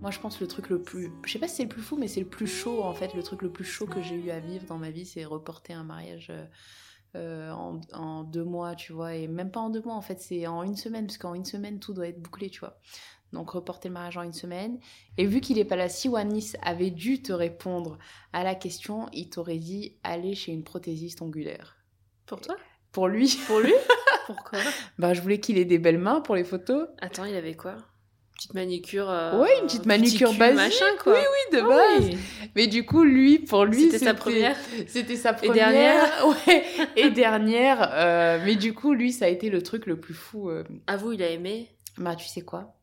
Moi, 0.00 0.10
je 0.10 0.20
pense 0.20 0.40
le 0.40 0.46
truc 0.46 0.68
le 0.68 0.80
plus. 0.80 1.10
Je 1.24 1.32
sais 1.32 1.38
pas 1.38 1.48
si 1.48 1.56
c'est 1.56 1.62
le 1.64 1.68
plus 1.68 1.82
fou, 1.82 1.96
mais 1.96 2.06
c'est 2.06 2.20
le 2.20 2.28
plus 2.28 2.46
chaud 2.46 2.82
en 2.82 2.94
fait. 2.94 3.14
Le 3.14 3.22
truc 3.22 3.42
le 3.42 3.50
plus 3.50 3.64
chaud 3.64 3.86
que 3.86 4.00
j'ai 4.00 4.14
eu 4.14 4.30
à 4.30 4.38
vivre 4.38 4.64
dans 4.66 4.78
ma 4.78 4.90
vie, 4.90 5.04
c'est 5.04 5.24
reporter 5.24 5.72
un 5.72 5.84
mariage 5.84 6.28
euh, 6.30 6.44
euh, 7.16 7.50
en, 7.50 8.24
deux 8.24 8.44
mois, 8.44 8.74
tu 8.74 8.92
vois. 8.92 9.14
Et 9.14 9.26
même 9.26 9.50
pas 9.50 9.60
en 9.60 9.70
deux 9.70 9.82
mois, 9.82 9.94
en 9.94 10.00
fait, 10.00 10.20
c'est 10.20 10.46
en 10.46 10.62
une 10.62 10.76
semaine, 10.76 11.06
parce 11.06 11.18
qu'en 11.18 11.34
une 11.34 11.44
semaine, 11.44 11.78
tout 11.78 11.92
doit 11.92 12.08
être 12.08 12.20
bouclé, 12.20 12.50
tu 12.50 12.60
vois. 12.60 12.78
Donc, 13.32 13.50
reporter 13.50 13.88
le 13.88 13.94
mariage 13.94 14.16
en 14.16 14.22
une 14.22 14.32
semaine. 14.32 14.78
Et 15.16 15.26
vu 15.26 15.40
qu'il 15.40 15.58
est 15.58 15.64
pas 15.64 15.76
là, 15.76 15.88
si 15.88 16.08
Wanis 16.08 16.52
avait 16.62 16.90
dû 16.90 17.22
te 17.22 17.32
répondre 17.32 17.98
à 18.32 18.44
la 18.44 18.54
question, 18.54 19.08
il 19.12 19.30
t'aurait 19.30 19.58
dit 19.58 19.96
aller 20.04 20.34
chez 20.34 20.52
une 20.52 20.62
prothésiste 20.62 21.22
ongulaire. 21.22 21.76
Pour 22.26 22.40
toi? 22.40 22.56
Pour 22.92 23.08
lui. 23.08 23.38
Pour 23.46 23.60
lui? 23.60 23.74
Pourquoi? 24.26 24.58
Bah, 24.98 25.14
je 25.14 25.20
voulais 25.20 25.40
qu'il 25.40 25.58
ait 25.58 25.64
des 25.64 25.78
belles 25.78 25.98
mains 25.98 26.20
pour 26.20 26.34
les 26.34 26.44
photos. 26.44 26.88
Attends, 27.00 27.24
il 27.24 27.34
avait 27.34 27.54
quoi? 27.54 27.76
Petite 28.36 28.54
manicure. 28.54 29.10
Euh, 29.10 29.42
oui, 29.42 29.48
une 29.60 29.66
petite 29.66 29.86
manicure 29.86 30.34
basique. 30.34 30.56
Machin, 30.56 30.96
quoi. 31.02 31.14
Oui, 31.14 31.18
oui, 31.20 31.58
de 31.58 31.64
ah 31.64 31.68
base. 31.68 32.18
Mais 32.54 32.66
du 32.66 32.84
coup, 32.84 33.02
lui, 33.02 33.38
pour 33.38 33.64
lui, 33.64 33.90
c'était 33.90 34.04
sa 34.04 34.14
première. 34.14 34.56
C'était 34.86 35.16
sa 35.16 35.32
première. 35.32 35.54
Et 35.54 35.58
dernière. 35.58 36.26
ouais. 36.46 36.64
Et 36.96 37.10
dernière. 37.10 37.90
Euh, 37.92 38.40
mais 38.44 38.56
du 38.56 38.74
coup, 38.74 38.92
lui, 38.92 39.12
ça 39.12 39.24
a 39.24 39.28
été 39.28 39.50
le 39.50 39.62
truc 39.62 39.86
le 39.86 39.98
plus 39.98 40.14
fou. 40.14 40.50
Euh... 40.50 40.64
À 40.86 40.96
vous, 40.96 41.12
il 41.12 41.22
a 41.22 41.30
aimé? 41.30 41.68
Bah, 41.98 42.14
tu 42.14 42.26
sais 42.26 42.42
quoi? 42.42 42.74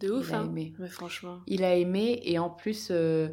De 0.00 0.10
ouf, 0.10 0.28
il 0.28 0.34
a 0.34 0.38
hein. 0.38 0.46
aimé. 0.46 0.74
Mais 0.78 0.88
franchement. 0.88 1.40
Il 1.46 1.64
a 1.64 1.74
aimé 1.74 2.20
et 2.24 2.38
en 2.38 2.50
plus, 2.50 2.88
euh, 2.90 3.28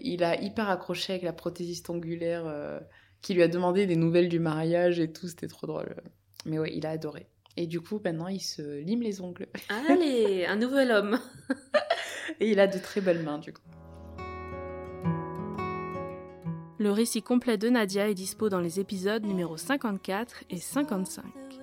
il 0.00 0.24
a 0.24 0.40
hyper 0.40 0.68
accroché 0.70 1.12
avec 1.12 1.22
la 1.22 1.32
prothésiste 1.32 1.88
ongulaire 1.90 2.44
qui 3.22 3.34
lui 3.34 3.42
a 3.42 3.48
demandé 3.48 3.86
des 3.86 3.96
nouvelles 3.96 4.28
du 4.28 4.40
mariage 4.40 4.98
et 4.98 5.12
tout. 5.12 5.28
C'était 5.28 5.46
trop 5.46 5.66
drôle. 5.66 5.94
Mais 6.46 6.58
ouais, 6.58 6.72
il 6.74 6.86
a 6.86 6.90
adoré. 6.90 7.28
Et 7.60 7.66
du 7.66 7.82
coup, 7.82 8.00
maintenant, 8.02 8.28
il 8.28 8.40
se 8.40 8.78
lime 8.78 9.02
les 9.02 9.20
ongles. 9.20 9.46
Allez, 9.86 10.46
un 10.46 10.56
nouvel 10.56 10.90
homme. 10.90 11.18
et 12.40 12.50
il 12.50 12.58
a 12.58 12.66
de 12.66 12.78
très 12.78 13.02
belles 13.02 13.22
mains, 13.22 13.36
du 13.36 13.52
coup. 13.52 13.60
Le 16.78 16.90
récit 16.90 17.20
complet 17.20 17.58
de 17.58 17.68
Nadia 17.68 18.08
est 18.08 18.14
dispo 18.14 18.48
dans 18.48 18.60
les 18.60 18.80
épisodes 18.80 19.26
numéro 19.26 19.58
54 19.58 20.44
et 20.48 20.56
55. 20.56 21.59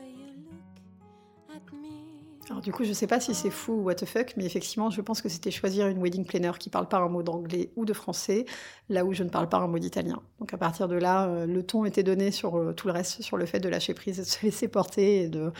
Alors 2.50 2.62
du 2.62 2.72
coup, 2.72 2.86
je 2.86 2.94
sais 2.94 3.08
pas 3.08 3.20
si 3.20 3.36
c'est 3.36 3.50
fou 3.50 3.74
ou 3.74 3.84
what 3.84 3.96
the 3.96 4.06
fuck, 4.06 4.34
mais 4.38 4.46
effectivement, 4.46 4.90
je 4.90 5.02
pense 5.02 5.22
que 5.22 5.28
c'était 5.28 5.52
choisir 5.52 5.88
une 5.88 6.02
wedding 6.02 6.26
planner 6.26 6.54
qui 6.58 6.70
parle 6.70 6.88
pas 6.88 6.98
un 6.98 7.10
mot 7.10 7.22
d'anglais 7.22 7.72
ou 7.76 7.84
de 7.84 7.92
français, 7.92 8.46
là 8.90 9.04
où 9.04 9.14
je 9.14 9.24
ne 9.24 9.30
parle 9.30 9.50
pas 9.50 9.58
un 9.58 9.68
mot 9.68 9.80
d'italien. 9.80 10.22
Donc 10.40 10.54
à 10.54 10.58
partir 10.58 10.88
de 10.88 10.96
là, 10.96 11.28
euh, 11.28 11.46
le 11.46 11.64
ton 11.64 11.84
était 11.84 12.04
donné 12.04 12.32
sur 12.32 12.58
euh, 12.58 12.74
tout 12.74 12.88
le 12.88 12.94
reste, 12.94 13.22
sur 13.22 13.36
le 13.36 13.46
fait 13.46 13.60
de 13.60 13.68
lâcher 13.68 13.94
prise 13.94 14.18
de 14.18 14.24
se 14.24 14.46
laisser 14.46 14.68
porter 14.68 15.24
et 15.24 15.28
de 15.28 15.52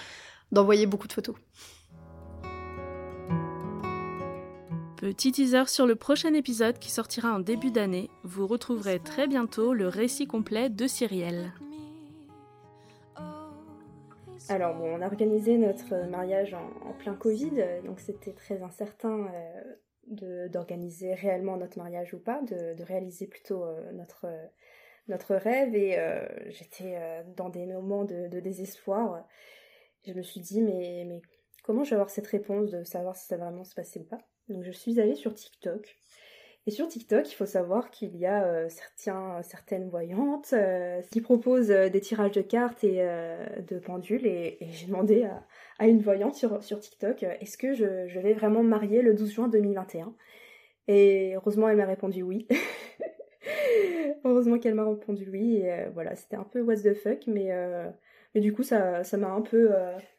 d'envoyer 0.54 0.86
beaucoup 0.86 1.10
de 1.10 1.14
photos. 1.14 1.36
Petit 4.96 5.34
teaser 5.34 5.68
sur 5.68 5.86
le 5.86 5.96
prochain 5.96 6.34
épisode 6.34 6.80
qui 6.80 6.90
sortira 6.90 7.34
en 7.34 7.40
début 7.40 7.70
d'année. 7.70 8.10
Vous 8.24 8.48
retrouverez 8.48 9.00
très 9.00 9.28
bientôt 9.28 9.74
le 9.74 9.90
récit 9.90 10.26
complet 10.26 10.70
de 10.70 10.88
Cyrielle. 10.88 11.52
Alors 14.50 14.76
bon, 14.76 14.98
on 14.98 15.02
a 15.02 15.08
organisé 15.08 15.58
notre 15.58 15.96
mariage 16.08 16.54
en, 16.54 16.94
plein 16.94 17.16
Covid, 17.16 17.82
donc 17.86 18.00
c'était 18.00 18.34
très 18.34 18.62
incertain 18.64 19.30
euh, 20.22 20.48
d'organiser 20.48 21.14
réellement 21.14 21.58
notre 21.58 21.78
mariage 21.78 22.14
ou 22.14 22.20
pas, 22.20 22.42
de, 22.44 22.74
de 22.76 22.84
réaliser 22.84 23.28
plutôt 23.28 23.64
euh, 23.64 23.92
notre, 23.92 24.26
euh, 24.26 24.46
notre 25.10 25.36
rêve. 25.36 25.76
Et 25.76 25.98
j'étais 26.50 26.98
dans 27.36 27.50
des 27.50 27.66
moments 27.66 28.06
de, 28.06 28.28
de 28.28 28.40
désespoir. 28.40 29.28
Je 30.06 30.14
me 30.14 30.22
suis 30.22 30.40
dit 30.40 30.62
mais, 30.62 31.04
mais 31.06 31.22
comment 31.64 31.84
je 31.84 31.90
vais 31.90 31.96
avoir 31.96 32.10
cette 32.10 32.28
réponse 32.28 32.72
de 32.72 32.84
savoir 32.84 33.16
si 33.16 33.26
ça 33.28 33.38
va 33.38 33.46
vraiment 33.46 33.66
se 33.66 33.76
passer 33.76 34.00
ou 34.00 34.06
pas? 34.06 34.20
Donc 34.48 34.64
je 34.64 34.72
suis 34.72 35.00
allée 35.00 35.16
sur 35.16 35.34
TikTok 35.34 35.98
et 36.68 36.72
sur 36.72 36.90
TikTok, 36.90 37.32
il 37.32 37.34
faut 37.34 37.46
savoir 37.46 37.92
qu'il 37.92 38.18
y 38.18 38.26
a 38.26 38.44
euh, 38.44 38.68
certains, 38.68 39.42
certaines 39.42 39.88
voyantes 39.88 40.50
euh, 40.52 41.02
qui 41.14 41.22
proposent 41.22 41.72
euh, 41.72 41.88
des 41.88 42.02
tirages 42.02 42.34
de 42.34 42.42
cartes 42.42 42.84
et 42.84 42.98
de 43.66 43.80
pendules. 43.80 44.28
Et, 44.28 44.58
et 44.60 44.68
j'ai 44.74 44.88
demandé 44.88 45.24
à, 45.24 45.46
à 45.80 45.88
une 45.88 46.02
voyante 46.02 46.36
sur, 46.36 46.62
sur 46.62 46.82
TikTok 46.82 47.24
est-ce 47.24 47.58
que 47.58 47.74
je, 47.74 48.10
je 48.10 48.20
vais 48.20 48.34
vraiment 48.34 48.64
me 48.64 48.68
marier 48.68 49.02
le 49.02 49.14
12 49.14 49.32
juin 49.32 49.48
2021 49.48 50.14
Et 50.90 51.36
heureusement, 51.36 51.70
elle 51.70 51.78
m'a 51.78 51.86
répondu 51.86 52.22
oui. 52.22 52.50
heureusement 54.26 54.60
qu'elle 54.60 54.76
m'a 54.76 54.90
répondu 54.90 55.30
oui. 55.32 55.62
Et 55.64 55.86
voilà, 55.94 56.18
c'était 56.18 56.36
un 56.36 56.44
peu 56.44 56.60
what 56.60 56.76
the 56.76 56.94
fuck, 56.96 57.28
mais, 57.28 57.50
mais 58.36 58.42
du 58.42 58.52
coup, 58.52 58.64
ça 58.64 59.06
ça 59.06 59.16
m'a 59.16 59.30
un 59.30 59.42
peu. 59.42 59.70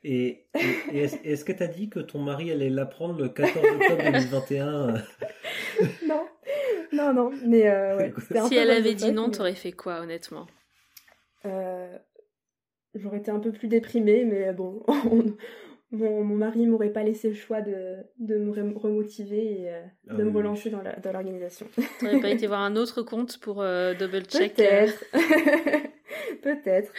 Et, 0.03 0.47
est-ce 0.95 1.45
que 1.45 1.53
t'as 1.53 1.67
dit 1.67 1.91
que 1.91 2.01
ton 2.01 2.21
mari 2.21 2.51
allait 2.51 2.71
l'apprendre 2.71 3.21
le 3.21 3.29
14 3.29 3.55
octobre 3.55 4.03
2021 4.13 4.95
non, 4.95 4.99
non, 6.99 7.13
non, 7.15 7.31
mais 7.47 7.69
euh, 7.69 7.97
ouais. 7.97 8.13
c'était 8.21 8.39
un 8.39 8.45
Si 8.49 8.55
peu 8.55 8.61
elle 8.61 8.71
avait 8.71 8.95
dit 8.95 9.13
non, 9.13 9.27
mais- 9.29 9.33
t'aurais 9.35 9.55
fait 9.55 9.73
quoi, 9.73 10.01
honnêtement? 10.01 10.47
Euh, 11.47 11.97
J'aurais 12.95 13.19
été 13.19 13.31
un 13.31 13.39
peu 13.39 13.53
plus 13.53 13.69
déprimée, 13.69 14.25
mais 14.25 14.53
bon, 14.53 14.83
on- 14.89 15.37
mon, 15.91 16.23
mon 16.25 16.35
mari 16.37 16.67
m'aurait 16.67 16.93
pas 16.93 17.03
laissé 17.03 17.29
le 17.29 17.35
choix 17.35 17.61
de, 17.63 17.97
de 18.19 18.37
me 18.37 18.51
rem- 18.53 18.77
remotiver 18.77 19.61
et 19.63 19.71
euh, 19.73 19.81
Ah 20.11 20.15
de 20.15 20.23
me 20.25 20.29
oui. 20.31 20.37
relancer 20.37 20.69
dans 20.71 20.83
l'organisation. 21.13 21.67
T'aurais 22.01 22.21
pas 22.21 22.29
été 22.31 22.47
voir 22.47 22.61
un 22.61 22.77
autre 22.77 23.03
compte 23.03 23.39
pour 23.39 23.63
euh, 23.63 23.95
double 23.95 24.23
check 24.25 24.55
Peut-être. 24.57 25.05
Peut-être. 26.43 26.93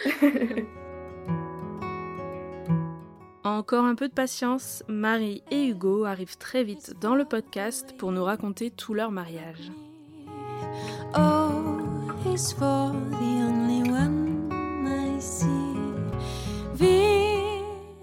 Encore 3.44 3.84
un 3.84 3.94
peu 3.94 4.08
de 4.08 4.12
patience, 4.14 4.82
Marie 4.88 5.42
et 5.50 5.66
Hugo 5.68 6.04
arrivent 6.04 6.36
très 6.38 6.62
vite 6.64 6.94
dans 7.00 7.14
le 7.14 7.24
podcast 7.24 7.94
pour 7.96 8.12
nous 8.12 8.24
raconter 8.24 8.70
tout 8.70 8.92
leur 8.94 9.10
mariage. 9.12 9.70
For 12.58 12.92
the 12.92 13.42
only 13.46 13.82
one 13.90 14.50
I 14.86 15.20
see. 15.20 15.56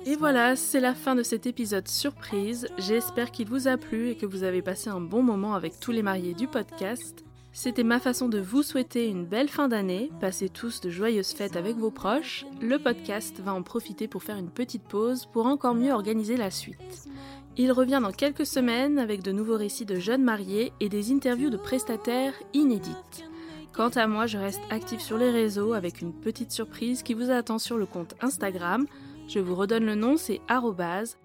Et 0.06 0.16
voilà, 0.16 0.56
c'est 0.56 0.80
la 0.80 0.94
fin 0.94 1.16
de 1.16 1.24
cet 1.24 1.46
épisode 1.48 1.88
surprise. 1.88 2.68
J'espère 2.78 3.32
qu'il 3.32 3.50
vous 3.50 3.68
a 3.68 3.78
plu 3.78 4.10
et 4.10 4.16
que 4.16 4.26
vous 4.26 4.44
avez 4.44 4.62
passé 4.62 4.90
un 4.90 5.02
bon 5.02 5.22
moment 5.22 5.54
avec 5.54 5.80
tous 5.80 5.92
les 5.92 6.02
mariés 6.02 6.34
du 6.34 6.48
podcast. 6.48 7.26
C'était 7.52 7.84
ma 7.84 8.00
façon 8.00 8.30
de 8.30 8.40
vous 8.40 8.64
souhaiter 8.64 9.08
une 9.08 9.26
belle 9.26 9.50
fin 9.50 9.68
d'année. 9.68 10.12
Passez 10.22 10.50
tous 10.50 10.80
de 10.80 10.90
joyeuses 10.90 11.34
fêtes 11.34 11.56
avec 11.56 11.76
vos 11.76 11.92
proches. 11.92 12.46
Le 12.62 12.78
podcast 12.78 13.40
va 13.42 13.54
en 13.54 13.64
profiter 13.64 14.08
pour 14.08 14.24
faire 14.24 14.38
une 14.38 14.52
petite 14.52 14.84
pause 14.84 15.26
pour 15.26 15.46
encore 15.48 15.76
mieux 15.76 15.92
organiser 15.92 16.38
la 16.38 16.52
suite. 16.52 17.08
Il 17.60 17.72
revient 17.72 18.00
dans 18.02 18.12
quelques 18.12 18.46
semaines 18.46 19.00
avec 19.00 19.24
de 19.24 19.32
nouveaux 19.32 19.58
récits 19.58 19.86
de 19.86 20.00
jeunes 20.00 20.24
mariés 20.24 20.72
et 20.80 20.90
des 20.90 21.12
interviews 21.12 21.50
de 21.50 21.58
prestataires 21.58 22.34
inédites. 22.54 23.26
Quant 23.74 23.90
à 23.90 24.06
moi, 24.06 24.28
je 24.28 24.38
reste 24.38 24.62
active 24.70 25.00
sur 25.00 25.18
les 25.18 25.32
réseaux 25.32 25.74
avec 25.74 26.02
une 26.02 26.14
petite 26.14 26.52
surprise 26.52 27.02
qui 27.02 27.16
vous 27.16 27.32
attend 27.32 27.58
sur 27.58 27.78
le 27.78 27.88
compte 27.88 28.16
Instagram. 28.22 28.86
Je 29.28 29.40
vous 29.40 29.56
redonne 29.56 29.86
le 29.86 29.96
nom, 29.96 30.18
c'est 30.18 30.40
dans. 30.50 31.18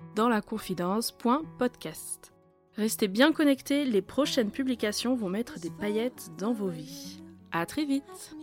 Restez 2.77 3.09
bien 3.09 3.33
connectés, 3.33 3.85
les 3.85 4.03
prochaines 4.03 4.51
publications 4.51 5.15
vont 5.15 5.29
mettre 5.29 5.61
des 5.61 5.71
paillettes 5.71 6.31
dans 6.39 6.55
vos 6.55 6.69
vies. 6.69 7.23
À 7.53 7.67
très 7.67 7.85
vite. 7.85 8.35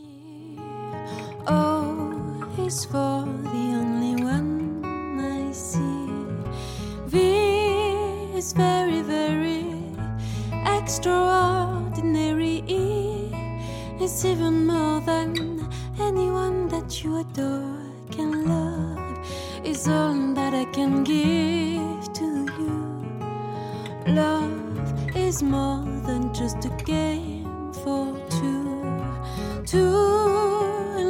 Is 8.40 8.54
very, 8.54 9.02
very 9.02 9.66
extraordinary. 10.78 12.64
It's 14.00 14.24
even 14.24 14.66
more 14.66 15.02
than 15.02 15.68
anyone 16.00 16.70
that 16.70 17.04
you 17.04 17.18
adore 17.20 17.76
can 18.12 18.48
love. 18.48 19.28
Is 19.66 19.90
all 19.90 20.34
that 20.36 20.54
I 20.54 20.64
can 20.72 21.04
give 21.04 22.14
to 22.14 22.48
you. 22.60 23.04
Love 24.08 25.18
is 25.18 25.44
more 25.44 25.84
than 26.08 26.34
just 26.34 26.64
a 26.64 26.70
game 26.86 27.74
for 27.84 28.16
two. 28.40 28.80
Two, 29.66 29.92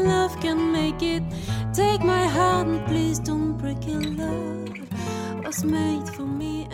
love 0.10 0.36
can 0.42 0.72
make 0.72 1.04
it. 1.04 1.22
Take 1.76 2.02
my 2.02 2.26
heart 2.26 2.66
and 2.66 2.84
please 2.88 3.20
don't 3.20 3.56
break 3.56 3.88
it. 3.88 4.18
Love 4.18 4.74
was 5.46 5.64
made 5.64 6.10
for 6.10 6.26
me. 6.26 6.68